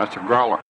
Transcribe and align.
That's 0.00 0.16
a 0.16 0.20
growler. 0.20 0.62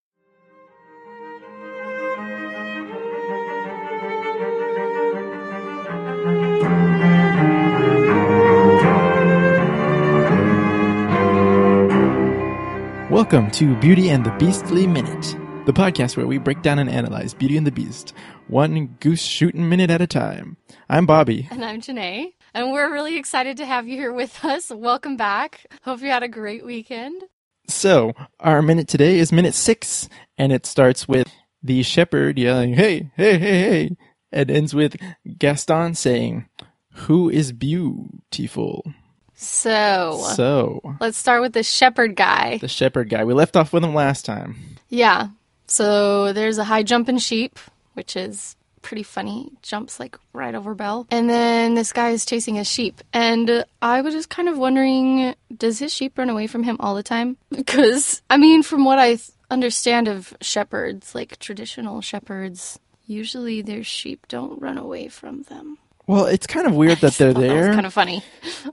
Welcome 13.09 13.53
to 13.53 13.77
Beauty 13.77 14.11
and 14.11 14.27
the 14.27 14.35
Beastly 14.41 14.89
Minute, 14.89 15.37
the 15.65 15.73
podcast 15.73 16.17
where 16.17 16.27
we 16.27 16.39
break 16.39 16.63
down 16.63 16.81
and 16.81 16.91
analyze 16.91 17.33
Beauty 17.33 17.57
and 17.57 17.65
the 17.65 17.71
Beast, 17.71 18.13
one 18.49 18.97
goose 18.99 19.23
shooting 19.23 19.69
minute 19.69 19.93
at 19.93 20.03
a 20.03 20.09
time. 20.09 20.57
I'm 20.89 21.07
Bobby. 21.07 21.47
And 21.53 21.65
I'm 21.65 21.81
Janae. 21.81 22.33
And 22.53 22.73
we're 22.73 22.93
really 22.93 23.17
excited 23.17 23.59
to 23.59 23.65
have 23.65 23.87
you 23.87 23.95
here 23.95 24.13
with 24.13 24.45
us. 24.45 24.73
Welcome 24.75 25.17
back. 25.17 25.67
Hope 25.85 26.01
you 26.01 26.11
had 26.11 26.25
a 26.25 26.29
great 26.29 26.67
weekend. 26.67 27.23
So, 27.71 28.13
our 28.41 28.63
minute 28.63 28.89
today 28.89 29.19
is 29.19 29.33
minute 29.33 29.55
six, 29.55 30.09
and 30.37 30.53
it 30.53 30.67
starts 30.67 31.07
with 31.07 31.29
the 31.63 31.83
shepherd 31.83 32.39
yelling, 32.39 32.75
Hey, 32.75 33.11
hey, 33.17 33.39
hey, 33.39 33.61
hey, 33.61 33.97
and 34.33 34.51
ends 34.51 34.75
with 34.75 34.97
Gaston 35.39 35.95
saying, 35.95 36.49
Who 37.07 37.29
is 37.31 37.53
beautiful? 37.53 38.93
So, 39.35 40.21
So, 40.35 40.81
let's 41.01 41.17
start 41.17 41.41
with 41.43 41.53
the 41.53 41.63
shepherd 41.63 42.17
guy. 42.17 42.59
the 42.59 42.69
shepherd 42.69 43.09
guy. 43.09 43.25
We 43.25 43.35
left 43.35 43.57
off 43.57 43.73
with 43.73 43.85
him 43.85 43.95
last 43.95 44.25
time. 44.25 44.57
Yeah. 44.89 45.29
So 45.67 46.33
there's 46.33 46.59
a 46.59 46.65
high 46.65 46.83
jumping 46.83 47.19
sheep, 47.19 47.59
which 47.95 48.17
is 48.17 48.57
pretty 48.83 49.03
funny. 49.03 49.51
Jumps 49.63 50.01
like 50.01 50.17
right 50.33 50.55
over 50.55 50.75
Belle. 50.75 51.07
And 51.11 51.29
then 51.29 51.75
this 51.75 51.93
guy 51.93 52.11
is 52.11 52.25
chasing 52.25 52.55
his 52.57 52.71
sheep. 52.71 53.01
And 53.13 53.65
I 53.83 54.01
was 54.01 54.15
just 54.15 54.31
kind 54.31 54.49
of 54.49 54.59
wondering 54.59 55.35
does 55.57 55.79
his 55.79 55.93
sheep 55.93 56.17
run 56.19 56.31
away 56.31 56.47
from 56.47 56.63
him 56.63 56.77
all 56.81 56.95
the 56.95 57.03
time? 57.03 57.37
Because, 57.51 58.23
I 58.31 58.37
mean, 58.37 58.63
from 58.63 58.85
what 58.85 58.99
I 58.99 59.19
understand 59.51 60.09
of 60.09 60.35
shepherds, 60.41 61.15
like 61.15 61.39
traditional 61.39 62.01
shepherds, 62.01 62.79
usually 63.07 63.63
their 63.63 63.85
sheep 63.85 64.27
don't 64.29 64.61
run 64.61 64.79
away 64.79 65.09
from 65.09 65.43
them. 65.43 65.79
Well, 66.07 66.27
it's 66.27 66.47
kind 66.47 66.67
of 66.67 66.75
weird 66.75 66.99
that 66.99 67.15
they're 67.15 67.33
that 67.35 67.41
there. 67.41 67.73
kind 67.75 67.87
of 67.87 67.93
funny. 67.93 68.25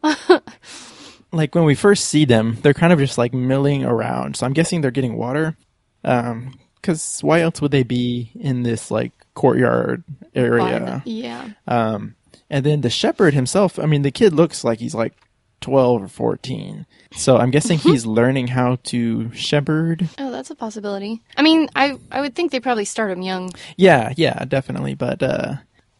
like 1.32 1.54
when 1.54 1.66
we 1.66 1.76
first 1.76 2.06
see 2.06 2.26
them, 2.26 2.58
they're 2.62 2.74
kind 2.74 2.94
of 2.94 3.00
just 3.00 3.18
like 3.18 3.34
milling 3.34 3.84
around. 3.84 4.36
So 4.38 4.46
I'm 4.46 4.54
guessing 4.54 4.82
they're 4.82 4.92
getting 4.92 5.18
water. 5.18 5.56
Um, 6.04 6.58
because 6.88 7.20
why 7.22 7.42
else 7.42 7.60
would 7.60 7.72
they 7.72 7.84
be 7.84 8.32
in 8.40 8.64
this 8.64 8.90
like 8.90 9.12
courtyard 9.34 10.06
area? 10.34 11.04
Yeah. 11.04 11.50
Um, 11.68 12.16
and 12.50 12.66
then 12.66 12.80
the 12.80 12.90
shepherd 12.90 13.34
himself. 13.34 13.78
I 13.78 13.86
mean, 13.86 14.04
the 14.04 14.12
kid 14.12 14.32
looks 14.32 14.64
like 14.64 14.80
he's 14.80 14.96
like 14.96 15.14
twelve 15.60 16.02
or 16.02 16.08
fourteen. 16.08 16.86
So 17.12 17.36
I'm 17.36 17.52
guessing 17.52 17.78
he's 17.78 18.06
learning 18.06 18.48
how 18.48 18.78
to 18.86 19.34
shepherd. 19.34 20.08
Oh, 20.18 20.32
that's 20.32 20.50
a 20.50 20.56
possibility. 20.56 21.22
I 21.36 21.42
mean, 21.42 21.68
I 21.76 22.00
I 22.10 22.22
would 22.22 22.36
think 22.36 22.54
they 22.54 22.62
probably 22.62 22.86
start 22.86 23.12
him 23.12 23.22
young. 23.22 23.52
Yeah, 23.76 24.14
yeah, 24.16 24.46
definitely. 24.46 24.94
But 24.94 25.22
uh, 25.22 25.56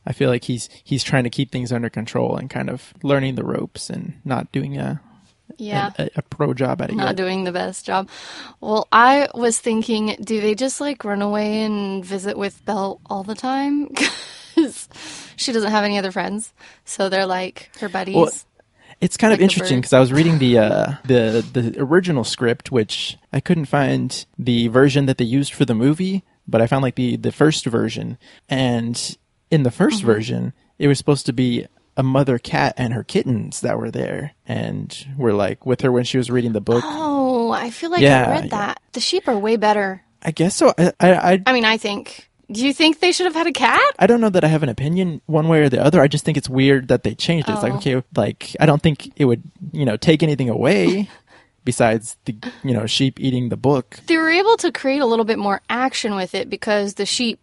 I 0.06 0.14
feel 0.14 0.30
like 0.30 0.46
he's 0.46 0.70
he's 0.86 1.04
trying 1.04 1.26
to 1.26 1.30
keep 1.30 1.52
things 1.52 1.74
under 1.74 1.90
control 1.90 2.38
and 2.38 2.50
kind 2.50 2.70
of 2.70 2.94
learning 3.04 3.36
the 3.36 3.44
ropes 3.44 3.90
and 3.90 4.22
not 4.24 4.54
doing 4.54 4.78
a 4.78 5.02
Yeah. 5.58 5.92
a, 5.98 6.10
a 6.18 6.22
pro 6.24 6.54
job 6.54 6.82
at 6.82 6.90
it 6.90 6.96
Not 6.96 7.08
yet. 7.08 7.16
doing 7.16 7.44
the 7.46 7.52
best 7.52 7.86
job. 7.86 8.10
Well, 8.60 8.88
I 8.92 9.30
was 9.34 9.60
thinking, 9.60 10.16
do 10.22 10.42
they 10.42 10.54
just 10.56 10.82
like 10.82 11.04
run 11.06 11.22
away 11.22 11.62
and 11.64 12.04
visit 12.04 12.38
with 12.38 12.64
Belle 12.66 13.00
all 13.08 13.24
the 13.24 13.36
time? 13.36 13.90
Because 14.58 14.90
she 15.36 15.52
doesn't 15.52 15.70
have 15.70 15.84
any 15.84 16.00
other 16.00 16.12
friends. 16.12 16.52
So 16.84 17.10
they're 17.10 17.28
like 17.28 17.70
her 17.80 17.88
buddies. 17.90 18.16
Well, 18.16 18.32
It's 19.00 19.16
kind 19.16 19.32
of 19.32 19.36
Like 19.40 19.40
the 19.48 19.54
interesting 19.54 19.80
because 19.82 19.94
I 19.94 20.00
was 20.00 20.12
reading 20.12 20.40
the 20.40 20.58
uh, 20.58 20.92
the 21.06 21.46
the 21.54 21.76
original 21.80 22.24
script, 22.24 22.72
which 22.72 23.18
I 23.32 23.40
couldn't 23.40 23.66
find 23.66 24.26
the 24.40 24.68
version 24.70 25.06
that 25.06 25.20
they 25.20 25.26
used 25.26 25.54
for 25.54 25.64
the 25.64 25.76
movie, 25.76 26.24
but 26.48 26.60
I 26.60 26.66
found 26.66 26.82
like 26.82 26.96
the 26.96 27.18
the 27.18 27.32
first 27.32 27.68
version, 27.68 28.18
and 28.50 28.98
in 29.52 29.62
the 29.62 29.70
1st 29.70 29.98
Mm-hmm. 30.00 30.06
version, 30.08 30.54
it 30.80 30.88
was 30.88 30.98
supposed 30.98 31.28
to 31.28 31.34
be 31.34 31.68
a 31.98 32.04
mother 32.04 32.38
cat 32.40 32.74
and 32.78 32.94
her 32.94 33.04
kittens 33.04 33.60
that 33.62 33.78
were 33.78 33.92
there, 33.92 34.32
and 34.48 35.08
were 35.18 35.34
like 35.34 35.66
with 35.66 35.82
her 35.82 35.92
when 35.92 36.06
she 36.06 36.18
was 36.18 36.30
reading 36.30 36.54
the 36.54 36.62
book. 36.62 36.84
oh, 36.86 37.52
I 37.52 37.70
feel 37.72 37.90
like 37.92 38.02
Yeah, 38.02 38.28
I 38.28 38.30
read 38.32 38.44
yeah. 38.46 38.50
that. 38.52 38.80
The 38.94 39.00
sheep 39.02 39.28
are 39.28 39.38
way 39.38 39.58
better. 39.58 40.04
I 40.24 40.32
guess 40.32 40.56
so. 40.56 40.74
I, 40.78 40.94
I 41.00 41.34
I 41.34 41.44
I 41.48 41.54
mean, 41.54 41.66
I 41.66 41.78
think. 41.78 42.30
Do 42.50 42.66
you 42.66 42.74
think 42.74 43.02
they 43.02 43.12
should 43.12 43.26
have 43.26 43.36
had 43.36 43.46
a 43.48 43.52
cat? 43.52 43.82
I 44.00 44.08
don't 44.08 44.22
know 44.22 44.30
that 44.30 44.46
I 44.46 44.48
have 44.48 44.64
an 44.64 44.70
opinion 44.70 45.20
one 45.26 45.50
way 45.50 45.60
or 45.60 45.68
the 45.68 45.84
other. 45.84 46.00
I 46.02 46.08
just 46.08 46.24
think 46.24 46.38
it's 46.38 46.48
weird 46.50 46.88
that 46.88 47.04
they 47.04 47.14
changed 47.14 47.50
it. 47.50 47.52
It's 47.52 47.62
like, 47.62 47.74
Oh. 47.74 47.78
okay, 47.78 48.02
like 48.16 48.56
I 48.58 48.66
don't 48.66 48.82
think 48.82 49.12
it 49.20 49.26
would, 49.26 49.44
you 49.74 49.84
know, 49.84 49.98
take 49.98 50.24
anything 50.24 50.48
away 50.50 51.10
besides 51.66 52.16
the, 52.24 52.38
you 52.64 52.74
know, 52.74 52.86
sheep 52.86 53.20
eating 53.20 53.50
the 53.50 53.58
book. 53.58 54.00
they 54.08 54.16
were 54.16 54.30
able 54.30 54.56
to 54.58 54.72
create 54.72 55.02
a 55.02 55.06
little 55.06 55.26
bit 55.26 55.38
more 55.38 55.62
action 55.70 56.16
with 56.16 56.34
it 56.36 56.50
because 56.50 56.94
the 56.94 57.06
sheep, 57.06 57.40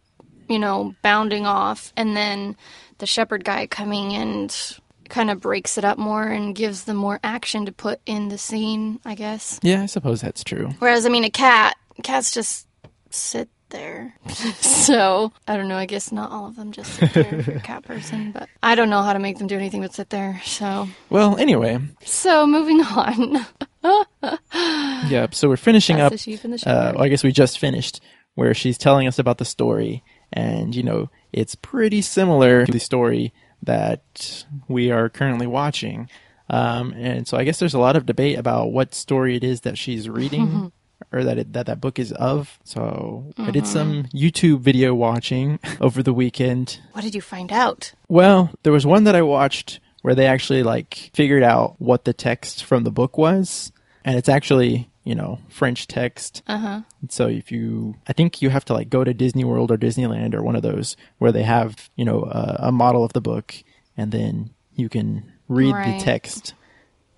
you 0.48 0.58
know, 0.58 0.94
bounding 1.02 1.44
off 1.44 1.92
and 1.98 2.16
then 2.16 2.56
the 2.98 3.06
shepherd 3.06 3.44
guy 3.44 3.66
coming 3.66 4.12
and 4.14 4.78
kind 5.08 5.30
of 5.30 5.40
breaks 5.40 5.76
it 5.78 5.84
up 5.84 5.98
more 5.98 6.26
and 6.26 6.54
gives 6.54 6.84
them 6.84 6.96
more 6.96 7.20
action 7.22 7.66
to 7.66 7.72
put 7.72 8.00
in 8.06 8.28
the 8.28 8.38
scene, 8.38 9.00
I 9.04 9.14
guess. 9.14 9.60
Yeah, 9.62 9.82
I 9.82 9.86
suppose 9.86 10.20
that's 10.20 10.42
true. 10.44 10.70
Whereas, 10.78 11.04
I 11.06 11.08
mean, 11.10 11.24
a 11.24 11.30
cat, 11.30 11.76
cats 12.02 12.32
just 12.32 12.66
sit 13.10 13.48
there. 13.70 14.14
so, 14.60 15.32
I 15.46 15.56
don't 15.56 15.68
know, 15.68 15.76
I 15.76 15.86
guess 15.86 16.10
not 16.12 16.30
all 16.30 16.46
of 16.46 16.56
them 16.56 16.72
just 16.72 16.94
sit 16.94 17.12
there 17.12 17.34
if 17.34 17.46
you're 17.46 17.56
a 17.56 17.60
cat 17.60 17.84
person, 17.84 18.32
but 18.32 18.48
I 18.62 18.74
don't 18.76 18.88
know 18.90 19.02
how 19.02 19.12
to 19.12 19.18
make 19.18 19.38
them 19.38 19.46
do 19.46 19.56
anything 19.56 19.82
but 19.82 19.92
sit 19.92 20.10
there. 20.10 20.40
So, 20.44 20.88
Well, 21.10 21.36
anyway, 21.36 21.78
so 22.04 22.46
moving 22.46 22.80
on. 22.80 23.46
yeah. 25.10 25.26
So 25.32 25.48
we're 25.48 25.56
finishing 25.56 25.96
That's 25.96 26.06
up. 26.06 26.12
the 26.12 26.18
sheep 26.18 26.44
and 26.44 26.54
the 26.54 26.68
Uh, 26.68 26.92
well, 26.94 27.02
I 27.04 27.08
guess 27.08 27.22
we 27.22 27.32
just 27.32 27.58
finished 27.58 28.00
where 28.34 28.54
she's 28.54 28.78
telling 28.78 29.06
us 29.06 29.18
about 29.18 29.38
the 29.38 29.44
story, 29.44 30.02
and 30.32 30.74
you 30.74 30.82
know, 30.82 31.10
it's 31.34 31.54
pretty 31.54 32.00
similar 32.00 32.64
to 32.64 32.72
the 32.72 32.80
story 32.80 33.32
that 33.62 34.44
we 34.68 34.90
are 34.90 35.08
currently 35.08 35.46
watching. 35.46 36.08
Um, 36.48 36.92
and 36.92 37.26
so 37.26 37.36
I 37.36 37.44
guess 37.44 37.58
there's 37.58 37.74
a 37.74 37.78
lot 37.78 37.96
of 37.96 38.06
debate 38.06 38.38
about 38.38 38.72
what 38.72 38.94
story 38.94 39.36
it 39.36 39.44
is 39.44 39.62
that 39.62 39.78
she's 39.78 40.08
reading. 40.08 40.72
Or 41.12 41.22
that 41.24 41.38
it, 41.38 41.52
that 41.52 41.66
that 41.66 41.80
book 41.80 41.98
is 41.98 42.12
of. 42.12 42.58
So 42.64 43.34
I 43.36 43.50
did 43.50 43.66
some 43.66 44.04
YouTube 44.14 44.60
video 44.60 44.94
watching 44.94 45.58
over 45.80 46.02
the 46.02 46.14
weekend. 46.14 46.80
what 46.92 47.02
did 47.04 47.14
you 47.14 47.20
find 47.20 47.52
out? 47.52 47.92
Well, 48.08 48.50
there 48.62 48.72
was 48.72 48.86
one 48.86 49.04
that 49.04 49.14
I 49.14 49.22
watched 49.22 49.80
where 50.02 50.14
they 50.14 50.26
actually 50.26 50.62
like 50.62 51.10
figured 51.12 51.42
out 51.42 51.74
what 51.78 52.04
the 52.04 52.14
text 52.14 52.64
from 52.64 52.84
the 52.84 52.90
book 52.90 53.18
was, 53.18 53.70
and 54.04 54.16
it's 54.16 54.28
actually 54.30 54.88
you 55.04 55.14
know 55.14 55.38
French 55.48 55.86
text. 55.86 56.42
Uh 56.46 56.58
huh. 56.58 56.80
So 57.08 57.28
if 57.28 57.52
you, 57.52 57.94
I 58.08 58.12
think 58.12 58.42
you 58.42 58.50
have 58.50 58.64
to 58.66 58.72
like 58.74 58.88
go 58.90 59.04
to 59.04 59.14
Disney 59.14 59.44
World 59.44 59.70
or 59.70 59.76
Disneyland 59.76 60.34
or 60.34 60.42
one 60.42 60.56
of 60.56 60.62
those 60.62 60.96
where 61.18 61.30
they 61.32 61.42
have 61.44 61.88
you 61.96 62.04
know 62.04 62.22
a, 62.24 62.56
a 62.68 62.72
model 62.72 63.04
of 63.04 63.12
the 63.12 63.20
book, 63.20 63.54
and 63.96 64.10
then 64.12 64.50
you 64.74 64.88
can 64.88 65.30
read 65.48 65.72
Right. 65.74 65.98
the 65.98 66.04
text, 66.04 66.54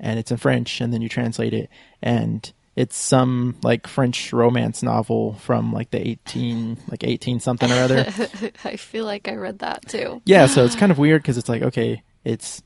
and 0.00 0.18
it's 0.18 0.30
in 0.30 0.36
French, 0.36 0.80
and 0.80 0.92
then 0.92 1.00
you 1.00 1.08
translate 1.08 1.54
it, 1.54 1.70
and 2.02 2.52
it's 2.74 2.96
some 2.96 3.56
like 3.62 3.86
French 3.86 4.32
romance 4.34 4.82
novel 4.82 5.34
from 5.34 5.72
like 5.72 5.90
the 5.92 6.06
eighteen 6.06 6.76
like 6.88 7.04
eighteen 7.04 7.40
something 7.40 7.70
or 7.70 7.76
other. 7.76 8.00
I 8.64 8.76
feel 8.76 9.04
like 9.06 9.28
I 9.28 9.34
read 9.36 9.60
that 9.60 9.88
too. 9.88 10.20
yeah 10.26 10.46
so 10.46 10.64
it's 10.64 10.74
kind 10.76 10.92
of 10.92 10.98
weird 10.98 11.22
because 11.22 11.38
it's 11.38 11.48
like 11.48 11.62
okay 11.62 12.02
it's 12.24 12.58
it 12.58 12.64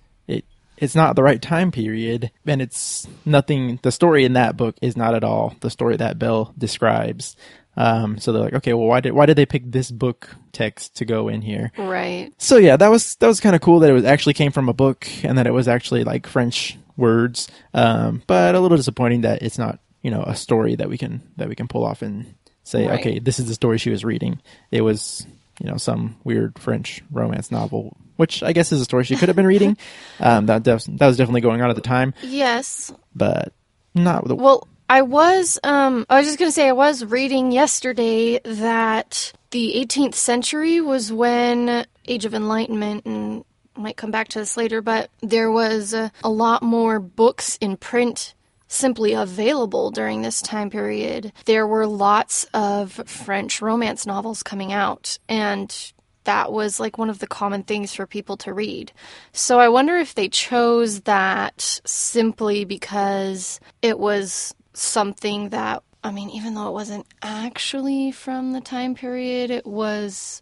it's 0.80 0.94
not 0.94 1.14
the 1.16 1.22
right 1.22 1.40
time 1.40 1.70
period 1.70 2.30
and 2.46 2.60
it's 2.62 3.06
nothing 3.24 3.78
the 3.82 3.92
story 3.92 4.24
in 4.24 4.32
that 4.32 4.56
book 4.56 4.74
is 4.82 4.96
not 4.96 5.14
at 5.14 5.22
all 5.24 5.54
the 5.60 5.70
story 5.70 5.96
that 5.96 6.18
belle 6.18 6.52
describes 6.58 7.36
um 7.76 8.18
so 8.18 8.32
they're 8.32 8.42
like 8.42 8.54
okay 8.54 8.72
well 8.74 8.86
why 8.88 9.00
did 9.00 9.12
why 9.12 9.26
did 9.26 9.36
they 9.36 9.46
pick 9.46 9.62
this 9.70 9.90
book 9.90 10.34
text 10.52 10.96
to 10.96 11.04
go 11.04 11.28
in 11.28 11.40
here 11.42 11.70
Right. 11.78 12.32
so 12.38 12.56
yeah 12.56 12.76
that 12.76 12.88
was 12.90 13.14
that 13.16 13.26
was 13.28 13.38
kind 13.40 13.54
of 13.54 13.62
cool 13.62 13.80
that 13.80 13.90
it 13.90 13.94
was 13.94 14.04
actually 14.04 14.34
came 14.34 14.50
from 14.52 14.68
a 14.68 14.72
book 14.74 15.06
and 15.22 15.38
that 15.38 15.46
it 15.46 15.52
was 15.52 15.68
actually 15.68 16.02
like 16.04 16.26
french 16.26 16.76
words 16.96 17.48
um 17.74 18.22
but 18.26 18.54
a 18.54 18.60
little 18.60 18.76
disappointing 18.76 19.20
that 19.22 19.42
it's 19.42 19.58
not 19.58 19.78
you 20.02 20.10
know 20.10 20.22
a 20.22 20.34
story 20.34 20.74
that 20.74 20.88
we 20.88 20.98
can 20.98 21.22
that 21.36 21.48
we 21.48 21.54
can 21.54 21.68
pull 21.68 21.84
off 21.84 22.02
and 22.02 22.34
say 22.64 22.86
Right. 22.86 23.00
okay 23.00 23.18
this 23.20 23.38
is 23.38 23.46
the 23.46 23.54
story 23.54 23.78
she 23.78 23.90
was 23.90 24.04
reading 24.04 24.40
it 24.70 24.80
was 24.82 25.26
you 25.60 25.70
know 25.70 25.76
some 25.76 26.16
weird 26.24 26.58
french 26.58 27.02
romance 27.12 27.50
novel 27.52 27.96
which 28.16 28.42
i 28.42 28.52
guess 28.52 28.72
is 28.72 28.80
a 28.80 28.84
story 28.84 29.04
she 29.04 29.14
could 29.16 29.28
have 29.28 29.36
been 29.36 29.46
reading 29.46 29.76
um 30.20 30.46
that 30.46 30.62
def- 30.62 30.84
that 30.86 31.06
was 31.06 31.16
definitely 31.16 31.40
going 31.42 31.60
on 31.62 31.70
at 31.70 31.76
the 31.76 31.82
time 31.82 32.12
Yes. 32.22 32.92
but 33.14 33.52
not 33.94 34.26
the 34.26 34.34
Well, 34.36 34.66
I 34.88 35.02
was 35.02 35.58
um 35.62 36.04
I 36.08 36.18
was 36.18 36.26
just 36.26 36.38
going 36.38 36.48
to 36.48 36.52
say 36.54 36.68
I 36.68 36.72
was 36.72 37.04
reading 37.04 37.52
yesterday 37.52 38.40
that 38.44 39.32
the 39.50 39.74
18th 39.86 40.14
century 40.14 40.80
was 40.80 41.12
when 41.12 41.86
Age 42.06 42.24
of 42.24 42.34
Enlightenment 42.34 43.04
and 43.06 43.44
I 43.76 43.80
might 43.80 43.96
come 43.96 44.10
back 44.10 44.28
to 44.28 44.38
this 44.40 44.56
later, 44.56 44.80
but 44.82 45.10
there 45.22 45.50
was 45.50 45.94
a, 45.94 46.10
a 46.24 46.28
lot 46.30 46.62
more 46.62 46.98
books 47.00 47.56
in 47.60 47.76
print 47.76 48.34
simply 48.70 49.12
available 49.12 49.90
during 49.90 50.22
this 50.22 50.40
time 50.40 50.70
period. 50.70 51.32
There 51.44 51.66
were 51.66 51.86
lots 51.86 52.44
of 52.54 52.92
French 53.04 53.60
romance 53.60 54.06
novels 54.06 54.42
coming 54.44 54.72
out 54.72 55.18
and 55.28 55.92
that 56.24 56.52
was 56.52 56.78
like 56.78 56.96
one 56.96 57.10
of 57.10 57.18
the 57.18 57.26
common 57.26 57.64
things 57.64 57.94
for 57.94 58.06
people 58.06 58.36
to 58.38 58.54
read. 58.54 58.92
So 59.32 59.58
I 59.58 59.68
wonder 59.68 59.96
if 59.96 60.14
they 60.14 60.28
chose 60.28 61.00
that 61.00 61.80
simply 61.84 62.64
because 62.64 63.58
it 63.82 63.98
was 63.98 64.54
something 64.72 65.48
that 65.48 65.82
I 66.02 66.12
mean, 66.12 66.30
even 66.30 66.54
though 66.54 66.68
it 66.68 66.72
wasn't 66.72 67.06
actually 67.20 68.12
from 68.12 68.52
the 68.52 68.60
time 68.60 68.94
period, 68.94 69.50
it 69.50 69.66
was 69.66 70.40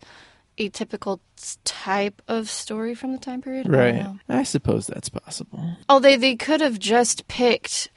a 0.58 0.68
typical 0.68 1.20
type 1.64 2.20
of 2.28 2.50
story 2.50 2.94
from 2.94 3.12
the 3.12 3.18
time 3.18 3.40
period. 3.40 3.68
Right. 3.68 3.94
know. 3.94 4.18
I 4.28 4.42
suppose 4.42 4.86
that's 4.86 5.08
possible. 5.08 5.76
Oh, 5.88 5.98
they 5.98 6.16
they 6.16 6.36
could 6.36 6.60
have 6.60 6.78
just 6.78 7.26
picked 7.26 7.90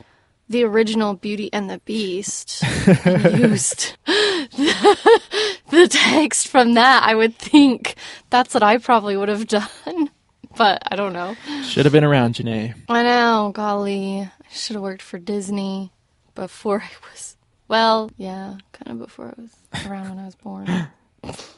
the 0.51 0.63
original 0.63 1.13
Beauty 1.15 1.50
and 1.53 1.69
the 1.69 1.80
Beast 1.80 2.63
and 3.06 3.39
used 3.39 3.98
the, 4.06 5.21
the 5.69 5.88
text 5.88 6.48
from 6.48 6.74
that. 6.75 7.03
I 7.03 7.15
would 7.15 7.36
think 7.38 7.95
that's 8.30 8.53
what 8.53 8.63
I 8.63 8.77
probably 8.77 9.18
would 9.18 9.30
have 9.30 9.48
done, 9.59 10.09
but 10.57 10.81
I 10.92 10.95
don't 10.95 11.13
know. 11.13 11.36
Should 11.63 11.86
have 11.86 11.94
been 11.94 12.03
around, 12.03 12.36
Janae. 12.36 12.75
I 12.89 13.03
know, 13.03 13.51
golly, 13.53 14.21
I 14.21 14.31
should 14.51 14.75
have 14.75 14.83
worked 14.83 15.01
for 15.01 15.18
Disney 15.19 15.92
before 16.36 16.81
I 16.81 16.92
was. 17.12 17.38
Well, 17.68 18.12
yeah, 18.18 18.57
kind 18.74 18.92
of 18.92 19.00
before 19.00 19.33
I 19.38 19.42
was 19.42 19.86
around 19.88 20.09
when 20.09 20.19
I 20.19 20.25
was 20.25 20.36
born. 20.36 20.88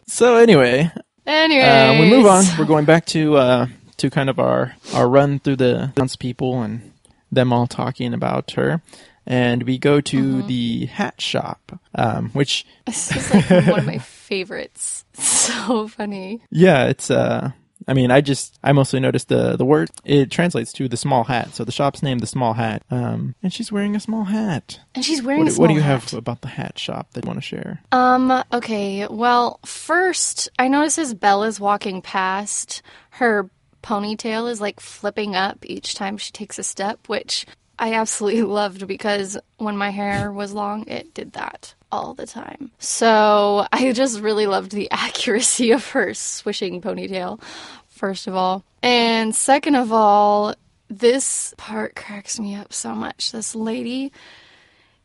So 0.05 0.35
anyway, 0.37 0.91
Anyway, 1.25 1.63
uh, 1.63 1.99
we 1.99 2.09
move 2.09 2.25
on. 2.25 2.43
We're 2.59 2.65
going 2.65 2.85
back 2.85 3.05
to 3.07 3.37
uh, 3.37 3.67
to 3.97 4.09
kind 4.09 4.29
of 4.29 4.39
our 4.39 4.75
our 4.93 5.07
run 5.07 5.39
through 5.39 5.55
the 5.55 5.91
townspeople 5.95 6.61
and 6.61 6.91
them 7.35 7.51
all 7.53 7.67
talking 7.67 8.13
about 8.13 8.51
her, 8.51 8.81
and 9.25 9.63
we 9.63 9.77
go 9.77 10.01
to 10.01 10.17
Mm-hmm. 10.23 10.47
the 10.47 10.85
hat 10.87 11.19
shop, 11.21 11.79
um, 11.95 12.29
which 12.31 12.65
This 12.85 13.15
is 13.15 13.33
like 13.33 13.49
one 13.67 13.79
of 13.79 13.85
my 13.95 13.97
favorites. 13.99 15.05
So 15.13 15.87
funny. 15.87 16.41
yeah, 16.51 16.85
it's 16.85 17.09
uh. 17.11 17.51
I 17.85 17.93
mean, 17.93 18.11
I 18.11 18.21
just 18.21 18.57
I 18.63 18.71
mostly 18.71 19.01
noticed 19.01 19.27
the 19.27 19.57
the 19.57 19.65
word. 19.65 19.89
It 20.05 20.31
translates 20.31 20.71
to 20.73 20.87
the 20.87 20.95
small 20.95 21.25
hat. 21.25 21.53
So 21.53 21.65
the 21.65 21.71
shop's 21.73 22.01
named 22.01 22.21
the 22.21 22.27
small 22.27 22.53
hat. 22.53 22.81
Um, 22.89 23.35
and 23.43 23.51
she's 23.51 23.73
wearing 23.73 23.93
a 23.93 23.99
small 23.99 24.23
hat. 24.23 24.79
And 24.95 25.03
she's 25.03 25.21
wearing 25.21 25.39
What, 25.41 25.47
a 25.47 25.49
do- 25.49 25.55
small 25.55 25.63
what 25.63 25.67
do 25.67 25.73
you 25.73 25.81
hat. 25.81 26.01
have 26.03 26.13
about 26.13 26.39
the 26.39 26.47
hat 26.47 26.79
shop 26.79 27.11
that 27.11 27.25
you 27.25 27.27
want 27.27 27.39
to 27.39 27.45
share? 27.45 27.81
Um, 27.91 28.41
okay. 28.53 29.05
Well, 29.07 29.59
first, 29.65 30.47
I 30.57 30.69
notice 30.69 30.97
as 30.97 31.13
Bella's 31.13 31.59
walking 31.59 32.01
past, 32.01 32.81
her 33.09 33.49
ponytail 33.83 34.49
is 34.49 34.59
like 34.59 34.79
flipping 34.79 35.35
up 35.35 35.59
each 35.63 35.93
time 35.93 36.17
she 36.17 36.31
takes 36.31 36.57
a 36.57 36.63
step, 36.63 37.07
which 37.07 37.45
I 37.77 37.93
absolutely 37.93 38.41
loved 38.43 38.87
because 38.87 39.37
when 39.57 39.77
my 39.77 39.91
hair 39.91 40.31
was 40.31 40.53
long, 40.53 40.87
it 40.87 41.13
did 41.13 41.33
that 41.33 41.75
all 41.91 42.13
the 42.13 42.25
time. 42.25 42.71
So 42.79 43.67
I 43.71 43.91
just 43.91 44.19
really 44.19 44.47
loved 44.47 44.71
the 44.71 44.89
accuracy 44.91 45.71
of 45.71 45.87
her 45.89 46.13
swishing 46.13 46.81
ponytail, 46.81 47.41
first 47.89 48.27
of 48.27 48.35
all. 48.35 48.63
And 48.81 49.35
second 49.35 49.75
of 49.75 49.91
all, 49.91 50.55
this 50.89 51.53
part 51.57 51.95
cracks 51.95 52.39
me 52.39 52.55
up 52.55 52.73
so 52.73 52.93
much. 52.93 53.31
This 53.31 53.55
lady 53.55 54.11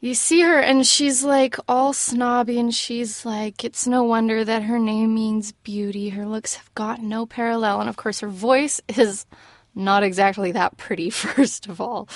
you 0.00 0.14
see 0.14 0.42
her 0.42 0.58
and 0.58 0.86
she's 0.86 1.24
like 1.24 1.56
all 1.66 1.92
snobby 1.92 2.58
and 2.58 2.74
she's 2.74 3.24
like 3.26 3.64
it's 3.64 3.86
no 3.86 4.04
wonder 4.04 4.44
that 4.44 4.62
her 4.62 4.78
name 4.78 5.14
means 5.14 5.52
beauty. 5.52 6.10
Her 6.10 6.26
looks 6.26 6.54
have 6.54 6.72
got 6.74 7.02
no 7.02 7.26
parallel 7.26 7.80
and 7.80 7.88
of 7.88 7.96
course 7.96 8.20
her 8.20 8.28
voice 8.28 8.80
is 8.88 9.26
not 9.74 10.02
exactly 10.02 10.52
that 10.52 10.76
pretty 10.76 11.10
first 11.24 11.66
of 11.68 11.80
all. 11.80 12.08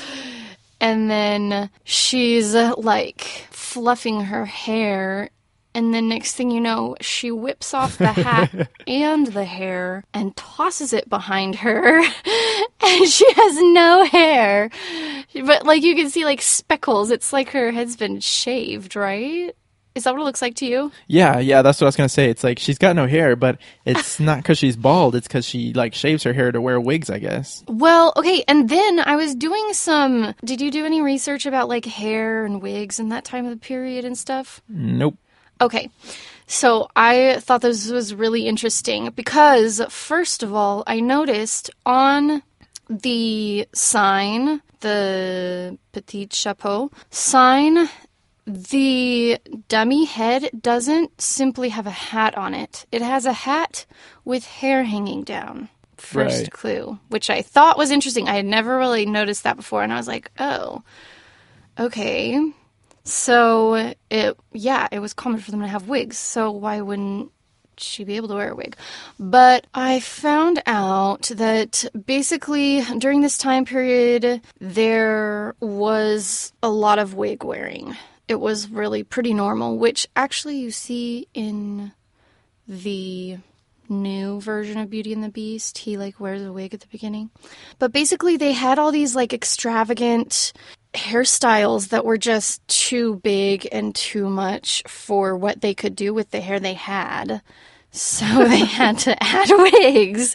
And 0.80 1.10
then 1.10 1.70
she's 1.84 2.54
like 2.54 3.22
fluffing 3.50 4.22
her 4.22 4.44
hair 4.44 5.30
and 5.74 5.92
then 5.94 6.08
next 6.08 6.34
thing 6.34 6.50
you 6.50 6.60
know 6.60 6.94
she 7.00 7.30
whips 7.30 7.72
off 7.74 7.98
the 7.98 8.12
hat 8.12 8.68
and 8.86 9.28
the 9.28 9.44
hair 9.44 10.04
and 10.12 10.36
tosses 10.36 10.92
it 10.92 11.08
behind 11.08 11.56
her 11.56 11.98
and 12.84 13.08
she 13.08 13.30
has 13.32 13.60
no 13.62 14.04
hair 14.04 14.70
but 15.46 15.64
like 15.64 15.82
you 15.82 15.94
can 15.94 16.10
see 16.10 16.24
like 16.24 16.42
speckles 16.42 17.10
it's 17.10 17.32
like 17.32 17.50
her 17.50 17.70
head's 17.70 17.96
been 17.96 18.20
shaved 18.20 18.96
right 18.96 19.54
is 19.94 20.04
that 20.04 20.14
what 20.14 20.22
it 20.22 20.24
looks 20.24 20.40
like 20.40 20.54
to 20.54 20.64
you 20.64 20.90
Yeah, 21.06 21.38
yeah, 21.38 21.60
that's 21.60 21.78
what 21.78 21.84
I 21.84 21.88
was 21.88 21.96
gonna 21.96 22.08
say. 22.08 22.30
It's 22.30 22.42
like 22.42 22.58
she's 22.58 22.78
got 22.78 22.96
no 22.96 23.06
hair, 23.06 23.36
but 23.36 23.58
it's 23.84 24.18
not 24.28 24.38
because 24.38 24.56
she's 24.56 24.74
bald. 24.74 25.14
It's 25.14 25.28
because 25.28 25.44
she 25.44 25.74
like 25.74 25.92
shaves 25.92 26.22
her 26.22 26.32
hair 26.32 26.50
to 26.50 26.62
wear 26.62 26.80
wigs, 26.80 27.10
I 27.10 27.18
guess. 27.18 27.62
well 27.68 28.14
okay 28.16 28.42
and 28.48 28.70
then 28.70 29.00
i 29.00 29.16
was 29.16 29.34
doing 29.34 29.72
some 29.74 30.34
did 30.44 30.62
you 30.62 30.70
do 30.70 30.86
any 30.86 31.02
research 31.02 31.44
about 31.44 31.68
like 31.68 31.84
hair 31.84 32.46
and 32.46 32.62
wigs 32.62 32.98
and 33.00 33.12
that 33.12 33.24
time 33.24 33.44
of 33.44 33.50
the 33.50 33.58
period 33.58 34.06
and 34.06 34.16
stuff 34.16 34.62
Nope. 34.66 35.18
Okay. 35.62 35.88
So 36.46 36.88
I 36.94 37.38
thought 37.38 37.62
this 37.62 37.90
was 37.90 38.14
really 38.14 38.46
interesting 38.46 39.10
because, 39.10 39.80
first 39.88 40.42
of 40.42 40.52
all, 40.52 40.82
I 40.86 41.00
noticed 41.00 41.70
on 41.86 42.42
the 42.90 43.66
sign, 43.72 44.60
the 44.80 45.78
Petit 45.92 46.28
Chapeau 46.32 46.90
sign, 47.10 47.88
the 48.44 49.38
dummy 49.68 50.04
head 50.04 50.50
doesn't 50.60 51.20
simply 51.20 51.70
have 51.70 51.86
a 51.86 51.90
hat 51.90 52.36
on 52.36 52.54
it. 52.54 52.84
It 52.90 53.00
has 53.00 53.24
a 53.24 53.32
hat 53.32 53.86
with 54.24 54.44
hair 54.44 54.82
hanging 54.84 55.22
down. 55.22 55.68
First 55.96 56.40
Right. 56.42 56.50
clue, 56.50 56.98
which 57.10 57.30
I 57.30 57.42
thought 57.42 57.78
was 57.78 57.92
interesting. 57.92 58.28
I 58.28 58.34
had 58.34 58.44
never 58.44 58.76
really 58.76 59.06
noticed 59.06 59.44
that 59.44 59.56
before, 59.56 59.84
and 59.84 59.92
I 59.92 59.96
was 59.96 60.08
like, 60.08 60.32
oh, 60.40 60.82
okay. 61.78 62.40
So 63.04 63.94
it 64.10 64.38
yeah, 64.52 64.88
it 64.92 65.00
was 65.00 65.14
common 65.14 65.40
for 65.40 65.50
them 65.50 65.60
to 65.60 65.66
have 65.66 65.88
wigs. 65.88 66.18
So 66.18 66.50
why 66.50 66.80
wouldn't 66.80 67.32
she 67.76 68.04
be 68.04 68.16
able 68.16 68.28
to 68.28 68.34
wear 68.34 68.50
a 68.50 68.54
wig? 68.54 68.76
But 69.18 69.66
I 69.74 70.00
found 70.00 70.62
out 70.66 71.22
that 71.34 71.84
basically 72.06 72.82
during 72.98 73.20
this 73.20 73.38
time 73.38 73.64
period 73.64 74.40
there 74.60 75.54
was 75.60 76.52
a 76.62 76.68
lot 76.68 76.98
of 76.98 77.14
wig 77.14 77.42
wearing. 77.44 77.96
It 78.28 78.40
was 78.40 78.68
really 78.68 79.02
pretty 79.02 79.34
normal, 79.34 79.78
which 79.78 80.06
actually 80.14 80.58
you 80.58 80.70
see 80.70 81.26
in 81.34 81.92
the 82.68 83.38
new 83.88 84.40
version 84.40 84.78
of 84.78 84.88
Beauty 84.90 85.12
and 85.12 85.22
the 85.22 85.28
Beast. 85.28 85.78
He 85.78 85.96
like 85.96 86.20
wears 86.20 86.42
a 86.42 86.52
wig 86.52 86.72
at 86.72 86.80
the 86.80 86.86
beginning. 86.86 87.30
But 87.78 87.92
basically 87.92 88.36
they 88.36 88.52
had 88.52 88.78
all 88.78 88.92
these 88.92 89.14
like 89.16 89.32
extravagant 89.32 90.52
hairstyles 90.94 91.88
that 91.88 92.04
were 92.04 92.18
just 92.18 92.66
too 92.68 93.16
big 93.16 93.68
and 93.72 93.94
too 93.94 94.28
much 94.28 94.82
for 94.86 95.36
what 95.36 95.60
they 95.60 95.74
could 95.74 95.96
do 95.96 96.12
with 96.12 96.30
the 96.30 96.40
hair 96.40 96.60
they 96.60 96.74
had. 96.74 97.42
So 97.90 98.24
they 98.48 98.64
had 98.64 98.98
to 99.00 99.22
add 99.22 99.48
wigs. 99.50 100.34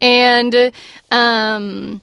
And 0.00 0.72
um 1.10 2.00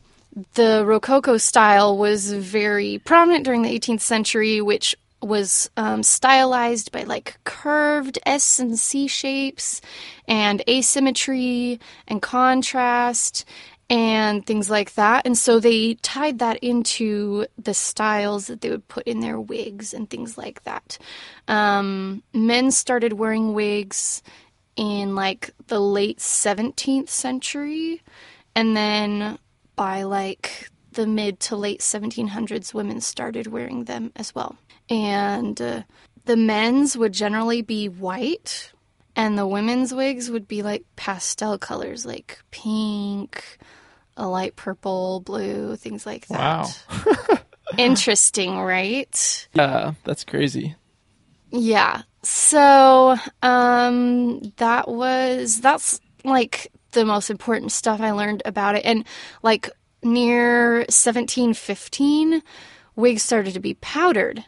the 0.55 0.83
Rococo 0.85 1.37
style 1.37 1.97
was 1.97 2.33
very 2.33 2.99
prominent 3.05 3.45
during 3.45 3.61
the 3.61 3.79
18th 3.79 4.01
century, 4.01 4.59
which 4.59 4.93
was 5.21 5.69
um, 5.77 6.03
stylized 6.03 6.91
by 6.91 7.03
like 7.03 7.37
curved 7.45 8.19
S 8.25 8.59
and 8.59 8.77
C 8.77 9.07
shapes 9.07 9.81
and 10.27 10.61
asymmetry 10.67 11.79
and 12.07 12.21
contrast 12.21 13.45
and 13.89 14.45
things 14.45 14.69
like 14.69 14.95
that. 14.95 15.25
And 15.25 15.37
so 15.37 15.59
they 15.59 15.95
tied 15.95 16.39
that 16.39 16.57
into 16.57 17.45
the 17.57 17.73
styles 17.73 18.47
that 18.47 18.61
they 18.61 18.69
would 18.69 18.87
put 18.87 19.07
in 19.07 19.19
their 19.19 19.39
wigs 19.39 19.93
and 19.93 20.09
things 20.09 20.37
like 20.37 20.63
that. 20.63 20.97
Um, 21.47 22.23
men 22.33 22.71
started 22.71 23.13
wearing 23.13 23.53
wigs 23.53 24.23
in 24.75 25.15
like 25.15 25.51
the 25.67 25.79
late 25.79 26.19
17th 26.19 27.09
century 27.09 28.01
and 28.55 28.75
then 28.75 29.37
by 29.75 30.03
like 30.03 30.69
the 30.93 31.07
mid 31.07 31.39
to 31.41 31.55
late 31.55 31.81
1700s 31.81 32.73
women 32.73 33.01
started 33.01 33.47
wearing 33.47 33.85
them 33.85 34.11
as 34.15 34.35
well 34.35 34.57
and 34.89 35.61
uh, 35.61 35.81
the 36.25 36.35
men's 36.35 36.97
would 36.97 37.13
generally 37.13 37.61
be 37.61 37.87
white 37.87 38.71
and 39.15 39.37
the 39.37 39.47
women's 39.47 39.93
wigs 39.93 40.29
would 40.29 40.47
be 40.47 40.61
like 40.63 40.83
pastel 40.95 41.57
colors 41.57 42.05
like 42.05 42.39
pink 42.51 43.57
a 44.17 44.27
light 44.27 44.55
purple 44.55 45.19
blue 45.21 45.75
things 45.75 46.05
like 46.05 46.27
that 46.27 46.39
Wow. 46.89 47.37
interesting 47.77 48.59
right 48.59 49.47
Yeah, 49.53 49.93
that's 50.03 50.23
crazy. 50.23 50.75
yeah. 51.51 52.01
So, 52.23 53.17
um 53.43 54.39
that 54.57 54.87
was 54.87 55.61
that's 55.61 55.99
like 56.23 56.71
the 56.91 57.05
most 57.05 57.29
important 57.29 57.71
stuff 57.71 58.01
I 58.01 58.11
learned 58.11 58.41
about 58.45 58.75
it 58.75 58.85
and 58.85 59.05
like 59.43 59.69
near 60.01 60.79
1715 60.89 62.41
wigs 62.95 63.21
started 63.23 63.53
to 63.53 63.59
be 63.59 63.73
powdered. 63.75 64.43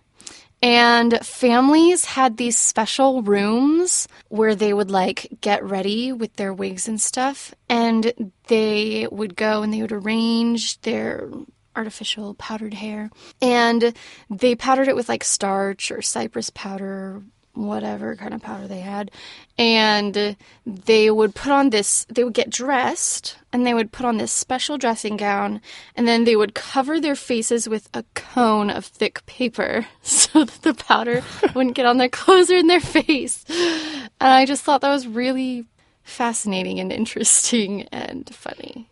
And 0.61 1.19
families 1.25 2.05
had 2.05 2.37
these 2.37 2.57
special 2.57 3.21
rooms 3.21 4.07
where 4.29 4.55
they 4.55 4.73
would 4.73 4.89
like 4.89 5.37
get 5.39 5.63
ready 5.63 6.11
with 6.11 6.35
their 6.35 6.53
wigs 6.53 6.87
and 6.87 6.99
stuff. 6.99 7.53
And 7.69 8.33
they 8.47 9.07
would 9.11 9.35
go 9.35 9.61
and 9.61 9.73
they 9.73 9.81
would 9.81 9.91
arrange 9.91 10.81
their 10.81 11.29
artificial 11.75 12.33
powdered 12.33 12.73
hair. 12.73 13.11
And 13.39 13.93
they 14.29 14.55
powdered 14.55 14.87
it 14.87 14.95
with 14.95 15.07
like 15.07 15.23
starch 15.23 15.91
or 15.91 16.01
Cyprus 16.01 16.49
powder, 16.49 17.21
whatever 17.57 18.15
kind 18.15 18.33
of 18.33 18.41
powder 18.41 18.67
they 18.67 18.79
had. 18.79 19.11
And 19.57 20.35
they 20.65 21.09
would 21.09 21.35
put 21.35 21.51
on 21.51 21.71
this, 21.71 22.05
they 22.09 22.23
would 22.23 22.33
get 22.33 22.49
dressed 22.49 23.37
and 23.51 23.65
they 23.65 23.73
would 23.73 23.91
put 23.91 24.05
on 24.05 24.17
this 24.17 24.31
special 24.31 24.77
dressing 24.77 25.17
gown 25.17 25.61
and 25.95 26.07
then 26.07 26.23
they 26.23 26.35
would 26.35 26.53
cover 26.53 26.99
their 26.99 27.15
faces 27.15 27.67
with 27.67 27.89
a 27.93 28.03
cone 28.13 28.69
of 28.69 28.85
thick 28.85 29.25
paper 29.25 29.87
so 30.01 30.43
that 30.43 30.61
the 30.61 30.73
powder 30.73 31.23
wouldn't 31.55 31.75
get 31.75 31.85
on 31.85 31.97
their 31.97 32.09
clothes 32.09 32.51
or 32.51 32.57
in 32.57 32.67
their 32.67 32.79
face. 32.79 33.43
And 33.49 34.33
I 34.33 34.45
just 34.45 34.63
thought 34.63 34.81
that 34.81 34.93
was 34.93 35.07
really 35.07 35.65
fascinating 36.03 36.79
and 36.79 36.91
interesting 36.91 37.83
and 37.91 38.29
funny. 38.33 38.89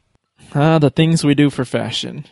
Ah, 0.54 0.80
the 0.80 0.90
things 0.90 1.24
we 1.24 1.36
do 1.36 1.50
for 1.50 1.66
fashion. 1.66 2.26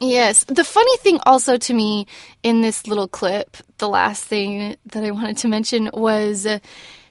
Yes. 0.00 0.44
The 0.44 0.64
funny 0.64 0.96
thing 0.98 1.18
also 1.26 1.56
to 1.56 1.74
me 1.74 2.06
in 2.42 2.60
this 2.60 2.86
little 2.86 3.08
clip, 3.08 3.56
the 3.78 3.88
last 3.88 4.24
thing 4.24 4.76
that 4.86 5.04
I 5.04 5.10
wanted 5.10 5.38
to 5.38 5.48
mention 5.48 5.90
was 5.92 6.46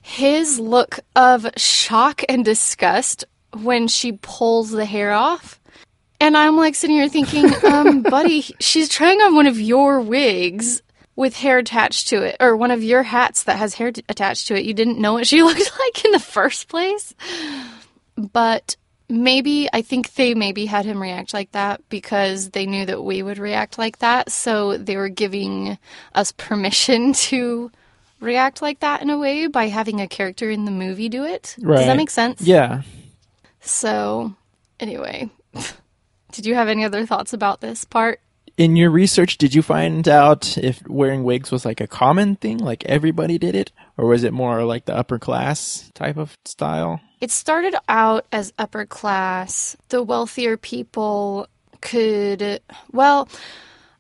his 0.02 0.60
look 0.60 1.00
of 1.16 1.48
shock 1.58 2.24
and 2.30 2.44
disgust 2.46 3.26
when 3.62 3.88
she 3.88 4.14
pulls 4.14 4.72
the 4.72 4.86
hair 4.86 5.12
off. 5.12 5.60
And 6.20 6.36
I'm 6.36 6.58
like 6.58 6.76
sitting 6.76 6.96
here 6.96 7.10
thinking, 7.10 7.52
um, 7.66 8.02
buddy, 8.02 8.42
she's 8.60 8.90
trying 8.90 9.20
on 9.22 9.36
one 9.36 9.48
of 9.48 9.60
your 9.60 10.00
wigs 10.00 10.82
with 11.16 11.36
hair 11.36 11.58
attached 11.58 12.08
to 12.10 12.22
it, 12.22 12.38
or 12.40 12.56
one 12.56 12.72
of 12.72 12.84
your 12.84 13.04
hats 13.04 13.44
that 13.44 13.58
has 13.58 13.74
hair 13.74 13.92
t- 13.92 14.04
attached 14.08 14.48
to 14.48 14.56
it. 14.56 14.66
You 14.66 14.74
didn't 14.74 15.00
know 15.00 15.14
what 15.14 15.28
she 15.28 15.44
looked 15.44 15.72
like 15.80 16.06
in 16.06 16.12
the 16.12 16.20
first 16.20 16.68
place. 16.68 17.14
But 18.16 18.78
maybe 19.10 19.70
I 19.72 19.82
think 19.82 20.14
they 20.14 20.34
maybe 20.34 20.66
had 20.66 20.86
him 20.86 21.02
react 21.02 21.34
like 21.34 21.52
that 21.54 21.82
because 21.90 22.50
they 22.50 22.66
knew 22.66 22.86
that 22.86 23.04
we 23.04 23.22
would 23.22 23.38
react 23.38 23.78
like 23.78 24.00
that. 24.00 24.32
So 24.32 24.78
they 24.78 24.98
were 24.98 25.10
giving 25.10 25.78
us 26.14 26.32
permission 26.34 27.14
to 27.28 27.72
react 28.20 28.62
like 28.62 28.80
that 28.80 29.02
in 29.02 29.10
a 29.10 29.18
way 29.18 29.48
by 29.48 29.68
having 29.68 30.02
a 30.02 30.08
character 30.08 30.50
in 30.50 30.66
the 30.66 30.72
movie 30.72 31.10
do 31.10 31.24
it. 31.24 31.56
Does 31.78 31.86
that 31.88 31.98
make 31.98 32.10
sense? 32.10 32.42
Yeah. 32.42 32.82
So, 33.62 34.34
anyway, 34.80 35.30
did 36.32 36.46
you 36.46 36.56
have 36.56 36.68
any 36.68 36.84
other 36.84 37.06
thoughts 37.06 37.34
about 37.34 37.62
this 37.62 37.84
part? 37.86 38.20
In 38.58 38.76
your 38.76 38.90
research, 38.90 39.38
did 39.38 39.54
you 39.54 39.62
find 39.62 40.10
out 40.10 40.58
if 40.58 40.82
wearing 40.88 41.24
wigs 41.24 41.52
was 41.52 41.64
like 41.64 41.80
a 41.80 41.86
common 41.86 42.38
thing, 42.38 42.58
like 42.58 42.84
everybody 42.86 43.38
did 43.38 43.54
it, 43.54 43.72
or 43.98 44.08
was 44.08 44.24
it 44.24 44.34
more 44.34 44.64
like 44.64 44.86
the 44.86 44.96
upper 44.96 45.20
class 45.20 45.92
type 45.94 46.18
of 46.18 46.36
style? 46.44 47.00
It 47.22 47.30
started 47.30 47.76
out 47.88 48.26
as 48.32 48.54
upper 48.58 48.88
class. 48.88 49.78
The 49.90 50.02
wealthier 50.02 50.58
people 50.58 51.48
could, 51.82 52.60
well, 52.92 53.30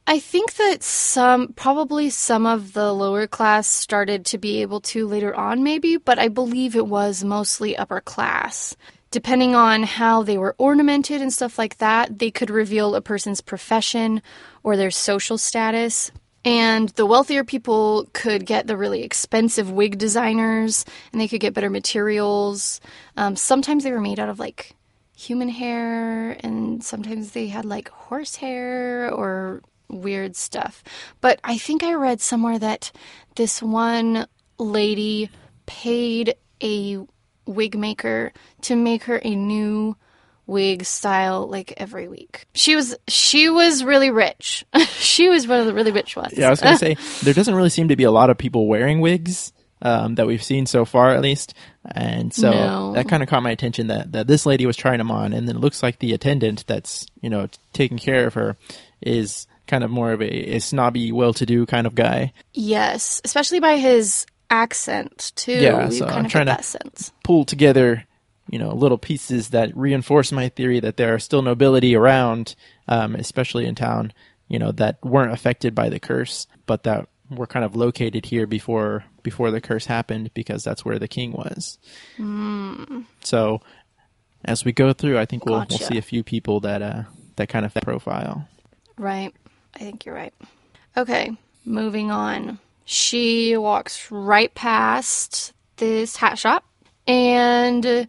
I 0.08 0.18
think 0.18 0.56
that 0.56 0.82
some, 0.82 1.54
probably 1.54 2.10
some 2.10 2.48
of 2.48 2.74
the 2.74 2.92
lower 2.94 3.28
class 3.28 3.68
started 3.68 4.26
to 4.28 4.40
be 4.40 4.64
able 4.64 4.82
to 4.82 5.08
later 5.08 5.36
on, 5.36 5.64
maybe, 5.64 5.98
but 5.98 6.18
I 6.18 6.30
believe 6.30 6.76
it 6.76 6.88
was 6.88 7.24
mostly 7.24 7.78
upper 7.78 8.02
class. 8.02 8.76
Depending 9.12 9.56
on 9.56 9.84
how 9.84 10.24
they 10.24 10.38
were 10.38 10.56
ornamented 10.58 11.22
and 11.22 11.32
stuff 11.32 11.58
like 11.58 11.78
that, 11.78 12.20
they 12.20 12.30
could 12.30 12.50
reveal 12.50 12.96
a 12.96 13.02
person's 13.02 13.42
profession 13.42 14.22
or 14.64 14.76
their 14.76 14.92
social 14.92 15.38
status. 15.38 16.12
And 16.44 16.90
the 16.90 17.06
wealthier 17.06 17.44
people 17.44 18.08
could 18.14 18.46
get 18.46 18.68
the 18.68 18.78
really 18.78 19.04
expensive 19.04 19.72
wig 19.72 19.98
designers 19.98 20.86
and 21.12 21.20
they 21.20 21.28
could 21.28 21.42
get 21.42 21.54
better 21.54 21.70
materials. 21.70 22.80
Um, 23.16 23.36
sometimes 23.36 23.84
they 23.84 23.92
were 23.92 24.02
made 24.02 24.20
out 24.20 24.30
of 24.30 24.40
like 24.40 24.76
human 25.16 25.50
hair 25.50 26.38
and 26.42 26.84
sometimes 26.84 27.32
they 27.32 27.48
had 27.48 27.66
like 27.66 27.90
horse 27.90 28.36
hair 28.36 29.12
or 29.12 29.62
weird 29.90 30.36
stuff. 30.36 30.84
But 31.22 31.40
I 31.44 31.58
think 31.58 31.84
I 31.84 31.94
read 31.94 32.22
somewhere 32.22 32.60
that 32.60 32.92
this 33.36 33.62
one 33.62 34.28
lady 34.58 35.30
paid 35.66 36.36
a 36.62 37.00
wig 37.48 37.78
maker 37.78 38.32
to 38.62 38.76
make 38.76 39.04
her 39.04 39.20
a 39.24 39.36
new 39.36 39.96
wig 40.46 40.86
style 40.86 41.48
like 41.48 41.74
every 41.78 42.08
week. 42.08 42.46
She 42.54 42.76
was 42.76 42.96
she 43.08 43.50
was 43.50 43.84
really 43.84 44.10
rich. 44.12 44.66
she 44.98 45.30
was 45.30 45.48
one 45.48 45.60
of 45.60 45.66
the 45.66 45.74
really 45.74 45.92
rich 45.92 46.16
ones. 46.16 46.34
Yeah, 46.38 46.48
I 46.48 46.50
was 46.50 46.62
gonna 46.62 46.78
say 46.78 46.96
there 47.24 47.34
doesn't 47.34 47.56
really 47.56 47.70
seem 47.70 47.90
to 47.90 47.96
be 47.96 48.04
a 48.04 48.12
lot 48.12 48.30
of 48.30 48.38
people 48.38 48.68
wearing 48.68 49.02
wigs 49.02 49.52
um, 49.82 50.16
that 50.16 50.26
we've 50.26 50.42
seen 50.42 50.66
so 50.66 50.86
far, 50.86 51.12
at 51.12 51.22
least, 51.22 51.54
and 51.86 52.34
so 52.34 52.50
No. 52.50 52.94
that 52.94 53.08
kind 53.08 53.22
of 53.22 53.30
caught 53.30 53.44
my 53.44 53.52
attention 53.52 53.88
that 53.88 54.12
that 54.14 54.28
this 54.28 54.46
lady 54.46 54.66
was 54.66 54.76
trying 54.78 54.98
them 54.98 55.12
on, 55.12 55.34
and 55.34 55.48
then 55.48 55.56
it 55.58 55.60
looks 55.60 55.84
like 55.84 56.00
the 56.00 56.14
attendant 56.14 56.66
that's 56.68 57.06
you 57.22 57.30
know 57.30 57.48
taking 57.74 57.98
care 57.98 58.26
of 58.26 58.34
her 58.34 58.56
is 59.02 59.46
kind 59.68 59.84
of 59.84 59.92
more 59.92 60.14
of 60.14 60.22
a, 60.22 60.56
a 60.56 60.60
snobby, 60.60 61.12
well-to-do 61.12 61.66
kind 61.66 61.86
of 61.86 61.94
guy. 61.94 62.32
Yes, 62.54 63.22
especially 63.26 63.60
by 63.60 63.76
his 63.78 64.26
accent 64.50 65.32
too. 65.36 65.52
Yeah, 65.54 65.86
you 65.86 65.92
so 65.92 66.06
kind 66.06 66.20
I'm 66.20 66.26
of 66.26 66.32
trying 66.32 66.46
to- 66.48 66.64
sense. 66.64 67.12
Pull 67.24 67.46
together, 67.46 68.06
you 68.50 68.60
know, 68.60 68.74
little 68.74 68.98
pieces 68.98 69.50
that 69.50 69.76
reinforce 69.76 70.32
my 70.32 70.50
theory 70.50 70.80
that 70.80 70.98
there 70.98 71.14
are 71.14 71.20
still 71.20 71.42
nobility 71.42 71.96
around, 71.96 72.56
um, 72.88 73.16
especially 73.16 73.66
in 73.66 73.76
town, 73.76 74.14
you 74.48 74.58
know, 74.60 74.72
that 74.74 74.98
weren't 75.04 75.34
affected 75.34 75.76
by 75.76 75.90
the 75.90 76.00
curse, 76.00 76.48
but 76.66 76.84
that 76.84 77.08
were 77.30 77.48
kind 77.48 77.66
of 77.66 77.76
located 77.76 78.26
here 78.28 78.48
before 78.48 79.04
before 79.22 79.52
the 79.52 79.60
curse 79.60 79.86
happened 79.88 80.34
because 80.34 80.64
that's 80.64 80.86
where 80.86 80.98
the 80.98 81.10
king 81.10 81.34
was. 81.34 81.78
So, 83.24 83.62
as 84.46 84.64
we 84.64 84.72
go 84.72 84.94
through, 84.94 85.20
I 85.20 85.26
think 85.26 85.46
we'll 85.46 85.66
we'll 85.70 85.80
see 85.80 85.98
a 85.98 86.02
few 86.02 86.24
people 86.24 86.62
that 86.62 86.82
uh 86.82 87.04
that 87.36 87.50
kind 87.50 87.66
of 87.66 87.74
profile. 87.74 88.48
Right. 88.98 89.34
I 89.76 89.80
think 89.80 90.06
you're 90.06 90.16
right. 90.16 90.34
Okay, 90.96 91.36
moving 91.66 92.10
on. 92.12 92.60
She 92.90 93.58
walks 93.58 94.10
right 94.10 94.54
past 94.56 95.52
this 95.76 96.16
hat 96.16 96.40
shop 96.40 96.64
and 97.06 98.08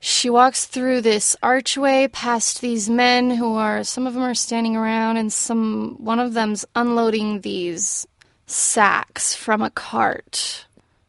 she 0.00 0.30
walks 0.30 0.64
through 0.64 1.02
this 1.02 1.36
archway 1.42 2.08
past 2.08 2.62
these 2.62 2.88
men 2.88 3.28
who 3.28 3.54
are 3.56 3.84
some 3.84 4.06
of 4.06 4.14
them 4.14 4.22
are 4.22 4.34
standing 4.34 4.76
around 4.76 5.18
and 5.18 5.30
some 5.30 5.96
one 5.98 6.20
of 6.20 6.32
them's 6.32 6.64
unloading 6.74 7.42
these 7.42 8.06
sacks 8.46 9.34
from 9.34 9.60
a 9.60 9.68
cart. 9.68 10.64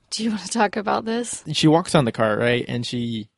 Do 0.09 0.25
you 0.25 0.29
want 0.31 0.41
to 0.41 0.49
talk 0.49 0.75
about 0.75 1.05
this? 1.05 1.41
she 1.53 1.69
walks 1.69 1.95
on 1.95 2.03
the 2.03 2.11
cart, 2.11 2.37
right? 2.37 2.65
And 2.67 2.85
she 2.85 3.29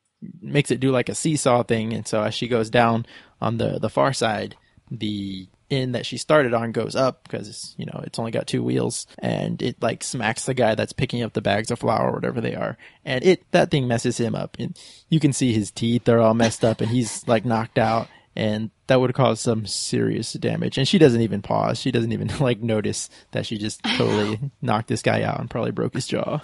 makes 0.41 0.71
it 0.71 0.79
do 0.79 0.89
like 0.89 1.07
a 1.07 1.15
seesaw 1.15 1.61
thing. 1.61 1.93
And 1.93 2.07
so 2.07 2.23
as 2.23 2.33
she 2.33 2.47
goes 2.47 2.71
down 2.71 3.05
on 3.39 3.57
the, 3.57 3.77
the 3.77 3.91
far 3.91 4.11
side, 4.11 4.55
the 4.89 5.47
end 5.71 5.95
that 5.95 6.05
she 6.05 6.17
started 6.17 6.53
on 6.53 6.71
goes 6.71 6.95
up 6.95 7.23
because, 7.23 7.73
you 7.77 7.85
know, 7.85 8.01
it's 8.03 8.19
only 8.19 8.31
got 8.31 8.47
two 8.47 8.63
wheels 8.63 9.07
and 9.19 9.61
it 9.61 9.81
like 9.81 10.03
smacks 10.03 10.45
the 10.45 10.53
guy 10.53 10.75
that's 10.75 10.93
picking 10.93 11.23
up 11.23 11.33
the 11.33 11.41
bags 11.41 11.71
of 11.71 11.79
flour 11.79 12.09
or 12.09 12.13
whatever 12.13 12.41
they 12.41 12.55
are. 12.55 12.77
And 13.05 13.23
it, 13.23 13.49
that 13.51 13.71
thing 13.71 13.87
messes 13.87 14.19
him 14.19 14.35
up. 14.35 14.57
And 14.59 14.77
you 15.09 15.19
can 15.19 15.33
see 15.33 15.53
his 15.53 15.71
teeth 15.71 16.07
are 16.09 16.19
all 16.19 16.33
messed 16.33 16.65
up 16.65 16.81
and 16.81 16.91
he's 16.91 17.25
like 17.27 17.45
knocked 17.45 17.79
out. 17.79 18.07
And 18.35 18.71
that 18.87 19.01
would 19.01 19.13
cause 19.13 19.41
some 19.41 19.65
serious 19.65 20.33
damage. 20.33 20.77
And 20.77 20.87
she 20.87 20.97
doesn't 20.97 21.21
even 21.21 21.41
pause. 21.41 21.79
She 21.79 21.91
doesn't 21.91 22.11
even 22.11 22.27
like 22.39 22.61
notice 22.61 23.09
that 23.31 23.45
she 23.45 23.57
just 23.57 23.83
totally 23.83 24.39
knocked 24.61 24.87
this 24.87 25.01
guy 25.01 25.23
out 25.23 25.39
and 25.39 25.49
probably 25.49 25.71
broke 25.71 25.95
his 25.95 26.07
jaw. 26.07 26.41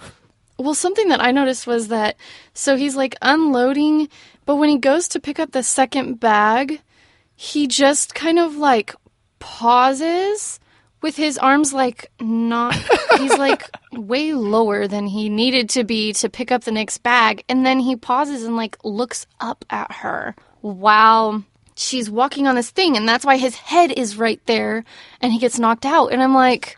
Well, 0.58 0.74
something 0.74 1.08
that 1.08 1.22
I 1.22 1.30
noticed 1.30 1.68
was 1.68 1.88
that 1.88 2.16
so 2.52 2.76
he's 2.76 2.96
like 2.96 3.14
unloading, 3.22 4.08
but 4.44 4.56
when 4.56 4.68
he 4.68 4.78
goes 4.78 5.06
to 5.08 5.20
pick 5.20 5.38
up 5.38 5.52
the 5.52 5.62
second 5.62 6.18
bag, 6.18 6.80
he 7.36 7.68
just 7.68 8.16
kind 8.16 8.40
of 8.40 8.56
like 8.56 8.92
pauses 9.38 10.60
with 11.00 11.16
his 11.16 11.38
arms 11.38 11.72
like 11.72 12.10
not 12.20 12.74
he's 13.18 13.38
like 13.38 13.64
way 13.92 14.32
lower 14.32 14.88
than 14.88 15.06
he 15.06 15.28
needed 15.28 15.68
to 15.70 15.84
be 15.84 16.12
to 16.14 16.28
pick 16.28 16.50
up 16.50 16.64
the 16.64 16.72
next 16.72 16.98
bag. 16.98 17.44
And 17.48 17.64
then 17.64 17.80
he 17.80 17.96
pauses 17.96 18.44
and 18.44 18.56
like 18.56 18.76
looks 18.84 19.26
up 19.40 19.64
at 19.70 19.92
her 19.92 20.34
while 20.60 21.44
she's 21.76 22.10
walking 22.10 22.46
on 22.46 22.56
this 22.56 22.70
thing. 22.70 22.96
And 22.96 23.08
that's 23.08 23.24
why 23.24 23.36
his 23.36 23.56
head 23.56 23.92
is 23.92 24.16
right 24.16 24.40
there 24.46 24.84
and 25.20 25.32
he 25.32 25.38
gets 25.38 25.58
knocked 25.58 25.86
out. 25.86 26.08
And 26.08 26.22
I'm 26.22 26.34
like 26.34 26.76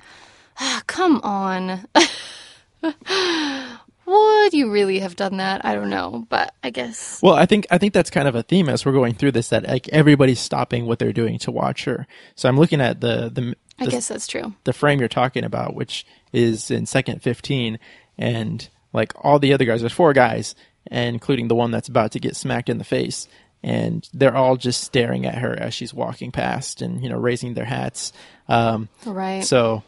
ah, 0.61 0.83
come 0.87 1.21
on 1.23 1.87
would 4.11 4.53
you 4.55 4.71
really 4.71 4.99
have 5.01 5.17
done 5.17 5.39
that? 5.39 5.65
I 5.65 5.75
don't 5.75 5.91
know, 5.91 6.27
but 6.29 6.55
I 6.63 6.71
guess. 6.71 7.21
Well, 7.23 7.35
I 7.35 7.47
think 7.47 7.67
I 7.71 7.79
think 7.79 7.95
that's 7.95 8.11
kind 8.11 8.27
of 8.29 8.35
a 8.35 8.43
theme 8.43 8.69
as 8.69 8.85
we're 8.85 8.93
going 8.93 9.15
through 9.15 9.33
this 9.33 9.49
that 9.51 9.67
like 9.67 9.89
everybody's 9.89 10.41
stopping 10.41 10.87
what 10.87 10.99
they're 10.99 11.13
doing 11.13 11.39
to 11.41 11.51
watch 11.51 11.85
her. 11.85 12.07
So 12.35 12.49
I'm 12.49 12.59
looking 12.59 12.81
at 12.81 13.01
the 13.01 13.31
the 13.33 13.55
I 13.79 13.85
the, 13.87 13.91
guess 13.93 14.09
that's 14.09 14.27
true. 14.27 14.55
the 14.65 14.73
frame 14.73 14.99
you're 15.01 15.09
talking 15.09 15.45
about, 15.45 15.75
which 15.75 16.05
is 16.33 16.71
in 16.71 16.87
second 16.87 17.23
15, 17.23 17.79
and 18.19 18.69
like 18.93 19.13
all 19.25 19.39
the 19.39 19.53
other 19.53 19.65
guys, 19.65 19.81
there's 19.81 19.93
four 19.93 20.13
guys, 20.13 20.55
and 20.89 21.15
including 21.15 21.49
the 21.49 21.55
one 21.55 21.71
that's 21.71 21.89
about 21.89 22.13
to 22.13 22.21
get 22.21 22.37
smacked 22.37 22.69
in 22.69 22.79
the 22.79 22.85
face, 22.85 23.27
and 23.63 24.09
they're 24.13 24.37
all 24.37 24.57
just 24.57 24.83
staring 24.85 25.25
at 25.27 25.37
her 25.39 25.59
as 25.59 25.73
she's 25.75 25.95
walking 25.95 26.31
past, 26.33 26.83
and 26.83 27.03
you 27.03 27.09
know 27.09 27.19
raising 27.19 27.55
their 27.55 27.65
hats. 27.65 28.13
Um, 28.49 28.89
Right. 29.07 29.45
so, 29.45 29.83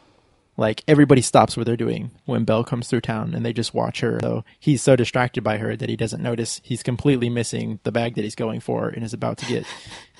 like 0.57 0.83
everybody 0.87 1.23
stops 1.23 1.57
what 1.57 1.67
they're 1.67 1.77
doing 1.77 2.11
when 2.27 2.45
Belle 2.45 2.65
comes 2.65 2.89
through 2.89 3.01
town, 3.03 3.35
and 3.35 3.45
they 3.45 3.53
just 3.53 3.73
watch 3.75 4.01
her. 4.01 4.19
So 4.21 4.45
he's 4.61 4.83
so 4.83 4.97
distracted 4.97 5.43
by 5.43 5.59
her 5.59 5.77
that 5.77 5.89
he 5.89 5.97
doesn't 5.97 6.23
notice 6.23 6.61
he's 6.65 6.83
completely 6.83 7.31
missing 7.31 7.81
the 7.85 7.93
bag 7.93 8.15
that 8.17 8.23
he's 8.23 8.35
going 8.35 8.61
for, 8.61 8.89
and 8.89 9.03
is 9.05 9.15
about 9.15 9.39
to 9.39 9.47
get 9.47 9.65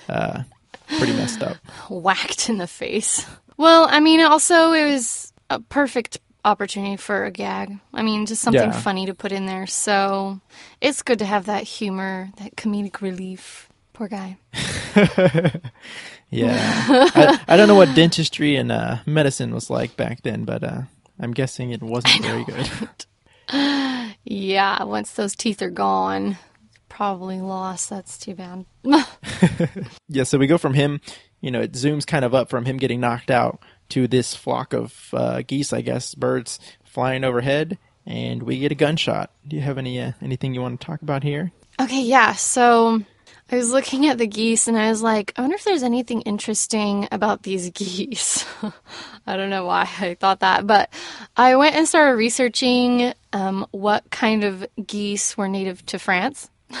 uh, 0.09 0.43
pretty 0.97 1.13
messed 1.13 1.43
up. 1.43 1.57
Whacked 1.89 2.49
in 2.49 2.57
the 2.57 2.67
face. 2.67 3.25
Well, 3.57 3.87
I 3.89 3.99
mean, 3.99 4.19
also, 4.21 4.71
it 4.71 4.91
was 4.91 5.31
a 5.49 5.59
perfect 5.59 6.19
opportunity 6.45 6.97
for 6.97 7.23
a 7.25 7.31
gag. 7.31 7.77
I 7.93 8.01
mean, 8.01 8.25
just 8.25 8.41
something 8.41 8.61
Yeah. 8.61 8.71
funny 8.71 9.05
to 9.05 9.13
put 9.13 9.31
in 9.31 9.45
there. 9.45 9.67
So 9.67 10.41
it's 10.81 11.01
good 11.03 11.19
to 11.19 11.25
have 11.25 11.45
that 11.45 11.63
humor, 11.63 12.31
that 12.37 12.55
comedic 12.55 12.99
relief. 13.01 13.69
Poor 13.93 14.07
guy. 14.07 14.37
Yeah, 16.33 16.55
I, 17.15 17.39
I 17.47 17.57
don't 17.57 17.67
know 17.67 17.75
what 17.75 17.95
dentistry 17.95 18.55
and 18.55 18.71
uh, 18.71 18.97
medicine 19.05 19.53
was 19.53 19.69
like 19.69 19.95
back 19.95 20.21
then, 20.23 20.45
but 20.45 20.63
uh, 20.63 20.81
I'm 21.19 21.31
guessing 21.31 21.71
it 21.71 21.81
wasn't 21.81 22.23
very 22.23 22.43
good. 22.43 22.69
Yeah, 24.25 24.83
once 24.83 25.11
those 25.11 25.35
teeth 25.35 25.61
are 25.61 25.69
gone, 25.69 26.37
probably 26.87 27.41
lost. 27.41 27.89
That's 27.89 28.17
too 28.17 28.35
bad. 28.35 28.65
yeah, 30.07 30.23
so 30.23 30.37
we 30.37 30.47
go 30.47 30.57
from 30.57 30.73
him, 30.73 31.01
you 31.41 31.51
know, 31.51 31.61
it 31.61 31.73
zooms 31.73 32.07
kind 32.07 32.23
of 32.23 32.33
up 32.33 32.49
from 32.49 32.65
him 32.65 32.77
getting 32.77 33.01
knocked 33.01 33.29
out 33.29 33.61
to 33.89 34.07
this 34.07 34.33
flock 34.33 34.73
of 34.73 35.09
uh, 35.13 35.41
geese, 35.45 35.73
I 35.73 35.81
guess, 35.81 36.15
birds 36.15 36.59
flying 36.85 37.23
overhead, 37.23 37.77
and 38.05 38.43
we 38.43 38.59
get 38.59 38.71
a 38.71 38.75
gunshot. 38.75 39.31
Do 39.45 39.57
you 39.57 39.61
have 39.61 39.77
any 39.77 39.99
uh, 39.99 40.13
anything 40.21 40.53
you 40.53 40.61
want 40.61 40.79
to 40.79 40.87
talk 40.87 41.01
about 41.01 41.23
here? 41.23 41.51
Okay, 41.81 42.01
yeah. 42.01 42.33
So 42.33 43.03
I 43.53 43.55
was 43.55 43.71
looking 43.71 44.07
at 44.07 44.17
the 44.17 44.25
geese 44.25 44.67
and 44.67 44.75
I 44.75 44.89
was 44.89 45.03
like, 45.03 45.31
I 45.35 45.41
wonder 45.41 45.55
if 45.55 45.63
there's 45.63 45.83
anything 45.83 46.21
interesting 46.21 47.07
about 47.11 47.43
these 47.43 47.69
geese. 47.75 48.45
I 49.27 49.37
don't 49.37 49.51
know 49.51 49.65
why 49.65 49.87
I 49.99 50.15
thought 50.15 50.39
that, 50.39 50.65
but 50.65 50.91
I 51.37 51.55
went 51.55 51.75
and 51.75 51.87
started 51.87 52.15
researching 52.15 53.13
um, 53.31 53.67
what 53.69 54.09
kind 54.09 54.43
of 54.43 54.65
geese 54.83 55.37
were 55.37 55.47
native 55.47 55.85
to 55.87 55.99
France. 55.99 56.49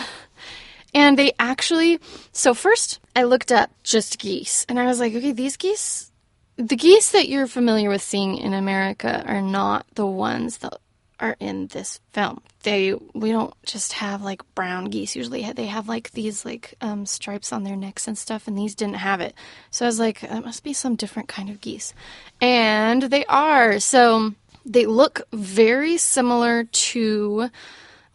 And 0.95 1.17
they 1.17 1.31
actually, 1.39 1.99
so 2.33 2.53
first 2.53 2.99
I 3.15 3.23
looked 3.23 3.51
up 3.51 3.71
just 3.81 4.19
geese 4.19 4.63
and 4.69 4.79
I 4.79 4.85
was 4.85 4.99
like, 4.99 5.15
okay, 5.15 5.31
these 5.31 5.57
geese, 5.57 6.11
the 6.57 6.75
geese 6.75 7.13
that 7.13 7.27
you're 7.27 7.47
familiar 7.47 7.89
with 7.89 8.03
seeing 8.03 8.37
in 8.37 8.53
America 8.53 9.23
are 9.25 9.41
not 9.41 9.87
the 9.95 10.05
ones 10.05 10.59
that 10.59 10.77
are 11.19 11.35
in 11.39 11.67
this 11.67 11.99
film. 12.11 12.41
They, 12.63 12.93
we 13.13 13.31
don't 13.31 13.53
just 13.63 13.93
have 13.93 14.21
like 14.21 14.41
brown 14.55 14.85
geese 14.85 15.15
usually. 15.15 15.49
They 15.51 15.67
have 15.67 15.87
like 15.87 16.11
these 16.11 16.45
like 16.45 16.75
um, 16.81 17.05
stripes 17.05 17.51
on 17.51 17.63
their 17.63 17.75
necks 17.75 18.07
and 18.07 18.17
stuff, 18.17 18.47
and 18.47 18.57
these 18.57 18.75
didn't 18.75 18.95
have 18.95 19.21
it. 19.21 19.33
So 19.71 19.85
I 19.85 19.87
was 19.87 19.99
like, 19.99 20.21
that 20.21 20.45
must 20.45 20.63
be 20.63 20.73
some 20.73 20.95
different 20.95 21.29
kind 21.29 21.49
of 21.49 21.61
geese. 21.61 21.93
And 22.41 23.03
they 23.03 23.25
are. 23.25 23.79
So 23.79 24.33
they 24.65 24.85
look 24.85 25.21
very 25.31 25.97
similar 25.97 26.63
to 26.63 27.49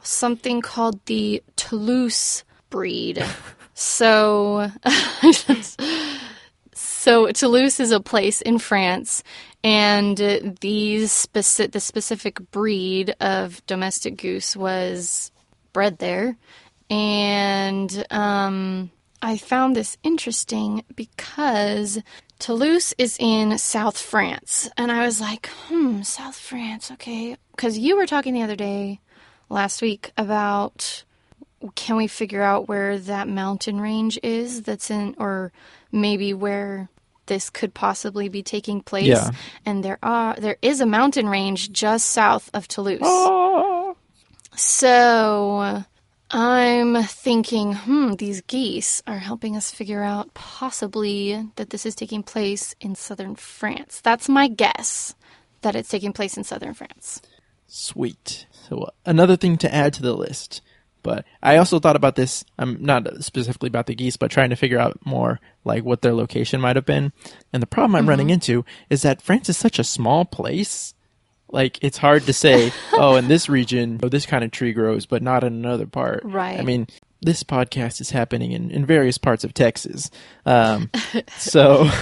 something 0.03 0.61
called 0.61 1.05
the 1.07 1.43
Toulouse 1.57 2.45
breed. 2.71 3.25
so, 3.75 4.71
so 6.75 7.31
Toulouse 7.33 7.81
is 7.81 7.93
a 7.93 8.01
place 8.01 8.41
in 8.41 8.59
France, 8.59 9.23
and 9.65 10.17
these 10.61 11.27
speci- 11.27 11.71
the 11.71 11.81
specific 11.81 12.51
breed 12.51 13.15
of 13.21 13.65
domestic 13.67 14.17
goose 14.17 14.57
was 14.57 15.31
bred 15.73 15.99
there, 15.99 16.37
and 16.91 18.07
um, 18.11 18.91
I 19.21 19.37
found 19.37 19.75
this 19.75 19.97
interesting 20.03 20.85
because 20.95 21.99
Toulouse 22.39 22.95
is 22.99 23.17
in 23.19 23.59
South 23.59 23.99
France, 23.99 24.71
and 24.77 24.93
I 24.93 25.05
was 25.05 25.21
like, 25.21 25.47
hmm, 25.67 26.03
South 26.03 26.37
France, 26.37 26.91
okay, 26.93 27.37
because 27.53 27.79
you 27.79 27.97
were 27.97 28.07
talking 28.07 28.35
the 28.35 28.43
other 28.43 28.57
day 28.57 29.01
last 29.49 29.83
week 29.83 30.13
about 30.17 31.05
can 31.75 31.97
we 31.97 32.07
figure 32.07 32.43
out 32.43 32.69
where 32.69 32.99
that 32.99 33.29
mountain 33.29 33.81
range 33.81 34.19
is 34.23 34.63
that's 34.63 34.91
in 34.91 35.15
or 35.19 35.53
maybe 35.91 36.33
where 36.33 36.89
this 37.29 37.51
could 37.51 37.75
possibly 37.75 38.29
be 38.29 38.43
taking 38.43 38.83
place 38.83 39.07
Yeah. 39.07 39.31
and 39.67 39.85
there 39.85 39.99
are 40.03 40.37
there 40.37 40.59
is 40.63 40.83
a 40.83 40.87
mountain 40.87 41.29
range 41.29 41.73
just 41.73 42.07
south 42.11 42.51
of 42.55 42.69
Toulouse 42.69 43.01
Oh, 43.03 43.97
so 44.57 45.85
I'm 46.31 47.03
thinking, 47.05 47.75
hmm, 47.75 48.15
these 48.15 48.43
geese 48.43 49.03
are 49.07 49.19
helping 49.19 49.57
us 49.57 49.71
figure 49.71 50.03
out 50.03 50.35
possibly 50.35 51.49
that 51.57 51.71
this 51.71 51.87
is 51.87 51.95
taking 51.95 52.23
place 52.23 52.75
in 52.81 52.95
southern 52.97 53.37
France. 53.37 54.01
That's 54.03 54.29
my 54.29 54.49
guess 54.49 55.15
that 55.63 55.77
it's 55.77 55.89
taking 55.89 56.13
place 56.13 56.37
in 56.37 56.45
southern 56.45 56.75
France. 56.75 57.23
Sweet. 57.67 58.47
So 58.53 58.83
uh, 58.83 58.91
another 59.07 59.37
thing 59.37 59.57
to 59.59 59.75
add 59.75 59.95
to 59.95 60.03
the 60.03 60.15
list. 60.15 60.61
But 61.09 61.25
I 61.43 61.57
also 61.57 61.79
thought 61.81 61.97
about 61.97 62.17
this. 62.17 62.45
I'm 62.59 62.85
not 62.85 63.25
specifically 63.25 63.69
about 63.69 63.87
the 63.87 63.95
geese, 63.95 64.17
but 64.19 64.31
trying 64.31 64.51
to 64.51 64.57
figure 64.57 64.79
out 64.79 64.99
more 65.05 65.41
like 65.65 65.85
what 65.85 66.03
their 66.03 66.13
location 66.13 66.61
might 66.61 66.77
have 66.77 66.85
been. 66.85 67.13
And 67.53 67.63
the 67.63 67.67
problem 67.67 67.95
I'm 67.97 68.09
running 68.09 68.31
into 68.31 68.65
is 68.91 69.03
that 69.03 69.23
France 69.23 69.49
is 69.49 69.57
such 69.57 69.79
a 69.79 69.85
small 69.85 70.25
place. 70.25 70.95
Like 71.51 71.83
it's 71.83 71.99
hard 71.99 72.25
to 72.25 72.33
say, 72.33 72.73
oh, 72.93 73.17
in 73.17 73.29
this 73.29 73.49
region, 73.49 74.01
oh, 74.03 74.09
this 74.11 74.27
kind 74.27 74.45
of 74.45 74.51
tree 74.51 74.75
grows, 74.75 75.07
but 75.07 75.23
not 75.23 75.45
in 75.45 75.55
another 75.55 75.87
part. 75.87 76.21
Right. 76.25 76.61
I 76.61 76.63
mean, 76.63 76.87
this 77.23 77.43
podcast 77.43 78.01
is 78.03 78.11
happening 78.11 78.53
in, 78.53 78.71
in 78.71 78.85
various 78.85 79.17
parts 79.17 79.45
of 79.45 79.55
Texas. 79.55 80.11
Um, 80.45 80.91
so 81.39 81.89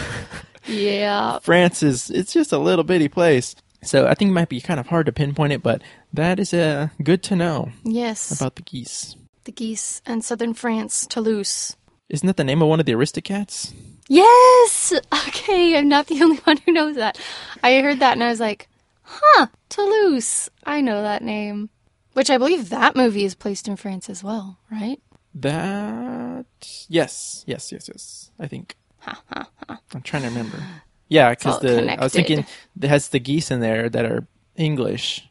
Yeah. 0.66 1.38
France 1.42 1.83
is 1.83 2.11
it's 2.11 2.33
just 2.33 2.53
a 2.53 2.59
little 2.59 2.85
bitty 2.85 3.09
place. 3.09 3.55
So 3.83 4.07
I 4.07 4.14
think 4.14 4.31
it 4.31 4.35
might 4.35 4.49
be 4.49 4.61
kind 4.61 4.81
of 4.81 4.88
hard 4.88 5.07
to 5.07 5.12
pinpoint 5.12 5.53
it, 5.53 5.62
but 5.62 5.83
that 6.17 6.39
is 6.41 6.53
uh, 6.53 6.89
good 7.03 7.23
to 7.25 7.37
know 7.37 7.71
Yes. 7.85 8.31
about 8.39 8.57
the 8.57 8.63
geese. 8.63 9.17
the 9.45 9.53
geese 9.53 10.03
and 10.07 10.25
southern 10.25 10.55
France, 10.55 11.07
Toulouse. 11.09 11.77
Isn't 12.09 12.27
that 12.27 12.37
the 12.37 12.45
name 12.45 12.63
of 12.63 12.69
one 12.69 12.81
of 12.81 12.87
the 12.87 12.93
Aristocats? 12.93 13.73
Yes! 14.09 14.93
Okay, 15.29 15.77
I'm 15.77 15.89
not 15.89 16.07
the 16.07 16.23
only 16.23 16.37
one 16.39 16.57
who 16.59 16.73
knows 16.73 16.97
that. 16.97 17.19
I 17.63 17.81
heard 17.81 17.99
that 18.01 18.13
and 18.13 18.23
I 18.25 18.29
was 18.31 18.41
like, 18.41 18.69
huh, 19.03 19.47
Toulouse. 19.69 20.49
I 20.65 20.81
know 20.81 21.03
that 21.03 21.23
name. 21.23 21.71
Which 22.13 22.31
I 22.31 22.39
believe 22.39 22.71
that 22.71 22.97
movie 22.97 23.25
is 23.25 23.35
placed 23.35 23.69
in 23.69 23.77
France 23.77 24.09
as 24.09 24.25
well, 24.25 24.59
right? 24.71 25.01
That 25.35 26.47
yes, 26.89 27.45
yes, 27.47 27.71
yes, 27.73 27.89
yes. 27.89 28.31
I 28.39 28.47
think. 28.47 28.75
Ha, 29.01 29.21
ha, 29.33 29.49
ha. 29.69 29.81
I'm 29.95 30.03
trying 30.03 30.23
to 30.23 30.29
remember. 30.29 30.59
Yeah, 31.09 31.31
because 31.31 31.61
the 31.61 31.93
I 32.01 32.03
was 32.03 32.13
thinking 32.13 32.47
it 32.81 32.89
has 32.89 33.09
the 33.09 33.21
geese 33.21 33.51
in 33.51 33.61
there 33.61 33.89
that 33.89 34.05
are 34.07 34.27
English, 34.57 35.29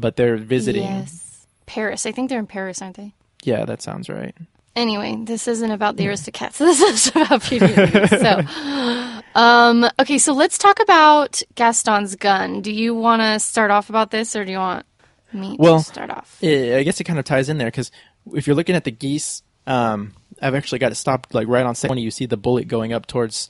but 0.00 0.16
they're 0.16 0.36
visiting. 0.36 0.82
Yes. 0.84 1.46
Paris. 1.66 2.06
I 2.06 2.12
think 2.12 2.28
they're 2.30 2.38
in 2.38 2.46
Paris, 2.46 2.82
aren't 2.82 2.96
they? 2.96 3.14
Yeah, 3.44 3.64
that 3.64 3.82
sounds 3.82 4.08
right. 4.08 4.34
Anyway, 4.76 5.16
this 5.24 5.48
isn't 5.48 5.70
about 5.70 5.96
the 5.96 6.04
Aristocats. 6.06 6.58
This 6.58 6.80
is 6.80 7.08
about 7.08 7.48
Beauty 7.48 7.66
and 7.66 7.92
the 7.92 8.00
Beast. 8.00 9.34
So, 9.34 9.40
um, 9.40 9.86
okay, 9.98 10.18
so 10.18 10.32
let's 10.32 10.58
talk 10.58 10.80
about 10.80 11.42
Gaston's 11.54 12.14
gun. 12.16 12.60
Do 12.60 12.72
you 12.72 12.94
want 12.94 13.20
to 13.22 13.40
start 13.40 13.70
off 13.70 13.88
about 13.88 14.10
this, 14.10 14.36
or 14.36 14.44
do 14.44 14.52
you 14.52 14.58
want 14.58 14.86
me 15.32 15.56
Well, 15.58 15.78
to 15.78 15.84
start 15.84 16.10
off? 16.10 16.38
I 16.42 16.76
I 16.78 16.82
guess 16.82 17.00
it 17.00 17.04
kind 17.04 17.18
of 17.18 17.24
ties 17.24 17.48
in 17.48 17.58
there 17.58 17.66
because 17.68 17.90
if 18.32 18.46
you're 18.46 18.56
looking 18.56 18.76
at 18.76 18.84
the 18.84 18.90
geese, 18.90 19.42
um, 19.66 20.14
I've 20.40 20.54
actually 20.54 20.78
got 20.78 20.92
it 20.92 20.96
stopped 20.96 21.34
like 21.34 21.48
right 21.48 21.66
on 21.66 21.74
set 21.74 21.90
when 21.90 21.98
you 21.98 22.10
see 22.10 22.26
the 22.26 22.36
bullet 22.36 22.68
going 22.68 22.92
up 22.92 23.06
towards 23.06 23.48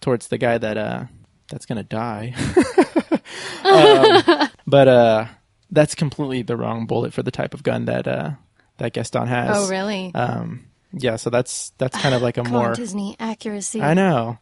towards 0.00 0.28
the 0.28 0.38
guy 0.38 0.56
that 0.58 0.76
uh 0.78 1.04
that's 1.48 1.66
gonna 1.66 1.82
die. 1.82 2.34
um, 3.64 4.48
but 4.66 4.88
uh, 4.88 5.24
that's 5.70 5.94
completely 5.94 6.42
the 6.42 6.56
wrong 6.56 6.86
bullet 6.86 7.12
for 7.12 7.22
the 7.22 7.30
type 7.30 7.54
of 7.54 7.62
gun 7.62 7.84
that 7.86 8.06
uh 8.06 8.30
that 8.78 8.92
Gaston 8.94 9.26
has. 9.28 9.56
oh, 9.56 9.68
really? 9.68 10.10
Um, 10.14 10.64
yeah, 10.92 11.16
so 11.16 11.30
that's 11.30 11.70
that's 11.78 11.96
kind 11.98 12.14
of 12.14 12.22
like 12.22 12.36
a 12.38 12.44
more. 12.48 12.74
Disney 12.74 13.16
accuracy. 13.20 13.80
I 13.82 13.94
know. 13.94 14.38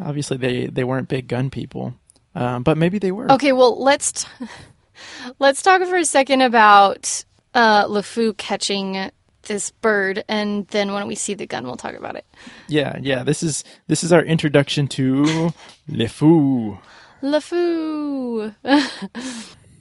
Obviously, 0.00 0.36
they 0.36 0.66
they 0.66 0.84
weren't 0.84 1.08
big 1.08 1.28
gun 1.28 1.50
people, 1.50 1.94
um, 2.34 2.62
but 2.62 2.76
maybe 2.76 2.98
they 2.98 3.12
were. 3.12 3.30
Okay, 3.32 3.52
well 3.52 3.80
let's 3.80 4.24
t- 4.24 4.46
let's 5.38 5.62
talk 5.62 5.82
for 5.82 5.96
a 5.96 6.04
second 6.04 6.40
about 6.40 7.24
uh, 7.54 7.86
LeFou 7.86 8.36
catching 8.36 9.10
this 9.42 9.70
bird, 9.70 10.24
and 10.28 10.66
then 10.68 10.92
when 10.92 11.06
we 11.06 11.14
see 11.14 11.34
the 11.34 11.46
gun, 11.46 11.64
we'll 11.64 11.76
talk 11.76 11.94
about 11.94 12.16
it. 12.16 12.24
Yeah, 12.66 12.98
yeah. 13.00 13.22
This 13.22 13.42
is 13.42 13.62
this 13.86 14.02
is 14.02 14.12
our 14.12 14.22
introduction 14.24 14.88
to 14.88 15.52
Le 15.88 16.08
Fou. 16.08 16.78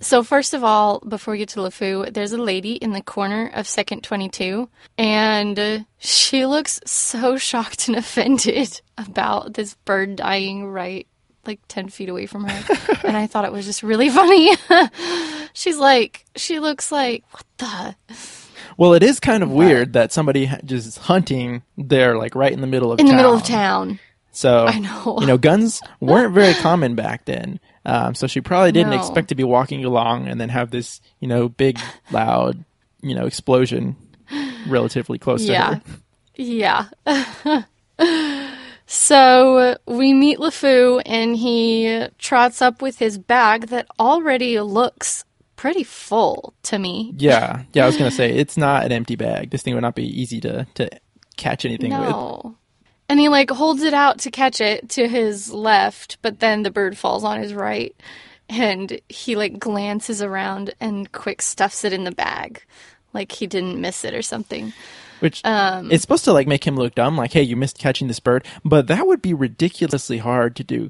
so 0.03 0.21
first 0.23 0.53
of 0.53 0.63
all, 0.63 0.99
before 0.99 1.31
we 1.33 1.39
get 1.39 1.49
to 1.49 1.59
LeFou, 1.59 2.13
there's 2.13 2.31
a 2.33 2.37
lady 2.37 2.73
in 2.73 2.91
the 2.91 3.01
corner 3.01 3.49
of 3.53 3.67
second 3.67 4.03
22, 4.03 4.69
and 4.97 5.57
uh, 5.57 5.79
she 5.97 6.45
looks 6.45 6.79
so 6.85 7.37
shocked 7.49 7.87
and 7.87 7.97
offended 7.97 8.81
about 8.97 9.53
this 9.55 9.73
bird 9.85 10.15
dying 10.17 10.67
right 10.67 11.07
like 11.45 11.59
10 11.67 11.89
feet 11.89 12.07
away 12.07 12.25
from 12.25 12.45
her. 12.45 12.75
and 13.03 13.17
I 13.17 13.27
thought 13.27 13.43
it 13.45 13.51
was 13.51 13.65
just 13.65 13.83
really 13.83 14.09
funny. 14.21 14.55
She's 15.53 15.77
like, 15.77 16.23
she 16.37 16.59
looks 16.59 16.89
like, 16.91 17.23
what 17.31 17.43
the? 17.57 17.95
Well, 18.77 18.93
it 18.93 19.03
is 19.03 19.19
kind 19.19 19.43
of 19.43 19.51
weird 19.51 19.93
that 19.93 20.13
somebody 20.13 20.49
just 20.65 20.97
hunting 20.99 21.61
there, 21.77 22.17
like 22.17 22.33
right 22.33 22.51
in 22.53 22.61
the 22.61 22.67
middle 22.67 22.91
of 22.91 22.99
In 22.99 23.07
the 23.07 23.11
town. 23.11 23.17
middle 23.17 23.35
of 23.35 23.43
town. 23.43 23.99
So 24.31 24.65
I 24.65 24.79
know. 24.79 25.17
you 25.19 25.27
know, 25.27 25.37
guns 25.37 25.81
weren't 25.99 26.33
very 26.33 26.53
common 26.55 26.95
back 26.95 27.25
then. 27.25 27.59
Um, 27.85 28.15
so 28.15 28.27
she 28.27 28.39
probably 28.41 28.71
didn't 28.71 28.91
No. 28.91 28.97
expect 28.99 29.29
to 29.29 29.35
be 29.35 29.43
walking 29.43 29.83
along 29.83 30.27
and 30.27 30.39
then 30.39 30.49
have 30.49 30.71
this, 30.71 31.01
you 31.19 31.27
know, 31.27 31.49
big, 31.49 31.79
loud, 32.11 32.63
you 33.01 33.13
know, 33.15 33.25
explosion 33.25 33.95
relatively 34.67 35.17
close 35.19 35.43
Yeah. 35.43 35.69
to 35.69 35.75
her. 35.75 35.81
Yeah. 36.35 37.63
So 38.85 39.77
we 39.87 40.13
meet 40.13 40.39
LeFou, 40.39 41.01
and 41.05 41.35
he 41.35 42.05
trots 42.19 42.61
up 42.61 42.81
with 42.81 42.99
his 42.99 43.17
bag 43.17 43.67
that 43.67 43.87
already 43.99 44.59
looks 44.59 45.23
pretty 45.55 45.83
full 45.83 46.53
to 46.63 46.77
me. 46.77 47.13
Yeah, 47.17 47.63
yeah. 47.73 47.83
I 47.83 47.87
was 47.87 47.97
gonna 47.97 48.11
say 48.11 48.29
it's 48.31 48.57
not 48.57 48.85
an 48.85 48.91
empty 48.91 49.15
bag. 49.15 49.51
This 49.51 49.61
thing 49.63 49.73
would 49.73 49.81
not 49.81 49.95
be 49.95 50.05
easy 50.21 50.39
to 50.41 50.67
to 50.75 50.89
catch 51.37 51.65
anything 51.65 51.91
with. 51.97 52.53
And 53.13 53.19
he 53.19 53.29
like 53.29 53.51
holds 53.51 53.83
it 53.83 53.93
out 53.93 54.17
to 54.21 54.31
catch 54.31 54.59
it 54.59 54.89
to 54.89 55.07
his 55.07 55.53
left, 55.53 56.17
but 56.23 56.39
then 56.39 56.63
the 56.63 56.71
bird 56.71 56.97
falls 56.97 57.23
on 57.23 57.39
his 57.39 57.53
right. 57.53 57.95
And 58.49 58.99
he 59.07 59.35
like 59.35 59.59
glances 59.59 60.19
around 60.19 60.73
and 60.79 61.11
quick 61.11 61.43
stuffs 61.43 61.85
it 61.85 61.93
in 61.93 62.05
the 62.05 62.11
bag. 62.11 62.65
Like 63.13 63.31
he 63.31 63.45
didn't 63.45 63.79
miss 63.79 64.03
it 64.03 64.15
or 64.15 64.23
something. 64.23 64.73
Which 65.19 65.45
Um, 65.45 65.91
it's 65.91 66.01
supposed 66.01 66.25
to 66.25 66.33
like 66.33 66.47
make 66.47 66.65
him 66.65 66.75
look 66.75 66.95
dumb, 66.95 67.15
like, 67.15 67.33
hey, 67.33 67.43
you 67.43 67.55
missed 67.55 67.77
catching 67.77 68.07
this 68.07 68.19
bird, 68.19 68.47
but 68.65 68.87
that 68.87 69.05
would 69.05 69.21
be 69.21 69.35
ridiculously 69.35 70.17
hard 70.17 70.55
to 70.55 70.63
do. 70.63 70.89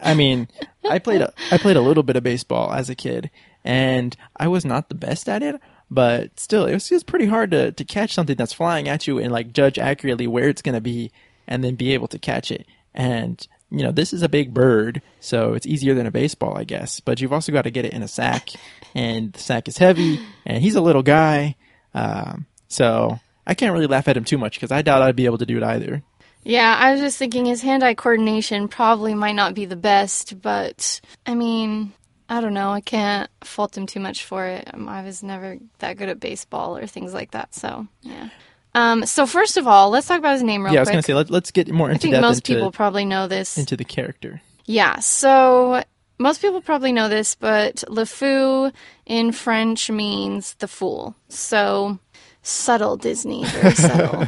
I 0.00 0.14
mean, 0.14 0.48
I 0.88 0.98
played 0.98 1.20
a 1.20 1.34
I 1.50 1.58
played 1.58 1.76
a 1.76 1.82
little 1.82 2.02
bit 2.02 2.16
of 2.16 2.22
baseball 2.22 2.72
as 2.72 2.88
a 2.88 2.94
kid, 2.94 3.30
and 3.62 4.16
I 4.38 4.48
was 4.48 4.64
not 4.64 4.88
the 4.88 4.94
best 4.94 5.28
at 5.28 5.42
it, 5.42 5.60
but 5.90 6.40
still, 6.40 6.64
it 6.64 6.72
was 6.72 6.88
just 6.88 7.04
pretty 7.04 7.26
hard 7.26 7.50
to 7.50 7.72
to 7.72 7.84
catch 7.84 8.14
something 8.14 8.36
that's 8.36 8.54
flying 8.54 8.88
at 8.88 9.06
you 9.06 9.18
and 9.18 9.30
like 9.30 9.52
judge 9.52 9.78
accurately 9.78 10.26
where 10.26 10.48
it's 10.48 10.62
gonna 10.62 10.80
be, 10.80 11.12
and 11.48 11.64
then 11.64 11.74
be 11.74 11.94
able 11.94 12.06
to 12.08 12.18
catch 12.18 12.52
it. 12.52 12.66
And 12.94 13.44
you 13.70 13.82
know, 13.82 13.92
this 13.92 14.12
is 14.12 14.22
a 14.22 14.28
big 14.28 14.54
bird, 14.54 15.02
so 15.20 15.52
it's 15.52 15.66
easier 15.66 15.94
than 15.94 16.06
a 16.06 16.10
baseball, 16.10 16.56
I 16.56 16.64
guess. 16.64 17.00
But 17.00 17.20
you've 17.20 17.32
also 17.32 17.52
got 17.52 17.62
to 17.62 17.70
get 17.70 17.84
it 17.84 17.92
in 17.92 18.02
a 18.02 18.08
sack, 18.08 18.50
and 18.94 19.32
the 19.32 19.40
sack 19.40 19.68
is 19.68 19.76
heavy, 19.76 20.20
and 20.46 20.62
he's 20.62 20.74
a 20.74 20.80
little 20.80 21.02
guy, 21.02 21.56
um, 21.92 22.46
so 22.68 23.18
I 23.46 23.54
can't 23.54 23.72
really 23.72 23.86
laugh 23.86 24.08
at 24.08 24.16
him 24.16 24.24
too 24.24 24.38
much 24.38 24.56
because 24.56 24.72
I 24.72 24.82
doubt 24.82 25.02
I'd 25.02 25.16
be 25.16 25.26
able 25.26 25.38
to 25.38 25.46
do 25.46 25.58
it 25.58 25.62
either. 25.62 26.02
Yeah, 26.44 26.76
I 26.78 26.92
was 26.92 27.00
just 27.00 27.18
thinking 27.18 27.44
his 27.44 27.60
hand 27.60 27.82
eye 27.82 27.94
coordination 27.94 28.68
probably 28.68 29.14
might 29.14 29.34
not 29.34 29.54
be 29.54 29.66
the 29.66 29.76
best, 29.76 30.40
but 30.40 31.00
I 31.26 31.34
mean, 31.34 31.92
I 32.28 32.40
don't 32.40 32.54
know. 32.54 32.70
I 32.70 32.80
can't 32.80 33.28
fault 33.42 33.76
him 33.76 33.86
too 33.86 34.00
much 34.00 34.24
for 34.24 34.46
it. 34.46 34.70
I 34.72 35.02
was 35.02 35.22
never 35.22 35.58
that 35.80 35.98
good 35.98 36.08
at 36.08 36.20
baseball 36.20 36.78
or 36.78 36.86
things 36.86 37.12
like 37.12 37.32
that, 37.32 37.54
so 37.54 37.86
yeah. 38.02 38.30
Um, 38.74 39.06
so 39.06 39.26
first 39.26 39.56
of 39.56 39.66
all, 39.66 39.90
let's 39.90 40.06
talk 40.06 40.18
about 40.18 40.34
his 40.34 40.42
name 40.42 40.64
real 40.64 40.72
yeah, 40.72 40.80
I 40.80 40.82
was 40.82 40.88
quick. 40.88 40.94
gonna 40.94 41.02
say 41.02 41.14
let, 41.14 41.30
let's 41.30 41.50
get 41.50 41.68
more 41.70 41.90
into 41.90 42.08
I 42.08 42.10
think 42.12 42.22
most 42.22 42.38
into, 42.38 42.54
people 42.54 42.72
probably 42.72 43.04
know 43.04 43.26
this. 43.28 43.58
into 43.58 43.76
the 43.76 43.84
character. 43.84 44.40
Yeah, 44.66 44.98
so 44.98 45.82
most 46.18 46.42
people 46.42 46.60
probably 46.60 46.92
know 46.92 47.08
this, 47.08 47.34
but 47.34 47.82
Le 47.88 48.04
Fou 48.04 48.70
in 49.06 49.32
French 49.32 49.90
means 49.90 50.54
the 50.54 50.68
fool. 50.68 51.14
So 51.28 51.98
subtle 52.42 52.96
Disney, 52.96 53.44
very 53.44 53.74
subtle. 53.74 54.26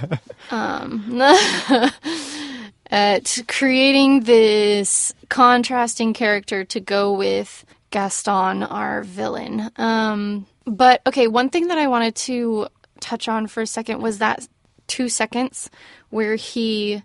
um, 0.50 1.20
at 2.90 3.38
creating 3.48 4.20
this 4.20 5.12
contrasting 5.28 6.12
character 6.12 6.64
to 6.64 6.80
go 6.80 7.12
with 7.12 7.64
Gaston, 7.90 8.62
our 8.62 9.02
villain. 9.02 9.70
Um, 9.76 10.46
but 10.64 11.02
okay, 11.06 11.26
one 11.26 11.50
thing 11.50 11.68
that 11.68 11.78
I 11.78 11.88
wanted 11.88 12.14
to 12.16 12.68
touch 13.00 13.28
on 13.28 13.46
for 13.46 13.62
a 13.62 13.66
second 13.66 14.00
was 14.00 14.18
that 14.18 14.46
two 14.86 15.08
seconds 15.08 15.70
where 16.10 16.34
he 16.34 17.02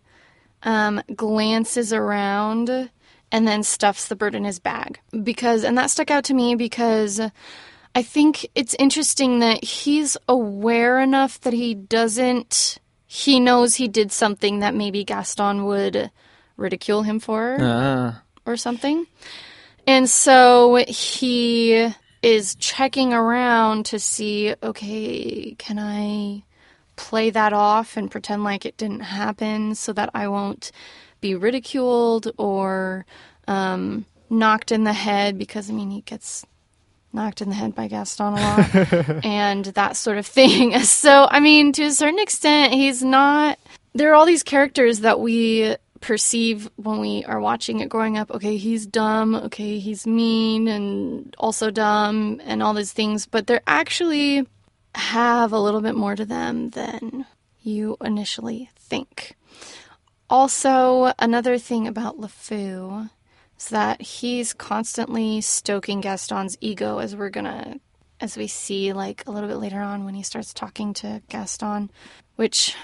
um, 0.63 1.01
glances 1.15 1.93
around 1.93 2.89
and 3.31 3.47
then 3.47 3.63
stuffs 3.63 4.07
the 4.07 4.15
bird 4.15 4.35
in 4.35 4.43
his 4.43 4.59
bag. 4.59 4.99
Because, 5.23 5.63
and 5.63 5.77
that 5.77 5.89
stuck 5.91 6.11
out 6.11 6.23
to 6.25 6.33
me 6.33 6.55
because 6.55 7.19
I 7.93 8.01
think 8.01 8.47
it's 8.55 8.75
interesting 8.75 9.39
that 9.39 9.63
he's 9.63 10.17
aware 10.27 10.99
enough 10.99 11.39
that 11.41 11.53
he 11.53 11.73
doesn't, 11.75 12.79
he 13.05 13.39
knows 13.39 13.75
he 13.75 13.87
did 13.87 14.11
something 14.11 14.59
that 14.59 14.75
maybe 14.75 15.03
Gaston 15.03 15.65
would 15.65 16.11
ridicule 16.57 17.03
him 17.03 17.19
for 17.19 17.57
Ah, 17.59 18.21
or 18.45 18.57
something. 18.57 19.05
And 19.87 20.09
so 20.09 20.83
he 20.87 21.93
is 22.25 22.55
checking 22.55 23.13
around 23.13 23.85
to 23.85 23.99
see 23.99 24.55
okay, 24.63 25.53
can 25.59 25.77
I 25.77 26.43
play 26.95 27.29
that 27.29 27.53
off 27.53 27.97
and 27.97 28.09
pretend 28.09 28.43
like 28.43 28.65
it 28.65 28.77
didn't 28.77 29.01
happen 29.01 29.75
so 29.75 29.93
that 29.93 30.09
I 30.15 30.27
won't 30.27 30.71
be 31.21 31.35
ridiculed 31.35 32.31
or 32.39 33.05
um, 33.47 34.05
knocked 34.27 34.71
in 34.71 34.85
the 34.85 34.93
head? 34.93 35.37
Because, 35.37 35.69
I 35.69 35.73
mean, 35.73 35.91
he 35.91 36.01
gets 36.01 36.43
knocked 37.13 37.41
in 37.41 37.49
the 37.49 37.55
head 37.55 37.75
by 37.75 37.87
Gaston 37.87 38.33
a 38.33 38.41
lot 38.41 39.23
and 39.23 39.65
that 39.65 39.95
sort 39.95 40.17
of 40.17 40.25
thing. 40.25 40.73
So, 40.79 41.27
I 41.29 41.39
mean, 41.39 41.73
to 41.73 41.83
a 41.83 41.91
certain 41.91 42.17
extent, 42.19 42.73
he's 42.73 43.03
not. 43.03 43.59
There 43.93 44.11
are 44.11 44.15
all 44.15 44.25
these 44.25 44.41
characters 44.41 45.01
that 45.01 45.19
we 45.19 45.75
perceive 46.01 46.69
when 46.75 46.99
we 46.99 47.23
are 47.25 47.39
watching 47.39 47.79
it 47.79 47.89
growing 47.89 48.17
up. 48.17 48.31
Okay, 48.31 48.57
he's 48.57 48.85
dumb. 48.85 49.35
Okay, 49.35 49.79
he's 49.79 50.05
mean 50.05 50.67
and 50.67 51.35
also 51.37 51.71
dumb 51.71 52.41
and 52.43 52.61
all 52.61 52.73
these 52.73 52.93
things, 52.93 53.25
but 53.25 53.47
they're 53.47 53.61
actually 53.67 54.47
have 54.95 55.51
a 55.51 55.59
little 55.59 55.81
bit 55.81 55.95
more 55.95 56.15
to 56.15 56.25
them 56.25 56.69
than 56.71 57.25
you 57.61 57.97
initially 58.01 58.69
think. 58.75 59.35
Also, 60.29 61.13
another 61.19 61.57
thing 61.57 61.87
about 61.87 62.19
LeFou 62.19 63.09
is 63.57 63.69
that 63.69 64.01
he's 64.01 64.53
constantly 64.53 65.41
stoking 65.41 66.01
Gaston's 66.01 66.57
ego 66.61 66.99
as 66.99 67.15
we're 67.15 67.29
gonna 67.29 67.79
as 68.21 68.37
we 68.37 68.47
see 68.47 68.93
like 68.93 69.23
a 69.27 69.31
little 69.31 69.49
bit 69.49 69.57
later 69.57 69.81
on 69.81 70.05
when 70.05 70.15
he 70.15 70.23
starts 70.23 70.53
talking 70.53 70.93
to 70.93 71.21
Gaston, 71.29 71.91
which 72.37 72.75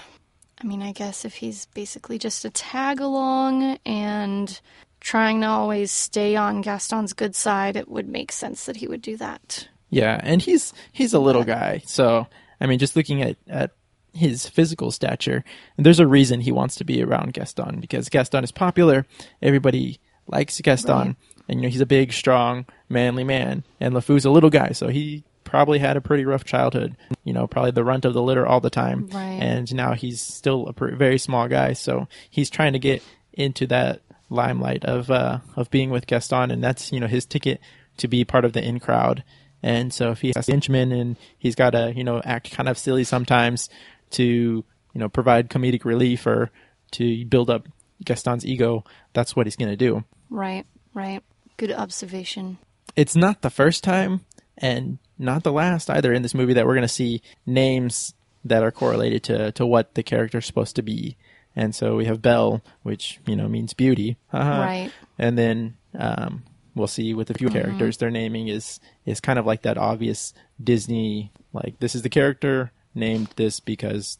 I 0.62 0.66
mean, 0.66 0.82
I 0.82 0.92
guess 0.92 1.24
if 1.24 1.34
he's 1.34 1.66
basically 1.66 2.18
just 2.18 2.44
a 2.44 2.50
tag 2.50 3.00
along 3.00 3.78
and 3.84 4.60
trying 5.00 5.40
to 5.40 5.48
always 5.48 5.90
stay 5.90 6.36
on 6.36 6.60
Gaston's 6.60 7.12
good 7.12 7.34
side, 7.34 7.76
it 7.76 7.88
would 7.88 8.08
make 8.08 8.30
sense 8.30 8.66
that 8.66 8.76
he 8.76 8.86
would 8.86 9.02
do 9.02 9.16
that. 9.16 9.68
yeah, 9.90 10.20
and 10.22 10.40
he's 10.40 10.72
he's 10.92 11.12
a 11.12 11.18
little 11.18 11.44
guy, 11.44 11.82
so 11.86 12.26
I 12.60 12.66
mean, 12.66 12.78
just 12.78 12.94
looking 12.96 13.22
at 13.22 13.36
at 13.48 13.72
his 14.14 14.46
physical 14.48 14.90
stature, 14.90 15.42
there's 15.76 15.98
a 16.00 16.06
reason 16.06 16.40
he 16.40 16.52
wants 16.52 16.76
to 16.76 16.84
be 16.84 17.02
around 17.02 17.32
Gaston 17.32 17.80
because 17.80 18.08
Gaston 18.10 18.44
is 18.44 18.52
popular. 18.52 19.06
Everybody 19.40 19.98
likes 20.28 20.60
Gaston, 20.60 20.94
Right. 20.96 21.16
and 21.48 21.58
you 21.60 21.62
know 21.62 21.68
he's 21.70 21.80
a 21.80 21.86
big, 21.86 22.12
strong, 22.12 22.66
manly 22.88 23.24
man, 23.24 23.64
and 23.80 23.94
LeFou's 23.94 24.24
a 24.24 24.30
little 24.30 24.50
guy, 24.50 24.70
so 24.72 24.88
he 24.88 25.24
probably 25.52 25.78
had 25.78 25.98
a 25.98 26.00
pretty 26.00 26.24
rough 26.24 26.44
childhood. 26.44 26.96
You 27.24 27.34
know, 27.34 27.46
probably 27.46 27.72
the 27.72 27.84
runt 27.84 28.06
of 28.06 28.14
the 28.14 28.22
litter 28.22 28.46
all 28.46 28.60
the 28.60 28.70
time, 28.70 29.06
Right. 29.12 29.38
and 29.38 29.72
now 29.74 29.92
he's 29.92 30.18
still 30.22 30.66
a 30.66 30.72
pretty, 30.72 30.96
very 30.96 31.18
small 31.18 31.46
guy, 31.46 31.74
so 31.74 32.08
he's 32.30 32.48
trying 32.48 32.72
to 32.72 32.78
get 32.78 33.02
into 33.34 33.66
that 33.66 34.00
limelight 34.30 34.82
of 34.86 35.10
uh, 35.10 35.40
of 35.54 35.70
being 35.70 35.90
with 35.90 36.06
Gaston, 36.06 36.50
and 36.50 36.64
that's 36.64 36.90
you 36.90 37.00
know 37.00 37.06
his 37.06 37.26
ticket 37.26 37.60
to 37.98 38.08
be 38.08 38.24
part 38.24 38.46
of 38.46 38.54
the 38.54 38.66
in 38.66 38.80
crowd. 38.80 39.22
And 39.62 39.92
so 39.92 40.10
if 40.10 40.22
he's 40.22 40.34
a 40.36 40.42
henchman 40.42 40.90
and 40.90 41.16
he's 41.38 41.54
got 41.54 41.70
to 41.70 41.92
you 41.94 42.02
know 42.02 42.22
act 42.24 42.50
kind 42.50 42.68
of 42.68 42.78
silly 42.78 43.04
sometimes 43.04 43.68
to 44.12 44.24
you 44.24 44.64
know 44.94 45.10
provide 45.10 45.50
comedic 45.50 45.84
relief 45.84 46.26
or 46.26 46.50
to 46.92 47.24
build 47.26 47.50
up 47.50 47.68
Gaston's 48.02 48.46
ego, 48.46 48.84
that's 49.12 49.36
what 49.36 49.46
he's 49.46 49.56
going 49.56 49.70
to 49.70 49.76
do. 49.76 50.02
Right, 50.30 50.64
right. 50.94 51.22
Good 51.58 51.72
observation. 51.72 52.56
It's 52.96 53.14
not 53.14 53.42
the 53.42 53.50
first 53.50 53.84
time 53.84 54.22
and 54.58 54.98
not 55.22 55.42
the 55.44 55.52
last 55.52 55.88
either 55.88 56.12
in 56.12 56.22
this 56.22 56.34
movie 56.34 56.52
that 56.54 56.66
we're 56.66 56.74
going 56.74 56.82
to 56.82 56.88
see 56.88 57.22
names 57.46 58.14
that 58.44 58.62
are 58.62 58.72
correlated 58.72 59.22
to 59.24 59.52
to 59.52 59.64
what 59.64 59.94
the 59.94 60.02
character's 60.02 60.46
supposed 60.46 60.76
to 60.76 60.82
be. 60.82 61.16
And 61.54 61.74
so 61.74 61.96
we 61.96 62.06
have 62.06 62.22
Belle, 62.22 62.62
which 62.82 63.20
you 63.26 63.36
know 63.36 63.48
means 63.48 63.72
beauty, 63.74 64.16
Right. 64.32 64.90
And 65.18 65.38
then 65.38 65.76
um, 65.98 66.42
we'll 66.74 66.86
see 66.86 67.14
with 67.14 67.30
a 67.30 67.34
few 67.34 67.48
characters, 67.50 67.98
their 67.98 68.10
naming 68.10 68.48
is 68.48 68.80
is 69.06 69.20
kind 69.20 69.38
of 69.38 69.46
like 69.46 69.62
that 69.62 69.78
obvious 69.78 70.32
Disney, 70.62 71.30
like 71.52 71.78
this 71.78 71.94
is 71.94 72.02
the 72.02 72.08
character 72.08 72.72
named 72.94 73.28
this 73.36 73.60
because 73.60 74.18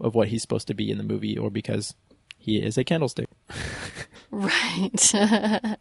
of 0.00 0.14
what 0.14 0.28
he's 0.28 0.42
supposed 0.42 0.66
to 0.68 0.74
be 0.74 0.90
in 0.90 0.98
the 0.98 1.04
movie, 1.04 1.36
or 1.38 1.50
because 1.50 1.94
he 2.38 2.58
is 2.62 2.78
a 2.78 2.84
candlestick. 2.84 3.28
Right. 4.30 5.14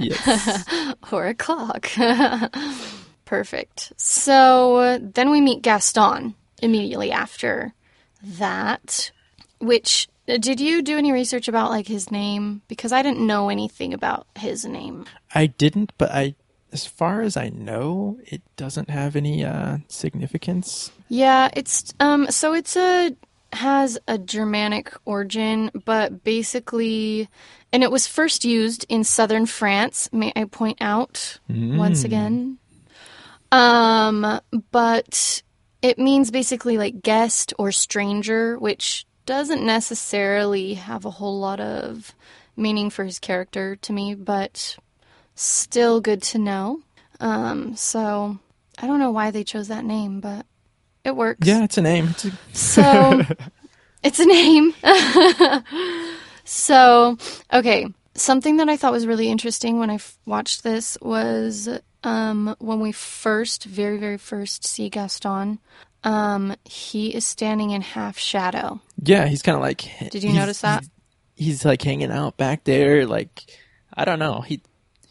Yes. 0.00 0.64
or 1.12 1.26
a 1.26 1.34
clock. 1.34 1.88
Perfect. 3.26 3.92
So 3.98 4.98
then 4.98 5.30
we 5.30 5.42
meet 5.42 5.60
Gaston 5.60 6.34
immediately 6.62 7.12
after 7.12 7.74
that, 8.22 9.10
which 9.60 10.08
did 10.26 10.60
you 10.60 10.80
do 10.80 10.96
any 10.96 11.12
research 11.12 11.48
about 11.48 11.70
like 11.70 11.86
his 11.86 12.10
name 12.10 12.62
because 12.68 12.92
I 12.92 13.02
didn't 13.02 13.26
know 13.26 13.48
anything 13.48 13.92
about 13.92 14.26
his 14.36 14.64
name. 14.64 15.04
I 15.34 15.46
didn't, 15.46 15.92
but 15.98 16.10
I, 16.10 16.34
as 16.72 16.86
far 16.86 17.20
as 17.20 17.36
I 17.36 17.48
know, 17.48 18.18
it 18.24 18.42
doesn't 18.56 18.90
have 18.90 19.16
any 19.16 19.44
uh, 19.44 19.78
significance. 19.88 20.90
Yeah, 21.08 21.50
it's 21.54 21.92
um 22.00 22.30
so 22.30 22.54
it's 22.54 22.76
a 22.76 23.14
has 23.52 23.98
a 24.08 24.18
Germanic 24.18 24.92
origin, 25.04 25.70
but 25.84 26.24
basically 26.24 27.28
and 27.72 27.82
it 27.82 27.90
was 27.90 28.06
first 28.06 28.44
used 28.44 28.86
in 28.88 29.04
southern 29.04 29.46
France, 29.46 30.08
may 30.12 30.32
I 30.34 30.44
point 30.44 30.78
out 30.80 31.38
once 31.48 32.04
again. 32.04 32.58
Um 33.52 34.40
but 34.70 35.42
it 35.82 35.98
means 35.98 36.30
basically 36.30 36.78
like 36.78 37.02
guest 37.02 37.54
or 37.58 37.70
stranger, 37.72 38.58
which 38.58 39.06
doesn't 39.26 39.64
necessarily 39.64 40.74
have 40.74 41.04
a 41.04 41.10
whole 41.10 41.38
lot 41.38 41.60
of 41.60 42.14
meaning 42.56 42.90
for 42.90 43.04
his 43.04 43.18
character 43.18 43.76
to 43.76 43.92
me, 43.92 44.14
but 44.14 44.76
still 45.34 46.00
good 46.00 46.22
to 46.22 46.38
know. 46.38 46.80
Um, 47.20 47.76
so 47.76 48.38
I 48.78 48.86
don't 48.86 48.98
know 48.98 49.10
why 49.10 49.30
they 49.30 49.44
chose 49.44 49.68
that 49.68 49.84
name, 49.84 50.20
but 50.20 50.46
it 51.04 51.14
works. 51.14 51.46
Yeah, 51.46 51.64
it's 51.64 51.78
a 51.78 51.82
name. 51.82 52.08
It's 52.10 52.24
a, 52.24 52.32
So 52.52 53.22
it's 54.02 54.18
a 54.18 54.26
name. 54.26 54.74
so, 56.44 57.18
okay. 57.52 57.86
Something 58.14 58.56
that 58.56 58.68
I 58.68 58.76
thought 58.76 58.92
was 58.92 59.06
really 59.06 59.28
interesting 59.28 59.78
when 59.78 59.90
I 59.90 59.94
f- 59.96 60.18
watched 60.24 60.62
this 60.62 60.96
was 61.02 61.68
um, 62.06 62.54
when 62.60 62.78
we 62.78 62.92
first, 62.92 63.64
very, 63.64 63.98
very 63.98 64.16
first 64.16 64.64
see 64.64 64.88
Gaston, 64.88 65.58
um, 66.04 66.54
he 66.64 67.12
is 67.12 67.26
standing 67.26 67.70
in 67.70 67.82
half 67.82 68.16
shadow. 68.16 68.80
yeah, 69.02 69.26
he's 69.26 69.42
kind 69.42 69.56
of 69.56 69.62
like. 69.62 69.90
Did 70.10 70.22
you 70.22 70.32
notice 70.32 70.60
that? 70.60 70.84
He's, 71.34 71.46
he's 71.46 71.64
like 71.64 71.82
hanging 71.82 72.12
out 72.12 72.36
back 72.36 72.62
there. 72.62 73.06
Like, 73.06 73.42
I 73.92 74.04
don't 74.04 74.20
know. 74.20 74.40
He 74.40 74.62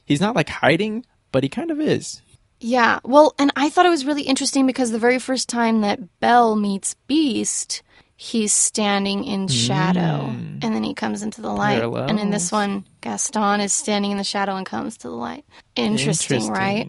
he's 0.05 0.21
not 0.21 0.38
like 0.38 0.47
hiding, 0.47 1.05
but 1.34 1.43
he 1.43 1.49
kind 1.49 1.69
of 1.69 1.81
is. 1.81 2.21
Yeah, 2.62 2.99
well, 3.03 3.36
and 3.38 3.51
I 3.58 3.69
thought 3.69 3.86
it 3.86 3.89
was 3.89 4.05
really 4.05 4.23
interesting 4.23 4.65
because 4.65 4.91
the 4.91 4.97
very 4.97 5.19
first 5.19 5.49
time 5.49 5.81
that 5.81 6.21
Belle 6.21 6.55
meets 6.55 6.95
Beast, 7.08 7.84
he's 8.15 8.54
standing 8.54 9.25
in 9.25 9.47
shadow 9.47 10.25
and 10.28 10.62
then 10.62 10.84
he 10.84 10.93
comes 10.93 11.21
into 11.21 11.41
the 11.41 11.51
light. 11.51 11.84
And 11.84 12.19
in 12.19 12.30
this 12.30 12.51
one, 12.51 12.86
Gaston 13.01 13.60
is 13.60 13.73
standing 13.73 14.12
in 14.12 14.17
the 14.17 14.23
shadow 14.23 14.56
and 14.56 14.65
comes 14.65 14.97
to 14.97 15.10
the 15.10 15.15
light. 15.15 15.45
Interesting, 15.75 16.47
right? 16.47 16.88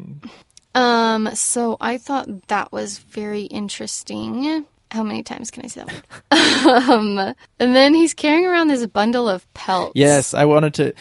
Um, 0.75 1.31
so 1.35 1.77
I 1.81 1.99
thought 1.99 2.49
that 2.49 2.71
was 2.71 2.99
very 2.99 3.43
interesting. 3.43 4.67
How 4.91 5.03
many 5.03 5.23
times 5.25 5.51
can 5.51 5.65
I 5.65 5.69
say 5.69 5.83
that 6.31 6.67
um, 6.89 7.19
and 7.19 7.75
then 7.75 7.93
he's 7.93 8.15
carrying 8.15 8.47
around 8.47 8.69
this 8.69 8.87
bundle 8.87 9.29
of 9.29 9.53
pelts. 9.53 9.93
Yes, 9.97 10.33
I 10.33 10.45
wanted 10.45 10.75
to. 10.75 10.95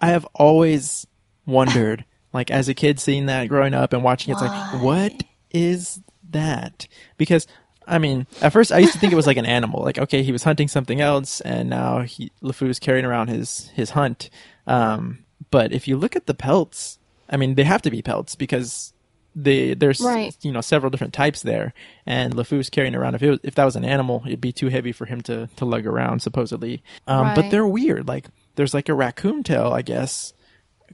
I 0.00 0.08
have 0.08 0.26
always 0.34 1.06
wondered, 1.46 2.04
like 2.34 2.50
as 2.50 2.68
a 2.68 2.74
kid, 2.74 3.00
seeing 3.00 3.26
that 3.26 3.48
growing 3.48 3.72
up 3.72 3.94
and 3.94 4.04
watching, 4.04 4.32
it's 4.32 4.42
like, 4.42 4.82
what 4.82 5.22
is 5.50 6.02
that? 6.30 6.86
Because 7.16 7.46
I 7.90 7.98
mean, 7.98 8.26
at 8.40 8.52
first 8.52 8.72
I 8.72 8.78
used 8.78 8.92
to 8.94 8.98
think 8.98 9.12
it 9.12 9.16
was 9.16 9.26
like 9.26 9.36
an 9.36 9.46
animal. 9.46 9.82
Like, 9.82 9.98
okay, 9.98 10.22
he 10.22 10.32
was 10.32 10.42
hunting 10.44 10.68
something 10.68 11.00
else, 11.00 11.40
and 11.42 11.68
now 11.70 12.00
he 12.02 12.30
LeFou's 12.42 12.78
carrying 12.78 13.04
around 13.04 13.28
his 13.28 13.68
his 13.74 13.90
hunt. 13.90 14.30
Um, 14.66 15.24
but 15.50 15.72
if 15.72 15.88
you 15.88 15.96
look 15.96 16.14
at 16.16 16.26
the 16.26 16.34
pelts, 16.34 16.98
I 17.28 17.36
mean, 17.36 17.54
they 17.56 17.64
have 17.64 17.82
to 17.82 17.90
be 17.90 18.00
pelts 18.02 18.36
because 18.36 18.92
they 19.34 19.74
there's 19.74 20.00
Right. 20.00 20.36
you 20.42 20.50
know 20.52 20.60
several 20.60 20.90
different 20.90 21.12
types 21.12 21.42
there, 21.42 21.72
and 22.06 22.34
LeFou's 22.34 22.70
carrying 22.70 22.94
around. 22.94 23.14
If 23.16 23.22
it 23.22 23.30
was, 23.30 23.40
if 23.42 23.54
that 23.56 23.64
was 23.64 23.76
an 23.76 23.84
animal, 23.84 24.22
it'd 24.26 24.40
be 24.40 24.52
too 24.52 24.68
heavy 24.68 24.92
for 24.92 25.06
him 25.06 25.20
to 25.22 25.48
to 25.56 25.64
lug 25.64 25.86
around 25.86 26.20
supposedly. 26.22 26.82
Um, 27.06 27.34
But 27.34 27.50
they're 27.50 27.66
weird. 27.66 28.06
Like 28.08 28.26
there's 28.56 28.74
like 28.74 28.88
a 28.88 28.94
raccoon 28.94 29.42
tail, 29.42 29.72
I 29.72 29.82
guess, 29.82 30.32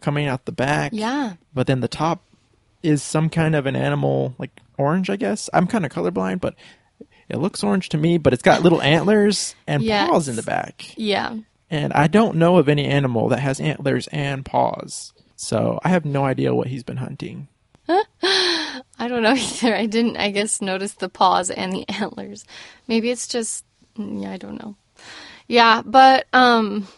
coming 0.00 0.26
out 0.26 0.44
the 0.44 0.52
back. 0.52 0.92
Yeah. 0.94 1.34
But 1.54 1.66
then 1.66 1.80
the 1.80 1.88
top 1.88 2.22
is 2.82 3.02
some 3.02 3.28
kind 3.30 3.54
of 3.56 3.66
an 3.66 3.74
animal, 3.74 4.34
like 4.38 4.50
orange, 4.78 5.08
I 5.10 5.16
guess. 5.16 5.48
I'm 5.52 5.66
kind 5.66 5.84
of 5.86 5.90
colorblind, 5.92 6.40
but 6.40 6.54
it 7.28 7.38
looks 7.38 7.62
orange 7.64 7.88
to 7.90 7.98
me. 7.98 8.18
But 8.18 8.32
it's 8.32 8.42
got 8.42 8.62
little 8.62 8.82
antlers 8.82 9.54
and 9.66 9.82
Yes. 9.82 10.08
paws 10.08 10.28
in 10.28 10.36
the 10.36 10.42
back. 10.42 10.94
Yeah. 10.96 11.36
And 11.70 11.92
I 11.92 12.06
don't 12.06 12.36
know 12.36 12.58
of 12.58 12.68
any 12.68 12.84
animal 12.86 13.28
that 13.30 13.40
has 13.40 13.58
antlers 13.60 14.06
and 14.08 14.44
paws. 14.44 15.12
So 15.34 15.80
I 15.84 15.88
have 15.88 16.04
no 16.04 16.24
idea 16.24 16.54
what 16.54 16.68
he's 16.68 16.84
been 16.84 16.96
hunting. 16.98 17.48
I 17.88 19.08
don't 19.08 19.22
know 19.22 19.34
either. 19.36 19.74
I 19.74 19.86
didn't, 19.86 20.16
I 20.16 20.30
guess, 20.30 20.60
notice 20.60 20.94
the 20.94 21.08
paws 21.08 21.50
and 21.50 21.72
the 21.72 21.88
antlers. 21.88 22.44
Maybe 22.88 23.10
it's 23.10 23.26
just, 23.28 23.64
mm, 23.98 24.22
yeah, 24.22 24.32
I 24.32 24.36
don't 24.36 24.60
know. 24.62 24.76
Yeah, 25.48 25.82
but 25.84 26.26
um, 26.32 26.88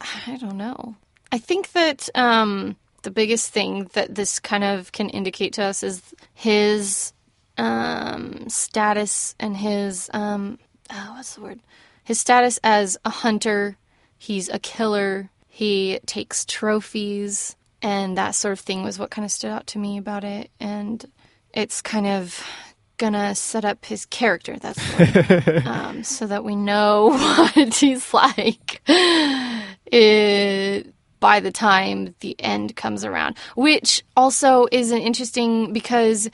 I 0.00 0.36
don't 0.36 0.56
know. 0.58 0.94
I 1.32 1.38
think 1.38 1.72
that 1.72 2.08
um, 2.14 2.76
the 3.02 3.10
biggest 3.10 3.52
thing 3.52 3.90
that 3.94 4.14
this 4.14 4.38
kind 4.38 4.62
of 4.64 4.92
can 4.92 5.08
indicate 5.10 5.54
to 5.54 5.62
us 5.64 5.82
is 5.82 6.02
his 6.34 7.12
um, 7.58 8.48
status 8.48 9.34
and 9.38 9.56
his 9.56 10.10
um, 10.12 10.58
oh, 10.90 11.12
what's 11.16 11.34
the 11.34 11.40
word? 11.40 11.60
His 12.04 12.20
status 12.20 12.58
as 12.62 12.96
a 13.04 13.10
hunter. 13.10 13.76
He's 14.18 14.48
a 14.48 14.58
killer. 14.58 15.30
He 15.48 16.00
takes 16.06 16.44
trophies, 16.44 17.56
and 17.82 18.16
that 18.18 18.34
sort 18.34 18.52
of 18.52 18.60
thing 18.60 18.82
was 18.82 18.98
what 18.98 19.10
kind 19.10 19.24
of 19.24 19.32
stood 19.32 19.50
out 19.50 19.66
to 19.68 19.78
me 19.78 19.98
about 19.98 20.24
it. 20.24 20.50
And 20.60 21.04
it's 21.52 21.80
kind 21.82 22.06
of 22.06 22.46
gonna 22.98 23.34
set 23.34 23.64
up 23.64 23.84
his 23.84 24.06
character. 24.06 24.56
That's 24.58 24.78
the 24.78 25.42
word. 25.46 25.66
um, 25.66 26.04
so 26.04 26.26
that 26.26 26.44
we 26.44 26.56
know 26.56 27.10
what 27.54 27.74
he's 27.74 28.12
like. 28.14 28.82
It 29.86 30.92
by 31.20 31.40
the 31.40 31.50
time 31.50 32.14
the 32.20 32.36
end 32.38 32.76
comes 32.76 33.04
around, 33.04 33.36
which 33.56 34.04
also 34.16 34.66
is 34.70 34.90
an 34.90 34.98
interesting 34.98 35.72
because 35.72 36.30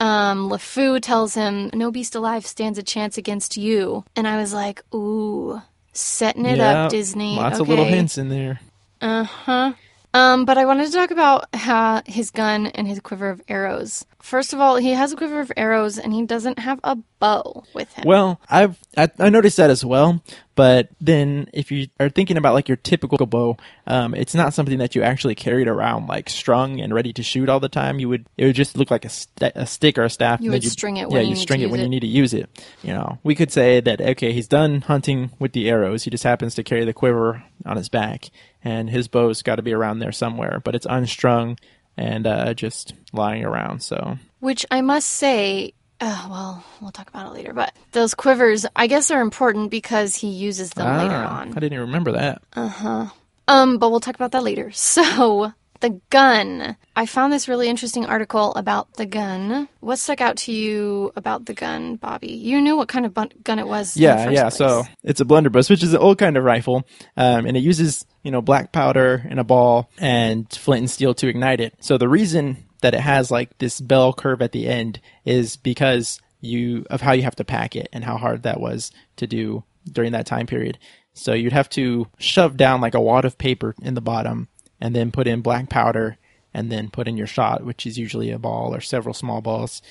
um, 0.00 0.48
LeFou 0.50 1.00
tells 1.00 1.34
him, 1.34 1.70
"No 1.72 1.90
beast 1.90 2.14
alive 2.14 2.46
stands 2.46 2.78
a 2.78 2.82
chance 2.82 3.16
against 3.18 3.56
you," 3.56 4.04
and 4.14 4.26
I 4.28 4.36
was 4.36 4.52
like, 4.52 4.82
"Ooh, 4.94 5.62
setting 5.92 6.46
it 6.46 6.58
Yeah, 6.58 6.84
up, 6.84 6.90
Disney." 6.90 7.36
Lots 7.36 7.54
okay. 7.56 7.62
of 7.62 7.68
little 7.68 7.84
hints 7.84 8.18
in 8.18 8.28
there. 8.28 8.60
Uh 9.00 9.24
huh. 9.24 9.72
Um, 10.16 10.44
but 10.46 10.56
I 10.56 10.64
wanted 10.64 10.86
to 10.86 10.92
talk 10.92 11.10
about 11.10 11.54
how 11.54 12.02
his 12.06 12.30
gun 12.30 12.68
and 12.68 12.88
his 12.88 13.00
quiver 13.00 13.28
of 13.28 13.42
arrows. 13.48 14.06
First 14.20 14.52
of 14.52 14.60
all, 14.60 14.76
he 14.76 14.90
has 14.92 15.12
a 15.12 15.16
quiver 15.16 15.40
of 15.40 15.52
arrows 15.56 15.98
and 15.98 16.12
he 16.12 16.24
doesn't 16.24 16.58
have 16.58 16.80
a 16.82 16.96
bow 17.20 17.64
with 17.74 17.92
him. 17.92 18.04
Well, 18.06 18.40
I've 18.50 18.78
I, 18.96 19.08
I 19.18 19.28
noticed 19.28 19.58
that 19.58 19.70
as 19.70 19.84
well. 19.84 20.22
But 20.56 20.88
then, 21.02 21.48
if 21.52 21.70
you 21.70 21.88
are 22.00 22.08
thinking 22.08 22.38
about 22.38 22.54
like 22.54 22.66
your 22.66 22.76
typical 22.76 23.24
bow, 23.26 23.58
um, 23.86 24.14
it's 24.14 24.34
not 24.34 24.54
something 24.54 24.78
that 24.78 24.94
you 24.94 25.02
actually 25.02 25.34
carried 25.34 25.68
around 25.68 26.06
like 26.08 26.30
strung 26.30 26.80
and 26.80 26.94
ready 26.94 27.12
to 27.12 27.22
shoot 27.22 27.48
all 27.50 27.60
the 27.60 27.68
time. 27.68 28.00
You 28.00 28.08
would 28.08 28.26
it 28.38 28.46
would 28.46 28.54
just 28.56 28.76
look 28.76 28.90
like 28.90 29.04
a, 29.04 29.10
st- 29.10 29.52
a 29.54 29.66
stick 29.66 29.98
or 29.98 30.04
a 30.04 30.10
staff. 30.10 30.40
You 30.40 30.50
would 30.52 30.64
string 30.64 30.96
it 30.96 31.08
Yeah, 31.10 31.18
when 31.18 31.22
you 31.24 31.28
you 31.28 31.34
need 31.34 31.42
string 31.42 31.60
to 31.60 31.66
it 31.66 31.70
when 31.70 31.80
use 31.80 31.84
you 31.84 31.86
it. 31.86 31.90
need 31.90 32.00
to 32.00 32.06
use 32.06 32.34
it. 32.34 32.48
You 32.82 32.94
know, 32.94 33.18
we 33.22 33.34
could 33.34 33.52
say 33.52 33.80
that 33.80 34.00
okay, 34.00 34.32
he's 34.32 34.48
done 34.48 34.80
hunting 34.80 35.30
with 35.38 35.52
the 35.52 35.68
arrows. 35.68 36.04
He 36.04 36.10
just 36.10 36.24
happens 36.24 36.54
to 36.56 36.64
carry 36.64 36.84
the 36.86 36.94
quiver 36.94 37.44
on 37.66 37.76
his 37.76 37.88
back, 37.90 38.30
and 38.66 38.90
his 38.90 39.06
bow's 39.08 39.42
got 39.42 39.56
to 39.56 39.62
be 39.62 39.72
around 39.72 39.98
there 40.00 40.12
somewhere. 40.12 40.60
But 40.64 40.74
it's 40.74 40.86
unstrung 40.88 41.56
and 41.96 42.26
uh, 42.26 42.52
just 42.54 42.94
lying 43.12 43.44
around. 43.44 43.82
So 43.82 44.18
Which 44.40 44.66
I 44.70 44.80
must 44.80 45.08
say, 45.08 45.72
uh, 46.00 46.26
well, 46.30 46.64
we'll 46.80 46.90
talk 46.90 47.08
about 47.08 47.26
it 47.28 47.32
later, 47.34 47.52
but 47.52 47.72
those 47.92 48.14
quivers, 48.14 48.66
I 48.74 48.86
guess, 48.86 49.10
are 49.10 49.20
important 49.22 49.70
because 49.70 50.14
he 50.16 50.28
uses 50.28 50.70
them 50.70 50.86
later 50.98 51.14
Ah, 51.14 51.40
on. 51.40 51.50
I 51.50 51.54
didn't 51.54 51.72
even 51.74 51.86
remember 51.86 52.12
that. 52.12 52.42
Uh 52.54 52.68
huh. 52.68 53.06
Um, 53.48 53.78
but 53.78 53.90
we'll 53.90 54.00
talk 54.00 54.16
about 54.16 54.32
that 54.32 54.42
later. 54.42 54.70
So, 54.74 55.52
the 55.80 56.00
gun. 56.10 56.76
I 56.94 57.06
found 57.06 57.32
this 57.32 57.48
really 57.48 57.68
interesting 57.68 58.06
article 58.06 58.54
about 58.54 58.94
the 58.94 59.06
gun. 59.06 59.68
What 59.80 59.98
stuck 59.98 60.20
out 60.20 60.36
to 60.38 60.52
you 60.52 61.12
about 61.16 61.46
the 61.46 61.54
gun, 61.54 61.96
Bobby? 61.96 62.32
You 62.32 62.60
knew 62.60 62.76
what 62.76 62.88
kind 62.88 63.06
of 63.06 63.14
bun- 63.14 63.32
gun 63.42 63.58
it 63.58 63.66
was. 63.66 63.96
Yeah, 63.96 64.30
yeah. 64.30 64.42
place. 64.44 64.56
So 64.56 64.84
it's 65.02 65.20
a 65.20 65.24
blunderbuss, 65.24 65.70
which 65.70 65.82
is 65.82 65.92
an 65.92 66.00
old 66.00 66.18
kind 66.18 66.36
of 66.36 66.44
rifle, 66.44 66.86
um, 67.16 67.46
and 67.46 67.56
it 67.56 67.60
uses 67.60 68.06
you 68.22 68.30
know 68.30 68.42
black 68.42 68.72
powder 68.72 69.24
and 69.28 69.38
a 69.40 69.44
ball 69.44 69.90
and 69.98 70.50
flint 70.50 70.80
and 70.80 70.90
steel 70.90 71.14
to 71.14 71.28
ignite 71.28 71.60
it. 71.60 71.74
So 71.80 71.98
the 71.98 72.08
reason 72.08 72.64
that 72.82 72.94
it 72.94 73.00
has 73.00 73.30
like 73.30 73.56
this 73.58 73.80
bell 73.80 74.12
curve 74.12 74.42
at 74.42 74.52
the 74.52 74.66
end 74.68 75.00
is 75.24 75.56
because 75.56 76.20
you 76.40 76.84
of 76.90 77.00
how 77.00 77.12
you 77.12 77.22
have 77.22 77.36
to 77.36 77.44
pack 77.44 77.76
it 77.76 77.88
and 77.92 78.04
how 78.04 78.16
hard 78.16 78.42
that 78.42 78.60
was 78.60 78.90
to 79.16 79.26
do 79.26 79.64
during 79.90 80.12
that 80.12 80.26
time 80.26 80.46
period. 80.46 80.78
So 81.14 81.32
you'd 81.32 81.52
have 81.52 81.70
to 81.70 82.06
shove 82.18 82.56
down 82.56 82.80
like 82.80 82.94
a 82.94 83.00
wad 83.00 83.24
of 83.24 83.38
paper 83.38 83.74
in 83.80 83.94
the 83.94 84.02
bottom, 84.02 84.48
and 84.80 84.94
then 84.94 85.10
put 85.10 85.26
in 85.26 85.40
black 85.40 85.68
powder, 85.68 86.18
and 86.52 86.70
then 86.72 86.90
put 86.90 87.06
in 87.08 87.16
your 87.16 87.26
shot, 87.26 87.64
which 87.64 87.86
is 87.86 87.98
usually 87.98 88.30
a 88.30 88.38
ball 88.38 88.74
or 88.74 88.80
several 88.80 89.14
small 89.14 89.40
balls, 89.40 89.82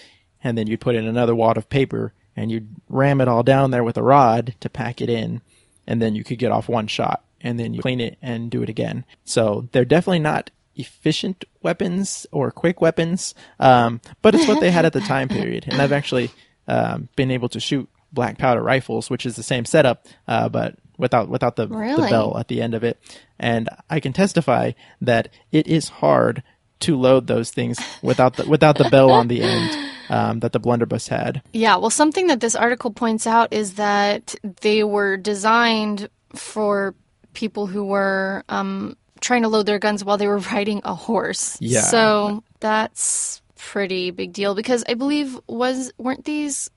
and 0.44 0.58
then 0.58 0.68
you'd 0.68 0.82
put 0.82 0.96
in 0.96 1.06
another 1.06 1.36
wad 1.36 1.58
of 1.58 1.70
paper 1.70 2.14
and 2.36 2.52
you'd 2.52 2.68
ram 2.90 3.22
it 3.22 3.28
all 3.28 3.44
down 3.44 3.72
there 3.72 3.84
with 3.84 3.98
a 3.98 4.04
rod 4.04 4.56
to 4.60 4.70
pack 4.70 5.02
it 5.02 5.10
in, 5.10 5.42
and 5.88 6.02
then 6.02 6.16
you 6.16 6.24
could 6.24 6.40
get 6.40 6.52
off 6.52 6.68
one 6.68 6.88
shot, 6.88 7.24
and 7.42 7.60
then 7.60 7.74
you 7.74 7.82
clean 7.82 8.02
it 8.02 8.18
and 8.22 8.52
do 8.52 8.62
it 8.62 8.70
again. 8.70 9.06
So 9.24 9.70
they're 9.72 9.86
definitely 9.86 10.20
not 10.20 10.52
efficient 10.76 11.46
weapons 11.62 12.28
or 12.32 12.52
quick 12.52 12.82
weapons, 12.82 13.34
um, 13.60 14.02
but 14.22 14.36
it's 14.36 14.48
what 14.48 14.60
they 14.60 14.72
had 14.72 14.86
at 14.86 14.94
the 14.94 15.02
time 15.02 15.30
period. 15.30 15.66
And 15.68 15.82
I've 15.82 15.94
actually 15.94 16.30
um, 16.68 17.10
been 17.16 17.32
able 17.32 17.50
to 17.50 17.60
shoot 17.60 17.88
black 18.12 18.38
powder 18.38 18.62
rifles, 18.62 19.10
which 19.10 19.26
is 19.26 19.36
the 19.36 19.44
same 19.44 19.66
setup, 19.66 20.06
uh, 20.28 20.50
but 20.50 20.76
without 20.98 21.30
without 21.30 21.56
the, 21.56 21.68
the 21.68 22.08
bell 22.10 22.38
at 22.38 22.48
the 22.48 22.62
end 22.62 22.74
of 22.74 22.84
it. 22.84 23.00
And 23.40 23.70
I 23.90 24.00
can 24.00 24.14
testify 24.14 24.72
that 25.02 25.30
it 25.52 25.68
is 25.68 25.90
hard 25.90 26.44
to 26.82 26.98
load 26.98 27.28
those 27.28 27.52
things 27.52 27.80
without 28.02 28.36
the 28.36 28.48
without 28.48 28.78
the 28.78 28.90
bell 28.90 29.12
on 29.12 29.28
the 29.28 29.42
end 29.42 29.92
um, 30.10 30.40
that 30.40 30.54
the 30.54 30.60
blunderbuss 30.60 31.08
had. 31.08 31.42
Yeah, 31.54 31.78
well, 31.78 31.90
something 31.90 32.28
that 32.28 32.40
this 32.40 32.56
article 32.56 32.92
points 32.92 33.28
out 33.28 33.54
is 33.54 33.76
that 33.76 34.36
they 34.62 34.84
were 34.84 35.18
designed 35.18 36.10
for 36.36 36.96
people 37.34 37.68
who 37.68 37.86
were 37.86 38.44
um, 38.50 38.98
trying 39.22 39.44
to 39.44 39.50
load 39.50 39.66
their 39.66 39.80
guns 39.80 40.04
while 40.04 40.18
they 40.18 40.28
were 40.28 40.38
riding 40.54 40.82
a 40.84 40.96
horse. 40.96 41.58
Yeah. 41.62 41.82
So 41.82 42.44
that's 42.60 43.42
pretty 43.58 44.12
big 44.12 44.34
deal 44.34 44.54
because 44.54 44.84
I 44.88 44.94
believe 44.94 45.40
was 45.48 45.92
weren't 45.98 46.26
these 46.26 46.70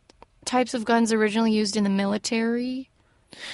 types 0.44 0.74
of 0.74 0.84
guns 0.84 1.12
originally 1.12 1.52
used 1.52 1.76
in 1.76 1.84
the 1.84 1.90
military? 1.90 2.90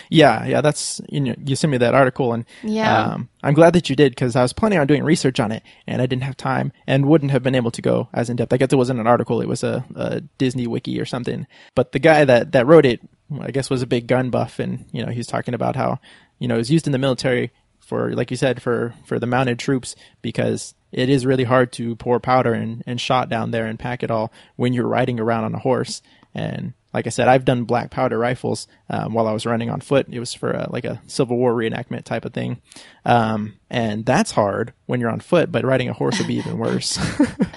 Yeah, 0.09 0.45
yeah, 0.47 0.61
that's 0.61 1.01
you 1.09 1.21
know 1.21 1.35
you 1.45 1.57
sent 1.57 1.71
me 1.71 1.79
that 1.79 1.95
article 1.95 2.33
and 2.33 2.45
Yeah. 2.63 3.13
um, 3.15 3.29
I'm 3.43 3.55
glad 3.55 3.73
that 3.75 3.91
you 3.91 3.97
did 3.97 4.13
because 4.13 4.37
I 4.37 4.43
was 4.43 4.53
planning 4.53 4.79
on 4.79 4.87
doing 4.87 5.03
research 5.03 5.41
on 5.41 5.53
it 5.53 5.63
and 5.87 6.01
I 6.01 6.07
didn't 6.07 6.23
have 6.23 6.37
time 6.37 6.73
and 6.87 7.07
wouldn't 7.07 7.33
have 7.33 7.43
been 7.43 7.55
able 7.55 7.71
to 7.73 7.83
go 7.83 8.09
as 8.13 8.31
in 8.31 8.37
depth. 8.37 8.53
I 8.53 8.57
guess 8.57 8.73
it 8.73 8.77
wasn't 8.77 9.01
an 9.01 9.07
article; 9.07 9.41
it 9.41 9.49
was 9.49 9.63
a, 9.65 9.85
a 9.97 10.21
Disney 10.39 10.67
wiki 10.67 11.01
or 11.01 11.05
something. 11.05 11.47
But 11.75 11.93
the 11.93 11.99
guy 11.99 12.25
that 12.25 12.53
that 12.53 12.67
wrote 12.67 12.87
it, 12.87 13.01
I 13.41 13.51
guess, 13.51 13.69
was 13.69 13.83
a 13.83 13.87
big 13.87 14.07
gun 14.07 14.31
buff 14.31 14.59
and 14.59 14.87
you 14.93 15.05
know 15.05 15.11
he 15.11 15.19
was 15.19 15.27
talking 15.27 15.55
about 15.55 15.77
how 15.77 15.99
you 16.39 16.49
know 16.49 16.55
it 16.55 16.59
was 16.59 16.71
used 16.71 16.87
in 16.87 16.93
the 16.93 16.99
military 16.99 17.51
for 17.81 18.13
like 18.15 18.31
you 18.31 18.37
said 18.37 18.63
for 18.63 18.95
for 19.05 19.19
the 19.19 19.27
mounted 19.27 19.59
troops 19.59 19.95
because 20.23 20.75
it 20.93 21.09
is 21.11 21.27
really 21.27 21.45
hard 21.45 21.73
to 21.73 21.97
pour 21.97 22.19
powder 22.21 22.55
and, 22.55 22.83
and 22.87 23.01
shot 23.01 23.29
down 23.29 23.51
there 23.51 23.67
and 23.67 23.79
pack 23.79 24.03
it 24.03 24.11
all 24.11 24.33
when 24.57 24.73
you're 24.73 24.87
riding 24.87 25.19
around 25.21 25.45
on 25.45 25.55
a 25.55 25.59
horse 25.59 26.01
and 26.35 26.73
like 26.95 27.07
I 27.07 27.11
said, 27.11 27.29
I've 27.29 27.45
done 27.45 27.65
black 27.65 27.91
powder 27.91 28.19
rifles 28.19 28.67
um, 28.89 29.13
while 29.13 29.27
I 29.27 29.33
was 29.33 29.45
running 29.45 29.69
on 29.69 29.81
foot. 29.81 30.07
It 30.11 30.21
was 30.21 30.33
for 30.33 30.53
a, 30.53 30.69
like 30.71 30.85
a 30.87 31.03
Civil 31.07 31.37
War 31.37 31.53
reenactment 31.53 32.05
type 32.05 32.25
of 32.25 32.33
thing, 32.33 32.63
um, 33.05 33.55
and 33.69 34.07
that's 34.07 34.31
hard 34.31 34.73
when 34.87 35.01
you're 35.01 35.11
on 35.11 35.21
foot. 35.21 35.53
But 35.53 35.65
riding 35.65 35.91
a 35.91 35.93
horse 35.93 36.19
would 36.19 36.29
be 36.29 36.37
even 36.37 36.57
worse. 36.57 36.99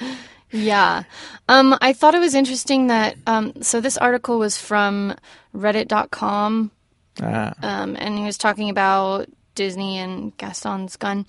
Yeah. 0.52 1.04
Um, 1.50 1.78
I 1.82 1.91
thought 1.93 2.15
it 2.15 2.19
was 2.19 2.34
interesting 2.34 2.88
that, 2.88 3.17
um, 3.28 3.62
so 3.62 3.82
this 3.82 3.97
article 3.97 4.39
was 4.39 4.58
from 4.58 5.13
reddit.com, 5.54 6.71
Ah, 7.21 7.54
um, 7.63 7.97
and 8.00 8.17
he 8.17 8.23
was 8.23 8.38
talking 8.38 8.69
about 8.69 9.28
Disney 9.57 9.97
and 9.97 10.37
Gaston's 10.37 10.95
gun. 10.95 11.25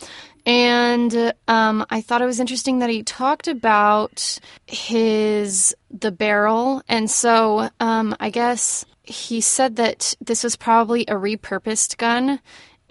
And 0.46 1.32
um, 1.48 1.84
I 1.90 2.00
thought 2.00 2.22
it 2.22 2.26
was 2.26 2.38
interesting 2.38 2.78
that 2.78 2.90
he 2.90 3.02
talked 3.02 3.48
about 3.48 4.38
his 4.66 5.74
the 5.90 6.12
barrel, 6.12 6.82
and 6.88 7.10
so 7.10 7.70
um, 7.80 8.14
I 8.20 8.30
guess 8.30 8.84
he 9.02 9.40
said 9.40 9.76
that 9.76 10.14
this 10.20 10.44
was 10.44 10.54
probably 10.54 11.02
a 11.02 11.14
repurposed 11.14 11.96
gun, 11.96 12.40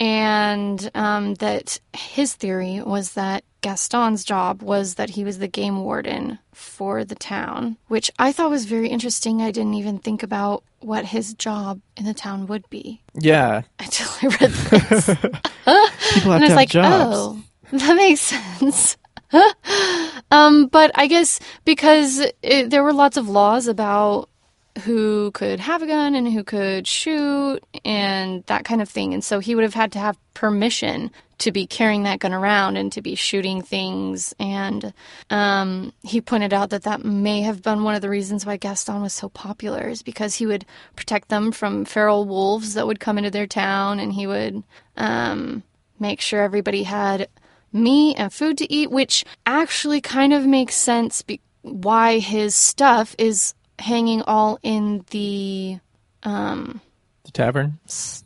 and 0.00 0.90
um, 0.94 1.34
that 1.34 1.80
his 1.92 2.34
theory 2.34 2.80
was 2.80 3.12
that 3.12 3.44
Gaston's 3.60 4.24
job 4.24 4.62
was 4.62 4.94
that 4.94 5.10
he 5.10 5.24
was 5.24 5.38
the 5.38 5.48
game 5.48 5.82
warden 5.82 6.38
for 6.52 7.04
the 7.04 7.16
town, 7.16 7.76
which 7.88 8.10
I 8.18 8.30
thought 8.32 8.50
was 8.50 8.66
very 8.66 8.88
interesting. 8.88 9.42
I 9.42 9.50
didn't 9.50 9.74
even 9.74 9.98
think 9.98 10.22
about 10.22 10.62
what 10.80 11.06
his 11.06 11.34
job 11.34 11.80
in 11.96 12.04
the 12.04 12.14
town 12.14 12.46
would 12.46 12.68
be 12.70 13.02
yeah, 13.14 13.62
until 13.78 14.08
I 14.22 14.36
read 14.40 14.50
this. 14.50 15.06
people 16.14 16.32
have 16.32 16.42
and 16.42 16.44
I 16.44 16.46
was 16.46 16.54
like, 16.54 16.68
jobs. 16.68 17.16
oh, 17.16 17.42
that 17.72 17.96
makes 17.96 18.20
sense. 18.20 18.96
um, 20.30 20.68
but 20.68 20.90
I 20.94 21.06
guess 21.06 21.40
because 21.64 22.24
it, 22.42 22.70
there 22.70 22.82
were 22.82 22.92
lots 22.92 23.16
of 23.16 23.28
laws 23.28 23.66
about 23.66 24.30
who 24.78 25.30
could 25.32 25.60
have 25.60 25.82
a 25.82 25.86
gun 25.86 26.14
and 26.14 26.32
who 26.32 26.44
could 26.44 26.86
shoot 26.86 27.60
and 27.84 28.44
that 28.46 28.64
kind 28.64 28.80
of 28.80 28.88
thing. 28.88 29.14
And 29.14 29.24
so 29.24 29.38
he 29.38 29.54
would 29.54 29.64
have 29.64 29.74
had 29.74 29.92
to 29.92 29.98
have 29.98 30.18
permission 30.34 31.10
to 31.38 31.52
be 31.52 31.66
carrying 31.66 32.02
that 32.02 32.18
gun 32.18 32.32
around 32.32 32.76
and 32.76 32.90
to 32.92 33.00
be 33.02 33.14
shooting 33.14 33.62
things. 33.62 34.34
And 34.40 34.92
um, 35.30 35.92
he 36.02 36.20
pointed 36.20 36.52
out 36.52 36.70
that 36.70 36.82
that 36.82 37.04
may 37.04 37.42
have 37.42 37.62
been 37.62 37.84
one 37.84 37.94
of 37.94 38.02
the 38.02 38.08
reasons 38.08 38.44
why 38.44 38.56
Gaston 38.56 39.02
was 39.02 39.12
so 39.12 39.28
popular, 39.28 39.88
is 39.88 40.02
because 40.02 40.34
he 40.34 40.46
would 40.46 40.64
protect 40.96 41.28
them 41.28 41.52
from 41.52 41.84
feral 41.84 42.24
wolves 42.24 42.74
that 42.74 42.86
would 42.86 43.00
come 43.00 43.18
into 43.18 43.30
their 43.30 43.46
town 43.46 44.00
and 44.00 44.12
he 44.12 44.26
would 44.26 44.62
um, 44.96 45.62
make 46.00 46.20
sure 46.20 46.42
everybody 46.42 46.82
had 46.82 47.28
meat 47.72 48.16
and 48.16 48.32
food 48.32 48.58
to 48.58 48.72
eat, 48.72 48.90
which 48.90 49.24
actually 49.46 50.00
kind 50.00 50.32
of 50.32 50.44
makes 50.44 50.74
sense 50.74 51.22
be- 51.22 51.40
why 51.62 52.18
his 52.18 52.56
stuff 52.56 53.14
is 53.18 53.54
hanging 53.78 54.22
all 54.22 54.58
in 54.62 55.04
the 55.10 55.78
um, 56.22 56.80
The 57.24 57.32
tavern. 57.32 57.78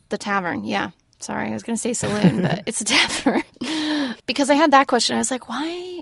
the 0.09 0.17
tavern. 0.17 0.63
Yeah. 0.65 0.91
Sorry, 1.19 1.47
I 1.49 1.53
was 1.53 1.63
going 1.63 1.75
to 1.77 1.81
say 1.81 1.93
saloon, 1.93 2.41
but 2.41 2.63
it's 2.65 2.81
a 2.81 2.85
tavern. 2.97 3.43
because 4.25 4.49
I 4.49 4.55
had 4.55 4.71
that 4.71 4.87
question. 4.87 5.15
I 5.15 5.19
was 5.19 5.31
like, 5.31 5.47
why 5.47 6.01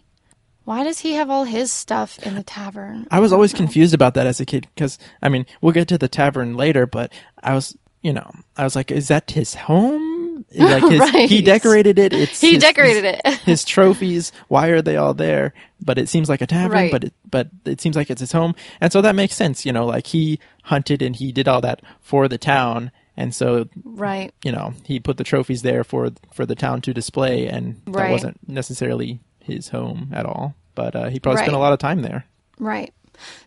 why 0.64 0.84
does 0.84 1.00
he 1.00 1.14
have 1.14 1.30
all 1.30 1.44
his 1.44 1.72
stuff 1.72 2.18
in 2.20 2.36
the 2.36 2.44
tavern? 2.44 3.08
I 3.12 3.20
was 3.20 3.34
always 3.34 3.54
confused 3.54 3.94
about 3.94 4.14
that 4.16 4.26
as 4.28 4.40
a 4.40 4.46
kid 4.46 4.68
because 4.74 4.98
I 5.22 5.30
mean 5.30 5.46
we'll 5.62 5.74
get 5.74 5.88
to 5.90 5.98
the 5.98 6.08
tavern 6.08 6.56
later, 6.56 6.86
but 6.88 7.12
I 7.44 7.54
was 7.54 7.76
you 8.02 8.14
know 8.14 8.32
I 8.58 8.64
was 8.64 8.76
like, 8.76 8.90
is 8.92 9.10
that 9.10 9.30
his 9.32 9.54
home? 9.56 10.11
Like 10.54 10.84
his, 10.90 11.00
Right. 11.00 11.30
he 11.30 11.42
decorated 11.42 11.98
it. 12.00 12.14
It's 12.14 12.42
He 12.42 12.54
his- 12.54 12.64
decorated 12.64 13.04
his- 13.06 13.20
it. 13.36 13.40
his 13.46 13.64
trophies. 13.66 14.32
Why 14.48 14.68
are 14.68 14.82
they 14.82 14.98
all 14.98 15.14
there? 15.14 15.54
But 15.84 15.98
it 15.98 16.10
seems 16.10 16.30
like 16.30 16.42
a 16.42 16.48
tavern. 16.48 16.72
Right. 16.72 16.92
But 16.92 17.06
it, 17.06 17.14
but 17.30 17.50
it 17.66 17.80
seems 17.82 17.96
like 17.96 18.10
it's 18.10 18.20
his 18.22 18.32
home, 18.34 18.54
and 18.80 18.92
so 18.92 19.02
that 19.02 19.16
makes 19.16 19.36
sense. 19.36 19.66
You 19.66 19.72
know, 19.74 19.86
like 19.86 20.08
he 20.08 20.40
hunted 20.64 21.02
and 21.02 21.16
he 21.16 21.32
did 21.32 21.48
all 21.48 21.62
that 21.62 21.82
for 22.02 22.28
the 22.28 22.38
town, 22.38 22.92
and 23.18 23.34
so 23.34 23.68
right. 23.84 24.32
you 24.44 24.52
know 24.52 24.74
he 24.86 25.00
put 25.00 25.18
the 25.18 25.24
trophies 25.24 25.62
there 25.64 25.84
for 25.84 26.10
for 26.34 26.46
the 26.46 26.56
town 26.56 26.82
to 26.82 26.94
display, 26.94 27.48
and 27.48 27.82
that 27.88 28.12
wasn't 28.12 28.38
necessarily 28.48 29.20
his 29.40 29.70
home 29.70 30.12
at 30.14 30.26
all. 30.26 30.54
But 30.76 30.96
uh, 30.96 31.08
he 31.10 31.20
probably 31.20 31.42
spent 31.42 31.56
a 31.56 31.60
lot 31.60 31.74
of 31.74 31.80
time 31.80 32.02
there. 32.04 32.26
Right. 32.60 32.94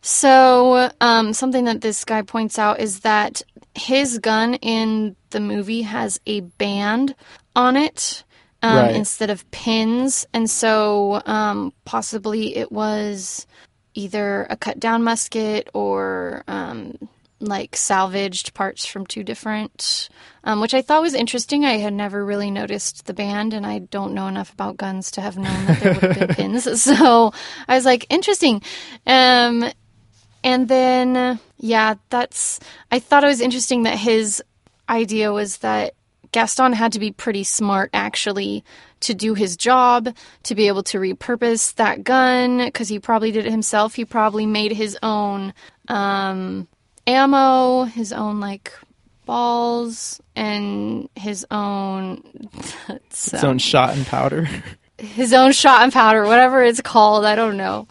So, 0.03 0.91
um, 1.01 1.33
something 1.33 1.65
that 1.65 1.81
this 1.81 2.05
guy 2.05 2.23
points 2.23 2.59
out 2.59 2.81
is 2.81 3.01
that 3.01 3.43
his 3.75 4.19
gun 4.19 4.55
in 4.55 5.17
the 5.31 5.41
movie 5.41 5.83
has 5.83 6.21
a 6.27 6.41
band 6.41 7.15
on 7.57 7.77
it 7.77 8.25
um, 8.63 8.77
Right. 8.77 8.95
instead 8.95 9.31
of 9.31 9.49
pins. 9.51 10.27
And 10.33 10.49
so, 10.51 11.23
um, 11.27 11.73
possibly 11.85 12.57
it 12.57 12.71
was 12.73 13.47
either 13.95 14.47
a 14.51 14.57
cut 14.57 14.79
down 14.81 15.03
musket 15.03 15.69
or 15.73 16.45
um, 16.49 16.97
like 17.47 17.77
salvaged 17.77 18.55
parts 18.55 18.87
from 18.87 19.07
two 19.07 19.23
different, 19.23 20.09
um, 20.45 20.61
which 20.61 20.75
I 20.75 20.83
thought 20.83 21.03
was 21.03 21.15
interesting. 21.15 21.65
I 21.65 21.79
had 21.79 21.93
never 21.93 22.25
really 22.25 22.51
noticed 22.51 23.07
the 23.07 23.15
band, 23.15 23.55
and 23.55 23.67
I 23.67 23.79
don't 23.79 24.15
know 24.15 24.27
enough 24.27 24.53
about 24.53 24.77
guns 24.77 25.11
to 25.13 25.21
have 25.21 25.37
known 25.37 25.67
that 25.67 25.81
there 25.81 25.95
would 25.95 26.03
have 26.03 26.37
been 26.37 26.37
pins. 26.37 26.65
So 26.85 27.33
I 27.69 27.75
was 27.77 27.85
like, 27.85 28.07
interesting. 28.11 28.63
Um, 29.07 29.71
and 30.43 30.69
then, 30.69 31.41
yeah, 31.57 31.95
that's. 32.11 32.61
I 32.91 32.99
thought 32.99 33.25
it 33.25 33.29
was 33.29 33.41
interesting 33.41 33.85
that 33.85 33.99
his 33.99 34.43
idea 34.89 35.33
was 35.33 35.59
that 35.59 35.95
Gaston 36.33 36.73
had 36.73 36.93
to 36.93 36.99
be 36.99 37.13
pretty 37.13 37.45
smart, 37.45 37.91
actually, 37.95 38.65
to 39.01 39.15
do 39.15 39.35
his 39.35 39.57
job, 39.57 40.15
to 40.43 40.55
be 40.55 40.69
able 40.69 40.83
to 40.83 40.99
repurpose 40.99 41.75
that 41.77 42.05
gun, 42.05 42.59
because 42.59 42.89
he 42.89 42.99
probably 42.99 43.31
did 43.31 43.47
it 43.47 43.51
himself. 43.51 43.95
He 43.95 44.05
probably 44.05 44.45
made 44.45 44.73
his 44.73 44.99
own 45.03 45.55
um, 45.89 46.67
ammo, 47.07 47.85
his 47.85 48.13
own, 48.13 48.41
like, 48.41 48.73
balls, 49.27 50.21
and 50.37 51.09
his 51.17 51.47
own. 51.51 52.23
His 53.11 53.45
own 53.45 53.59
shot 53.59 53.97
and 53.97 54.05
powder. 54.07 54.49
his 54.99 55.33
own 55.33 55.53
shot 55.53 55.83
and 55.83 55.93
powder, 55.93 56.25
whatever 56.25 56.63
it's 56.63 56.81
called. 56.81 57.25
I 57.25 57.35
don't 57.35 57.57
know. 57.57 57.87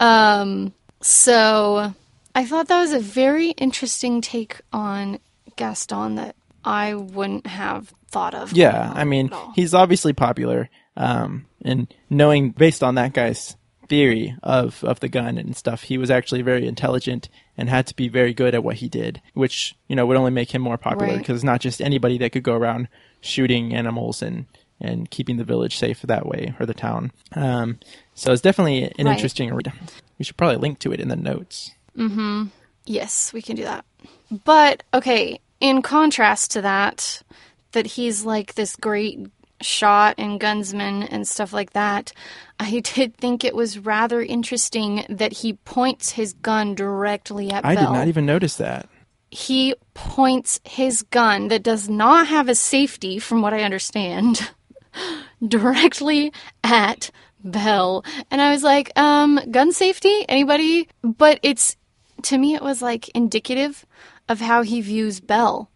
Um, 0.00 0.72
so 1.00 1.94
I 2.34 2.44
thought 2.44 2.68
that 2.68 2.80
was 2.80 2.92
a 2.92 3.00
very 3.00 3.50
interesting 3.50 4.20
take 4.20 4.60
on 4.72 5.18
Gaston 5.56 6.16
that 6.16 6.36
I 6.64 6.94
wouldn't 6.94 7.46
have 7.46 7.92
thought 8.08 8.34
of. 8.34 8.52
Yeah, 8.52 8.92
I 8.94 9.04
mean, 9.04 9.30
he's 9.54 9.74
obviously 9.74 10.12
popular. 10.12 10.70
Um, 10.96 11.46
and 11.64 11.92
knowing 12.10 12.50
based 12.50 12.82
on 12.82 12.96
that 12.96 13.12
guy's 13.14 13.56
theory 13.88 14.36
of, 14.42 14.82
of 14.84 15.00
the 15.00 15.08
gun 15.08 15.38
and 15.38 15.56
stuff, 15.56 15.82
he 15.82 15.98
was 15.98 16.10
actually 16.10 16.42
very 16.42 16.66
intelligent 16.66 17.28
and 17.56 17.68
had 17.68 17.86
to 17.86 17.96
be 17.96 18.08
very 18.08 18.32
good 18.32 18.54
at 18.54 18.64
what 18.64 18.76
he 18.76 18.88
did, 18.88 19.20
which, 19.34 19.74
you 19.88 19.94
know, 19.96 20.06
would 20.06 20.16
only 20.16 20.30
make 20.30 20.54
him 20.54 20.62
more 20.62 20.78
popular 20.78 21.12
Right. 21.12 21.18
because 21.18 21.44
not 21.44 21.60
just 21.60 21.80
anybody 21.82 22.16
that 22.18 22.30
could 22.32 22.42
go 22.42 22.54
around 22.54 22.88
shooting 23.20 23.74
animals 23.74 24.22
and, 24.22 24.46
and 24.80 25.10
keeping 25.10 25.36
the 25.36 25.44
village 25.44 25.76
safe 25.76 26.00
that 26.02 26.26
way 26.26 26.54
or 26.58 26.66
the 26.66 26.74
town. 26.74 27.12
Um, 27.34 27.78
so 28.14 28.32
it's 28.32 28.42
definitely 28.42 28.84
an 28.98 29.06
Right. 29.06 29.12
interesting 29.12 29.52
read. 29.54 29.72
We 30.18 30.24
should 30.24 30.36
probably 30.36 30.56
link 30.56 30.78
to 30.80 30.92
it 30.92 31.00
in 31.00 31.08
the 31.08 31.16
notes. 31.16 31.72
Hmm. 31.94 32.44
Yes, 32.86 33.32
we 33.32 33.42
can 33.42 33.54
do 33.56 33.64
that. 33.64 33.84
But 34.44 34.82
okay, 34.94 35.38
in 35.60 35.82
contrast 35.82 36.50
to 36.52 36.62
that, 36.62 37.22
that 37.72 37.86
he's 37.86 38.24
like 38.24 38.54
this 38.54 38.74
great 38.76 39.20
shot 39.62 40.14
and 40.18 40.40
gunsman 40.40 41.06
and 41.10 41.26
stuff 41.26 41.52
like 41.52 41.72
that, 41.72 42.12
I 42.60 42.80
did 42.94 43.16
think 43.16 43.44
it 43.44 43.54
was 43.54 43.78
rather 43.78 44.20
interesting 44.22 45.04
that 45.08 45.32
he 45.32 45.54
points 45.54 46.10
his 46.12 46.32
gun 46.34 46.74
directly 46.74 47.50
at 47.50 47.64
I 47.64 47.74
Belle. 47.74 47.86
did 47.92 47.98
not 47.98 48.08
even 48.08 48.26
notice 48.26 48.56
that. 48.56 48.88
he 49.30 49.74
points 49.94 50.60
his 50.64 51.02
gun 51.02 51.48
that 51.48 51.62
does 51.62 51.88
not 51.88 52.26
have 52.26 52.48
a 52.48 52.54
safety, 52.54 53.18
from 53.18 53.40
what 53.42 53.54
I 53.54 53.62
understand, 53.62 54.50
directly 55.46 56.32
at 56.62 57.10
Belle. 57.44 58.04
And 58.30 58.40
I 58.40 58.50
was 58.52 58.62
like, 58.62 58.92
um, 58.98 59.40
gun 59.50 59.72
safety? 59.72 60.24
Anybody? 60.28 60.88
But 61.02 61.38
it's, 61.42 61.76
to 62.22 62.38
me, 62.38 62.54
it 62.54 62.62
was 62.62 62.82
like 62.82 63.08
indicative 63.10 63.84
of 64.28 64.40
how 64.40 64.62
he 64.62 64.80
views 64.80 65.20
Belle. 65.20 65.68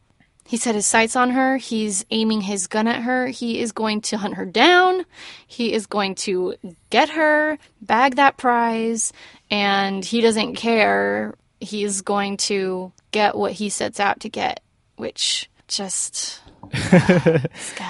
He 0.46 0.56
set 0.56 0.74
his 0.74 0.86
sights 0.86 1.16
on 1.16 1.30
her. 1.30 1.56
He's 1.56 2.04
aiming 2.10 2.42
his 2.42 2.66
gun 2.68 2.86
at 2.86 3.02
her. 3.02 3.26
He 3.26 3.60
is 3.60 3.72
going 3.72 4.00
to 4.02 4.16
hunt 4.18 4.34
her 4.34 4.46
down. 4.46 5.04
He 5.46 5.72
is 5.72 5.86
going 5.86 6.14
to 6.16 6.54
get 6.90 7.10
her, 7.10 7.58
bag 7.82 8.16
that 8.16 8.36
prize, 8.36 9.12
and 9.50 10.04
he 10.04 10.20
doesn't 10.20 10.54
care. 10.54 11.34
He's 11.60 12.00
going 12.00 12.36
to 12.38 12.92
get 13.10 13.36
what 13.36 13.52
he 13.52 13.68
sets 13.68 13.98
out 13.98 14.20
to 14.20 14.28
get, 14.28 14.60
which 14.96 15.50
just. 15.68 16.40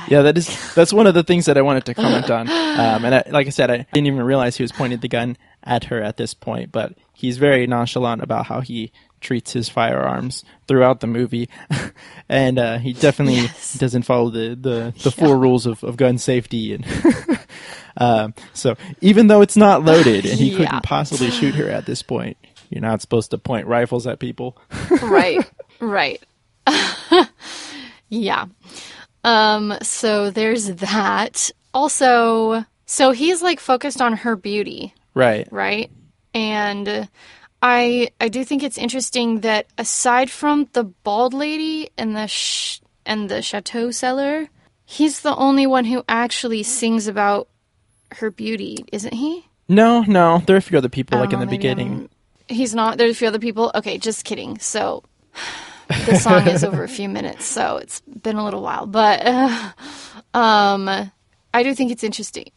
Yeah, 0.09 0.23
that 0.23 0.39
is 0.39 0.75
that's 0.75 0.93
one 0.93 1.07
of 1.09 1.15
the 1.15 1.25
things 1.25 1.47
that 1.47 1.59
I 1.59 1.63
wanted 1.63 1.85
to 1.87 1.95
comment 1.95 2.31
on. 2.31 2.49
Um, 2.77 3.07
and 3.07 3.15
I, 3.15 3.25
like 3.31 3.47
I 3.47 3.51
said, 3.51 3.71
I 3.71 3.87
didn't 3.95 4.07
even 4.07 4.23
realize 4.23 4.55
he 4.55 4.63
was 4.63 4.71
pointing 4.71 5.01
the 5.01 5.09
gun 5.09 5.39
at 5.65 5.85
her 5.85 6.03
at 6.03 6.19
this 6.19 6.35
point, 6.35 6.73
but 6.73 6.93
he's 7.15 7.39
very 7.39 7.67
nonchalant 7.67 8.23
about 8.23 8.45
how 8.45 8.61
he 8.61 8.93
treats 9.21 9.53
his 9.53 9.69
firearms 9.69 10.45
throughout 10.69 11.01
the 11.01 11.07
movie, 11.07 11.49
and 12.29 12.59
uh, 12.59 12.79
he 12.79 12.93
definitely 12.93 13.41
Yes. 13.43 13.75
doesn't 13.75 14.03
follow 14.03 14.31
the 14.31 14.55
the, 14.55 14.95
the 15.03 15.11
four 15.11 15.37
rules 15.39 15.67
of, 15.67 15.83
of 15.85 15.97
gun 15.97 16.19
safety. 16.19 16.75
And 16.75 16.87
um, 17.97 18.35
so, 18.53 18.77
even 19.01 19.27
though 19.29 19.41
it's 19.43 19.57
not 19.57 19.85
loaded 19.85 20.27
and 20.27 20.39
he 20.39 20.51
Yeah. 20.51 20.57
couldn't 20.59 20.83
possibly 20.83 21.31
shoot 21.31 21.55
her 21.55 21.69
at 21.69 21.87
this 21.87 22.03
point, 22.03 22.37
you're 22.71 22.83
not 22.83 23.01
supposed 23.01 23.31
to 23.31 23.39
point 23.39 23.67
rifles 23.67 24.07
at 24.07 24.19
people. 24.19 24.57
right 25.03 25.49
right 25.81 26.23
yeah 28.09 28.47
um 29.25 29.75
so 29.83 30.31
there's 30.31 30.67
that 30.77 31.51
also 31.75 32.64
so 32.87 33.11
he's 33.12 33.43
like 33.43 33.61
focused 33.61 34.01
on 34.01 34.12
her 34.14 34.37
beauty 34.37 34.95
right. 35.14 35.49
right 35.51 35.91
and 36.35 37.09
i 37.67 38.09
i 38.21 38.29
do 38.37 38.41
think 38.45 38.62
it's 38.62 38.79
interesting 38.87 39.41
that 39.41 39.67
aside 39.79 40.31
from 40.31 40.57
the 40.73 40.85
bald 41.07 41.35
lady 41.35 41.89
and 41.99 42.14
the 42.17 42.27
sh- 42.27 42.81
and 43.05 43.29
the 43.29 43.41
chateau 43.43 43.91
cellar 43.91 44.49
he's 44.85 45.21
the 45.23 45.35
only 45.37 45.67
one 45.67 45.85
who 45.85 46.03
actually 46.09 46.62
sings 46.62 47.09
about 47.09 47.49
her 48.19 48.31
beauty 48.31 48.77
isn't 48.93 49.14
he 49.14 49.33
No, 49.69 50.03
no, 50.19 50.27
there 50.47 50.55
are 50.57 50.62
a 50.64 50.69
few 50.69 50.79
other 50.79 50.89
people 50.99 51.19
like 51.19 51.33
in 51.35 51.41
the 51.41 51.47
beginning. 51.59 51.91
I'm- 51.93 52.09
He's 52.59 52.73
not. 52.81 52.97
There's 52.99 53.11
a 53.17 53.19
few 53.19 53.27
other 53.27 53.41
people. 53.49 53.73
Okay, 53.75 53.99
just 53.99 54.23
kidding. 54.25 54.53
So 54.62 55.03
the 56.07 56.14
song 56.27 56.47
is 56.47 56.62
over 56.62 56.85
a 56.85 56.89
few 56.99 57.09
minutes, 57.09 57.45
so 57.57 57.79
it's 57.83 57.99
been 58.23 58.37
a 58.39 58.45
little 58.47 58.62
while. 58.62 58.87
But 58.87 59.27
uh, 59.27 59.73
um, 60.39 60.87
I 61.53 61.61
do 61.67 61.75
think 61.75 61.91
it's 61.91 62.05
interesting. 62.05 62.53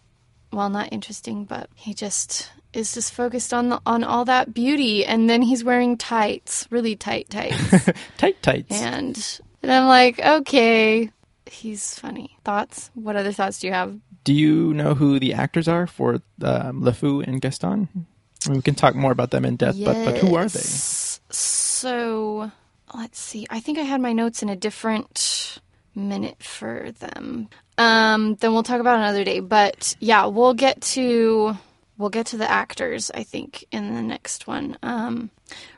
Well, 0.54 0.70
not 0.70 0.94
interesting, 0.94 1.46
but 1.50 1.66
he 1.74 1.96
just 1.96 2.52
is 2.74 2.94
just 2.94 3.14
focused 3.14 3.54
on 3.54 3.70
the, 3.70 3.82
on 3.86 4.04
all 4.04 4.26
that 4.26 4.54
beauty, 4.54 5.06
and 5.06 5.30
then 5.30 5.42
he's 5.42 5.64
wearing 5.64 5.98
tights, 5.98 6.68
really 6.70 6.96
tight 6.96 7.30
tights, 7.30 7.90
Tight 8.18 8.42
tights. 8.42 8.80
and 8.82 9.40
and 9.64 9.72
I'm 9.72 9.88
like, 9.88 10.20
okay, 10.20 11.10
he's 11.46 11.98
funny. 12.00 12.38
Thoughts? 12.44 12.92
What 12.94 13.16
other 13.16 13.32
thoughts 13.32 13.60
do 13.60 13.68
you 13.68 13.74
have? 13.74 13.98
Do 14.24 14.34
you 14.34 14.74
know 14.74 14.94
who 14.94 15.20
the 15.20 15.34
actors 15.34 15.68
are 15.68 15.88
for 15.88 16.16
um, 16.44 16.82
LeFou 16.84 17.26
and 17.28 17.42
Gaston? 17.42 17.90
I 18.46 18.50
mean, 18.50 18.58
we 18.58 18.62
can 18.62 18.76
talk 18.76 18.96
more 18.96 19.12
about 19.12 19.32
them 19.32 19.44
in 19.46 19.56
depth, 19.56 19.84
but, 19.84 20.06
but 20.06 20.18
who 20.18 20.36
are 20.36 20.48
they? 20.48 20.60
So 20.60 22.52
let's 22.94 23.20
see. 23.20 23.48
I 23.50 23.60
think 23.60 23.78
I 23.78 23.84
had 23.84 24.02
my 24.02 24.14
notes 24.14 24.44
in 24.44 24.50
a 24.50 24.56
different 24.56 25.60
minute 25.96 26.42
for 26.44 26.92
them. 27.00 27.50
Um, 27.78 28.36
then 28.36 28.54
we'll 28.54 28.64
talk 28.64 28.80
about 28.82 28.98
another 28.98 29.24
day. 29.24 29.40
But 29.40 29.96
yeah, 30.00 30.26
we'll 30.26 30.54
get 30.54 30.82
to 30.82 31.58
we'll 32.00 32.10
get 32.10 32.26
to 32.28 32.38
the 32.38 32.50
actors. 32.50 33.12
I 33.14 33.22
think 33.22 33.66
in 33.72 33.94
the 33.94 34.02
next 34.02 34.48
one. 34.48 34.76
Um, 34.82 35.30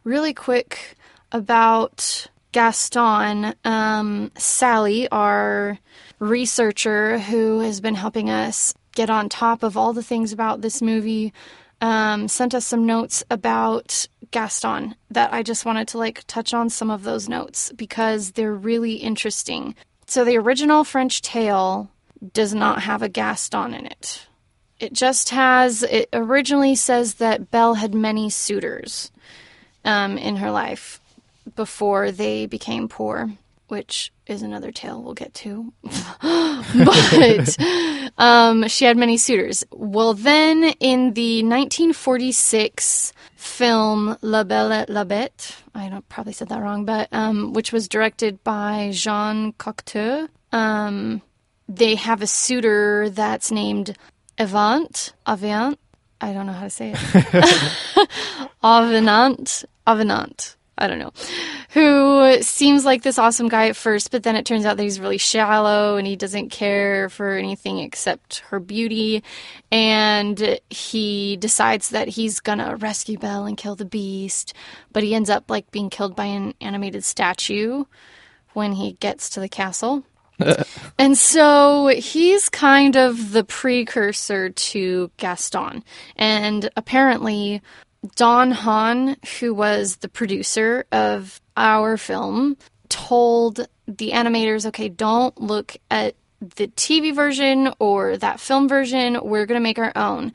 really 0.05 0.33
quick 0.33 0.95
about 1.33 2.27
Gaston. 2.53 3.53
Um, 3.65 4.31
Sally, 4.37 5.09
our 5.09 5.77
researcher 6.19 7.19
who 7.19 7.59
has 7.59 7.81
been 7.81 7.95
helping 7.95 8.29
us 8.29 8.73
get 8.93 9.09
on 9.09 9.27
top 9.27 9.63
of 9.63 9.75
all 9.75 9.91
the 9.91 10.03
things 10.03 10.31
about 10.31 10.61
this 10.61 10.81
movie 10.81 11.33
um, 11.81 12.27
sent 12.27 12.53
us 12.53 12.65
some 12.65 12.85
notes 12.85 13.23
about 13.29 14.07
Gaston 14.29 14.95
that 15.09 15.33
I 15.33 15.43
just 15.43 15.65
wanted 15.65 15.87
to 15.89 15.97
like 15.97 16.23
touch 16.27 16.53
on 16.53 16.69
some 16.69 16.91
of 16.91 17.03
those 17.03 17.27
notes 17.27 17.71
because 17.75 18.31
they're 18.31 18.53
really 18.53 18.95
interesting. 18.95 19.75
So 20.05 20.23
the 20.23 20.37
original 20.37 20.83
French 20.83 21.21
tale 21.21 21.89
does 22.33 22.53
not 22.53 22.83
have 22.83 23.01
a 23.01 23.09
Gaston 23.09 23.73
in 23.73 23.87
it. 23.87 24.27
It 24.81 24.93
just 24.93 25.29
has. 25.29 25.83
It 25.83 26.09
originally 26.11 26.73
says 26.73 27.15
that 27.15 27.51
Belle 27.51 27.75
had 27.75 27.93
many 27.93 28.31
suitors 28.31 29.11
um, 29.85 30.17
in 30.17 30.37
her 30.37 30.49
life 30.49 30.99
before 31.55 32.11
they 32.11 32.47
became 32.47 32.87
poor, 32.87 33.29
which 33.67 34.11
is 34.25 34.41
another 34.41 34.71
tale 34.71 35.03
we'll 35.03 35.13
get 35.13 35.35
to. 35.35 35.71
but 36.23 37.57
um, 38.17 38.67
she 38.67 38.85
had 38.85 38.97
many 38.97 39.17
suitors. 39.17 39.63
Well, 39.71 40.15
then 40.15 40.63
in 40.79 41.13
the 41.13 41.43
1946 41.43 43.13
film 43.35 44.17
La 44.21 44.43
Belle 44.43 44.71
et 44.71 44.89
la 44.89 45.03
Bête, 45.03 45.57
I 45.75 45.89
don't, 45.89 46.07
probably 46.09 46.33
said 46.33 46.49
that 46.49 46.61
wrong, 46.61 46.85
but 46.85 47.07
um, 47.11 47.53
which 47.53 47.71
was 47.71 47.87
directed 47.87 48.43
by 48.43 48.89
Jean 48.93 49.53
Cocteau, 49.53 50.27
um, 50.51 51.21
they 51.67 51.95
have 51.95 52.21
a 52.21 52.27
suitor 52.27 53.09
that's 53.09 53.51
named 53.51 53.95
Avant, 54.41 55.13
Aviant. 55.27 55.77
I 56.19 56.33
don't 56.33 56.47
know 56.47 56.53
how 56.53 56.63
to 56.63 56.69
say 56.71 56.95
it. 56.95 58.09
Avenant, 58.63 59.65
Avenant. 59.85 60.55
I 60.79 60.87
don't 60.87 60.97
know. 60.97 61.11
Who 61.73 62.41
seems 62.41 62.83
like 62.83 63.03
this 63.03 63.19
awesome 63.19 63.49
guy 63.49 63.69
at 63.69 63.75
first, 63.75 64.09
but 64.09 64.23
then 64.23 64.35
it 64.35 64.47
turns 64.47 64.65
out 64.65 64.77
that 64.77 64.83
he's 64.83 64.99
really 64.99 65.19
shallow 65.19 65.95
and 65.97 66.07
he 66.07 66.15
doesn't 66.15 66.49
care 66.49 67.07
for 67.09 67.33
anything 67.33 67.77
except 67.77 68.39
her 68.47 68.59
beauty. 68.59 69.21
And 69.71 70.59
he 70.71 71.37
decides 71.37 71.89
that 71.89 72.07
he's 72.07 72.39
gonna 72.39 72.77
rescue 72.77 73.19
Belle 73.19 73.45
and 73.45 73.55
kill 73.55 73.75
the 73.75 73.85
beast, 73.85 74.55
but 74.91 75.03
he 75.03 75.13
ends 75.13 75.29
up 75.29 75.51
like 75.51 75.69
being 75.69 75.91
killed 75.91 76.15
by 76.15 76.25
an 76.25 76.55
animated 76.59 77.03
statue 77.03 77.85
when 78.53 78.73
he 78.73 78.93
gets 78.93 79.29
to 79.29 79.39
the 79.39 79.49
castle. 79.49 80.03
And 80.97 81.17
so 81.17 81.87
he's 81.87 82.49
kind 82.49 82.95
of 82.95 83.31
the 83.31 83.43
precursor 83.43 84.49
to 84.49 85.11
Gaston. 85.17 85.83
And 86.15 86.69
apparently, 86.75 87.61
Don 88.15 88.51
Hahn, 88.51 89.17
who 89.39 89.53
was 89.53 89.97
the 89.97 90.09
producer 90.09 90.85
of 90.91 91.39
our 91.55 91.97
film, 91.97 92.57
told 92.89 93.67
the 93.87 94.11
animators, 94.11 94.65
okay, 94.67 94.89
don't 94.89 95.39
look 95.39 95.77
at 95.89 96.15
the 96.39 96.67
TV 96.69 97.13
version 97.13 97.73
or 97.79 98.17
that 98.17 98.39
film 98.39 98.67
version. 98.67 99.19
We're 99.21 99.45
going 99.45 99.59
to 99.59 99.63
make 99.63 99.79
our 99.79 99.93
own. 99.95 100.33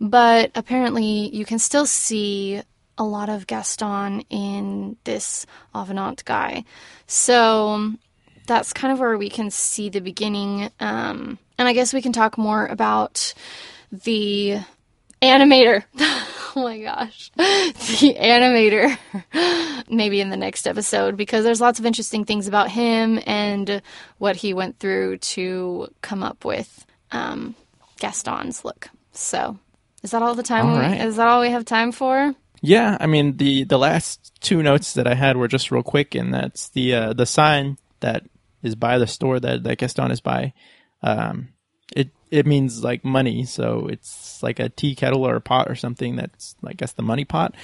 But 0.00 0.50
apparently, 0.54 1.34
you 1.34 1.44
can 1.44 1.58
still 1.58 1.86
see 1.86 2.60
a 2.98 3.04
lot 3.04 3.28
of 3.28 3.46
Gaston 3.46 4.20
in 4.30 4.96
this 5.04 5.46
Avenant 5.74 6.24
guy. 6.24 6.64
So 7.06 7.92
that's 8.46 8.72
kind 8.72 8.92
of 8.92 9.00
where 9.00 9.16
we 9.16 9.28
can 9.28 9.50
see 9.50 9.88
the 9.88 10.00
beginning. 10.00 10.70
Um, 10.80 11.38
and 11.58 11.68
I 11.68 11.72
guess 11.72 11.92
we 11.92 12.02
can 12.02 12.12
talk 12.12 12.36
more 12.36 12.66
about 12.66 13.34
the 13.90 14.58
animator. 15.22 15.84
oh 15.98 16.52
my 16.56 16.80
gosh. 16.80 17.30
The 17.36 18.14
animator. 18.18 18.98
Maybe 19.88 20.20
in 20.20 20.30
the 20.30 20.36
next 20.36 20.66
episode, 20.66 21.16
because 21.16 21.44
there's 21.44 21.60
lots 21.60 21.78
of 21.78 21.86
interesting 21.86 22.24
things 22.24 22.48
about 22.48 22.70
him 22.70 23.20
and 23.26 23.82
what 24.18 24.36
he 24.36 24.54
went 24.54 24.78
through 24.78 25.18
to 25.18 25.88
come 26.00 26.22
up 26.22 26.44
with 26.44 26.86
um, 27.12 27.54
Gaston's 27.98 28.64
look. 28.64 28.88
So, 29.12 29.58
is 30.02 30.10
that 30.10 30.22
all 30.22 30.34
the 30.34 30.42
time? 30.42 30.70
All 30.70 30.78
we. 30.78 30.98
Is 30.98 31.16
that 31.16 31.28
all 31.28 31.40
we 31.40 31.50
have 31.50 31.64
time 31.64 31.92
for? 31.92 32.34
Yeah, 32.60 32.96
I 32.98 33.06
mean 33.06 33.36
the 33.36 33.64
the 33.64 33.78
last 33.78 34.32
two 34.40 34.62
notes 34.62 34.94
that 34.94 35.06
I 35.06 35.14
had 35.14 35.36
were 35.36 35.48
just 35.48 35.70
real 35.70 35.82
quick, 35.82 36.14
and 36.14 36.32
that's 36.32 36.70
the 36.70 36.94
uh, 36.94 37.12
the 37.12 37.26
sign 37.26 37.76
that 38.00 38.24
is 38.64 38.74
by 38.74 38.98
the 38.98 39.06
store 39.06 39.38
that 39.38 39.62
that 39.62 39.78
Gaston 39.78 40.10
is 40.10 40.20
by. 40.20 40.52
Um, 41.02 41.50
it 41.94 42.10
it 42.30 42.46
means 42.46 42.82
like 42.82 43.04
money, 43.04 43.44
so 43.44 43.86
it's 43.86 44.42
like 44.42 44.58
a 44.58 44.70
tea 44.70 44.96
kettle 44.96 45.24
or 45.24 45.36
a 45.36 45.40
pot 45.40 45.70
or 45.70 45.76
something. 45.76 46.16
That's 46.16 46.56
I 46.64 46.72
guess 46.72 46.92
the 46.92 47.02
money 47.02 47.24
pot. 47.24 47.54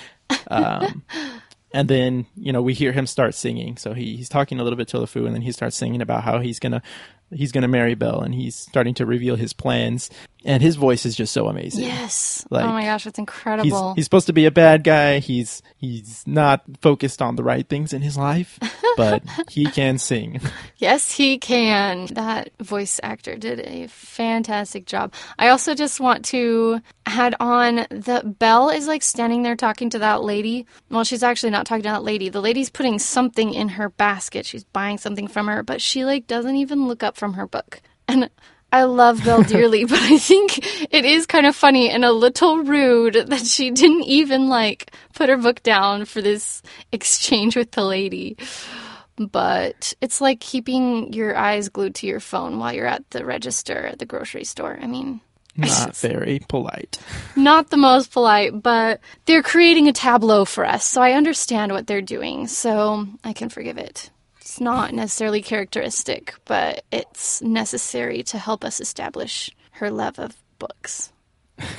Um, 0.49 1.03
and 1.73 1.89
then 1.89 2.27
you 2.37 2.53
know 2.53 2.63
we 2.63 2.75
hear 2.75 2.93
him 2.93 3.07
start 3.07 3.35
singing. 3.35 3.77
So 3.77 3.95
he, 3.95 4.17
he's 4.17 4.29
talking 4.29 4.61
a 4.61 4.63
little 4.63 4.77
bit 4.77 4.89
to 4.89 4.99
LeFou, 4.99 5.27
and 5.27 5.35
then 5.35 5.43
he 5.43 5.51
starts 5.53 5.77
singing 5.77 6.03
about 6.03 6.23
how 6.23 6.39
he's 6.39 6.61
gonna 6.61 6.83
he's 7.33 7.53
gonna 7.53 7.69
marry 7.69 7.95
Belle, 7.95 8.21
and 8.21 8.35
he's 8.35 8.57
starting 8.57 8.95
to 8.95 9.07
reveal 9.07 9.37
his 9.37 9.53
plans. 9.53 10.11
And 10.43 10.63
his 10.63 10.77
voice 10.77 11.05
is 11.05 11.15
just 11.15 11.35
so 11.35 11.49
amazing. 11.49 11.85
Yes. 11.85 12.47
Like, 12.49 12.65
oh 12.65 12.69
my 12.73 12.85
gosh, 12.85 13.07
it's 13.07 13.19
He's, 13.19 13.23
incredible. 13.23 13.93
he's 13.93 14.07
supposed 14.07 14.27
to 14.29 14.33
be 14.33 14.47
a 14.47 14.51
bad 14.51 14.85
guy. 14.85 15.19
He's 15.19 15.61
he's 15.77 16.25
not 16.27 16.63
focused 16.81 17.21
on 17.21 17.37
the 17.37 17.43
right 17.45 17.69
things 17.69 17.93
in 17.93 18.01
his 18.01 18.17
life, 18.17 18.59
but 18.97 19.23
he 19.51 19.67
can 19.67 19.99
sing. 19.99 20.41
Yes, 20.79 21.13
he 21.13 21.37
can. 21.37 22.07
That 22.07 22.53
voice 22.59 22.99
actor 23.03 23.37
did 23.37 23.61
a 23.61 23.87
fantastic 23.89 24.87
job. 24.87 25.13
I 25.39 25.49
also 25.49 25.75
just 25.75 26.01
want 26.01 26.25
to 26.27 26.81
add 27.05 27.35
on 27.39 27.87
that 27.91 28.39
Belle 28.39 28.71
is 28.71 28.87
like 28.87 29.03
standing 29.03 29.43
there 29.43 29.57
talking 29.57 29.91
to 29.91 29.99
that 29.99 30.23
lady. 30.23 30.65
Well, 30.91 31.05
she's 31.05 31.23
actually 31.23 31.51
not 31.51 31.67
talking 31.67 31.83
to 31.83 31.91
that 31.91 32.03
lady. 32.03 32.31
The 32.31 32.41
lady's 32.41 32.71
putting 32.71 32.99
something 32.99 33.53
in 33.53 33.69
her 33.69 33.91
basket. 33.91 34.47
She's 34.47 34.65
buying 34.65 34.97
something 34.97 35.29
from 35.29 35.49
her, 35.49 35.63
but 35.63 35.83
she 35.83 36.07
like 36.07 36.27
doesn't 36.27 36.57
even 36.57 36.89
look 36.89 37.03
up 37.03 37.15
from 37.21 37.35
her 37.35 37.47
book. 37.47 37.81
And 38.09 38.29
I 38.73 38.85
love 38.85 39.23
Belle 39.25 39.43
dearly, 39.45 39.85
but 39.93 39.99
I 40.01 40.19
think 40.19 40.59
it 40.93 41.05
is 41.05 41.27
kind 41.27 41.47
of 41.47 41.55
funny 41.55 41.91
and 41.91 42.05
a 42.05 42.13
little 42.13 42.59
rude 42.65 43.15
that 43.15 43.45
she 43.47 43.71
didn't 43.71 44.05
even 44.05 44.49
like 44.49 44.93
put 45.15 45.29
her 45.29 45.37
book 45.37 45.63
down 45.63 46.05
for 46.07 46.21
this 46.23 46.63
exchange 46.91 47.55
with 47.57 47.71
the 47.73 47.85
lady. 47.85 48.37
but 49.19 49.93
it's 50.01 50.21
like 50.21 50.41
keeping 50.41 51.13
your 51.13 51.37
eyes 51.37 51.69
glued 51.69 51.95
to 51.97 52.07
your 52.07 52.21
phone 52.21 52.59
while 52.59 52.73
you're 52.73 52.87
at 52.87 53.09
the 53.11 53.25
register 53.25 53.87
at 53.87 53.99
the 53.99 54.07
grocery 54.07 54.45
store. 54.45 54.79
I 54.81 54.87
mean, 54.87 55.21
Not 55.57 55.97
very 55.97 56.41
polite. 56.49 56.99
not 57.37 57.69
the 57.71 57.77
most 57.77 58.13
polite, 58.13 58.63
but 58.63 59.01
they're 59.27 59.43
creating 59.43 59.89
a 59.89 59.93
tableau 59.93 60.45
for 60.47 60.65
us, 60.65 60.87
so 60.87 61.03
I 61.03 61.13
understand 61.13 61.73
what 61.73 61.87
they're 61.87 62.01
doing, 62.17 62.47
so 62.47 63.07
I 63.25 63.33
can 63.35 63.49
forgive 63.51 63.77
it. 63.77 64.11
It's 64.51 64.61
not 64.61 64.93
necessarily 64.93 65.43
characteristic, 65.43 66.35
but 66.45 66.83
it's 66.91 67.41
necessary 67.41 68.25
to 68.25 68.37
help 68.37 68.65
us 68.65 68.81
establish 68.81 69.49
her 69.75 69.93
love 69.93 70.19
of 70.19 70.35
books. 70.59 71.13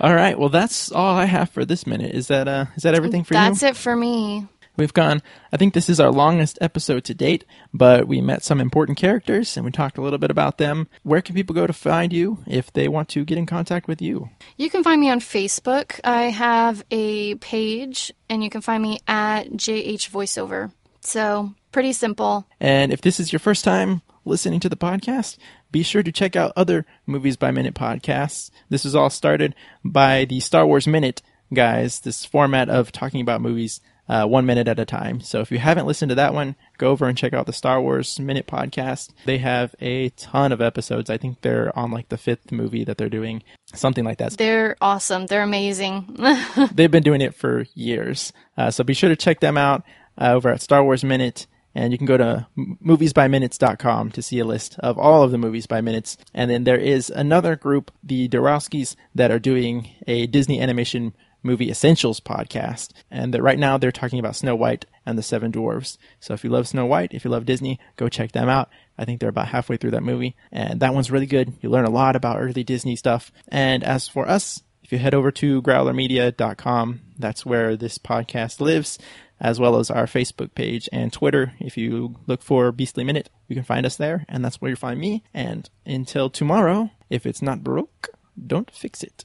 All 0.00 0.14
right. 0.14 0.38
Well, 0.38 0.48
that's 0.48 0.90
all 0.90 1.16
I 1.16 1.26
have 1.26 1.50
for 1.50 1.66
this 1.66 1.86
minute. 1.86 2.14
Is 2.14 2.28
that 2.28 2.48
uh 2.48 2.64
is 2.76 2.84
that 2.84 2.94
everything 2.94 3.24
for 3.24 3.34
That's 3.34 3.60
you? 3.60 3.68
That's 3.68 3.78
it 3.78 3.82
for 3.82 3.94
me. 3.94 4.48
We've 4.78 4.94
gone. 4.94 5.20
I 5.52 5.58
think 5.58 5.74
this 5.74 5.90
is 5.90 6.00
our 6.00 6.10
longest 6.10 6.56
episode 6.62 7.04
to 7.04 7.14
date, 7.14 7.44
but 7.74 8.08
we 8.08 8.22
met 8.22 8.42
some 8.42 8.58
important 8.58 8.96
characters 8.96 9.54
and 9.58 9.66
we 9.66 9.70
talked 9.70 9.98
a 9.98 10.00
little 10.00 10.18
bit 10.18 10.30
about 10.30 10.56
them. 10.56 10.88
Where 11.02 11.20
can 11.20 11.34
people 11.34 11.54
go 11.54 11.66
to 11.66 11.74
find 11.74 12.10
you 12.10 12.38
if 12.46 12.72
they 12.72 12.88
want 12.88 13.10
to 13.10 13.26
get 13.26 13.36
in 13.36 13.44
contact 13.44 13.86
with 13.86 14.00
you? 14.00 14.30
You 14.56 14.70
can 14.70 14.82
find 14.82 14.98
me 14.98 15.10
on 15.10 15.20
Facebook. 15.20 16.00
I 16.04 16.30
have 16.30 16.82
a 16.90 17.34
page, 17.34 18.10
and 18.30 18.42
you 18.42 18.48
can 18.48 18.62
find 18.62 18.82
me 18.82 19.00
at 19.06 19.50
JH 19.50 20.08
Voiceover. 20.08 20.72
So, 21.00 21.54
pretty 21.72 21.92
simple. 21.92 22.46
And 22.60 22.92
if 22.92 23.00
this 23.00 23.20
is 23.20 23.32
your 23.32 23.40
first 23.40 23.64
time 23.64 24.02
listening 24.24 24.60
to 24.60 24.68
the 24.68 24.76
podcast, 24.76 25.38
be 25.72 25.82
sure 25.82 26.02
to 26.02 26.12
check 26.12 26.36
out 26.36 26.52
other 26.56 26.86
Movies 27.06 27.36
by 27.36 27.50
Minute 27.50 27.74
podcasts. 27.74 28.50
This 28.68 28.84
was 28.84 28.94
all 28.94 29.10
started 29.10 29.54
by 29.84 30.24
the 30.24 30.40
Star 30.40 30.66
Wars 30.66 30.86
Minute 30.86 31.22
guys, 31.52 32.00
this 32.00 32.24
format 32.24 32.68
of 32.68 32.92
talking 32.92 33.20
about 33.20 33.40
movies 33.40 33.80
uh, 34.10 34.26
one 34.26 34.44
minute 34.44 34.66
at 34.66 34.78
a 34.80 34.84
time. 34.84 35.20
So 35.20 35.38
if 35.40 35.52
you 35.52 35.58
haven't 35.58 35.86
listened 35.86 36.08
to 36.08 36.16
that 36.16 36.34
one, 36.34 36.56
go 36.78 36.90
over 36.90 37.06
and 37.06 37.16
check 37.16 37.32
out 37.32 37.46
the 37.46 37.52
Star 37.52 37.80
Wars 37.80 38.18
Minute 38.18 38.48
podcast. 38.48 39.10
They 39.24 39.38
have 39.38 39.72
a 39.80 40.08
ton 40.10 40.50
of 40.50 40.60
episodes. 40.60 41.08
I 41.08 41.16
think 41.16 41.42
they're 41.42 41.76
on 41.78 41.92
like 41.92 42.08
the 42.08 42.18
fifth 42.18 42.50
movie 42.50 42.82
that 42.84 42.98
they're 42.98 43.08
doing, 43.08 43.44
something 43.72 44.04
like 44.04 44.18
that. 44.18 44.36
They're 44.36 44.76
awesome. 44.80 45.26
They're 45.26 45.44
amazing. 45.44 46.16
They've 46.72 46.90
been 46.90 47.04
doing 47.04 47.20
it 47.20 47.36
for 47.36 47.66
years. 47.74 48.32
Uh, 48.56 48.72
so 48.72 48.82
be 48.82 48.94
sure 48.94 49.10
to 49.10 49.16
check 49.16 49.38
them 49.38 49.56
out 49.56 49.84
uh, 50.18 50.32
over 50.32 50.48
at 50.50 50.62
Star 50.62 50.82
Wars 50.84 51.04
Minute. 51.04 51.46
And 51.74 51.92
you 51.92 51.98
can 51.98 52.06
go 52.06 52.16
to 52.16 52.48
moviesbyminutes.com 52.58 54.10
to 54.10 54.22
see 54.22 54.40
a 54.40 54.44
list 54.44 54.76
of 54.80 54.98
all 54.98 55.22
of 55.22 55.30
the 55.30 55.38
movies 55.38 55.66
by 55.66 55.80
minutes. 55.80 56.16
And 56.34 56.50
then 56.50 56.64
there 56.64 56.76
is 56.76 57.10
another 57.10 57.54
group, 57.54 57.92
the 58.02 58.28
Dorowskis, 58.28 58.96
that 59.14 59.30
are 59.30 59.38
doing 59.38 59.88
a 60.08 60.26
Disney 60.26 60.60
animation 60.60 61.14
movie 61.42 61.70
essentials 61.70 62.20
podcast. 62.20 62.90
And 63.10 63.32
that 63.32 63.42
right 63.42 63.58
now 63.58 63.78
they're 63.78 63.92
talking 63.92 64.18
about 64.18 64.36
Snow 64.36 64.56
White 64.56 64.86
and 65.06 65.16
the 65.16 65.22
Seven 65.22 65.50
Dwarfs. 65.50 65.96
So 66.18 66.34
if 66.34 66.44
you 66.44 66.50
love 66.50 66.68
Snow 66.68 66.86
White, 66.86 67.14
if 67.14 67.24
you 67.24 67.30
love 67.30 67.46
Disney, 67.46 67.78
go 67.96 68.08
check 68.08 68.32
them 68.32 68.48
out. 68.48 68.68
I 68.98 69.04
think 69.04 69.20
they're 69.20 69.28
about 69.28 69.48
halfway 69.48 69.76
through 69.76 69.92
that 69.92 70.02
movie. 70.02 70.36
And 70.52 70.80
that 70.80 70.94
one's 70.94 71.10
really 71.10 71.26
good. 71.26 71.54
You 71.60 71.70
learn 71.70 71.86
a 71.86 71.90
lot 71.90 72.16
about 72.16 72.40
early 72.40 72.64
Disney 72.64 72.96
stuff. 72.96 73.32
And 73.48 73.82
as 73.84 74.08
for 74.08 74.28
us, 74.28 74.62
if 74.82 74.92
you 74.92 74.98
head 74.98 75.14
over 75.14 75.30
to 75.30 75.62
growlermedia.com, 75.62 77.00
that's 77.18 77.46
where 77.46 77.76
this 77.76 77.96
podcast 77.98 78.60
lives, 78.60 78.98
as 79.40 79.58
well 79.58 79.76
as 79.76 79.90
our 79.90 80.06
Facebook 80.06 80.54
page 80.54 80.88
and 80.92 81.12
Twitter. 81.12 81.54
If 81.58 81.76
you 81.76 82.16
look 82.26 82.42
for 82.42 82.72
Beastly 82.72 83.04
Minute, 83.04 83.30
you 83.48 83.54
can 83.54 83.64
find 83.64 83.86
us 83.86 83.96
there, 83.96 84.24
and 84.28 84.44
that's 84.44 84.60
where 84.60 84.70
you 84.70 84.76
find 84.76 85.00
me. 85.00 85.24
And 85.32 85.68
until 85.86 86.28
tomorrow, 86.30 86.90
if 87.08 87.26
it's 87.26 87.42
not 87.42 87.64
broke, 87.64 88.08
don't 88.46 88.70
fix 88.70 89.02
it. 89.02 89.24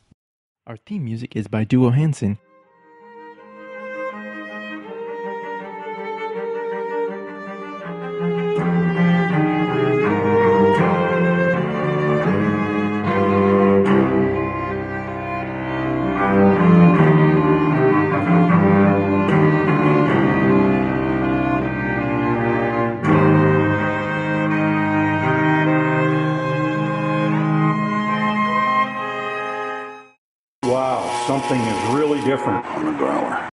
Our 0.68 0.78
theme 0.78 1.05
music 1.05 1.36
is 1.36 1.47
by 1.47 1.63
Duo 1.63 1.91
Hansen. 1.91 2.39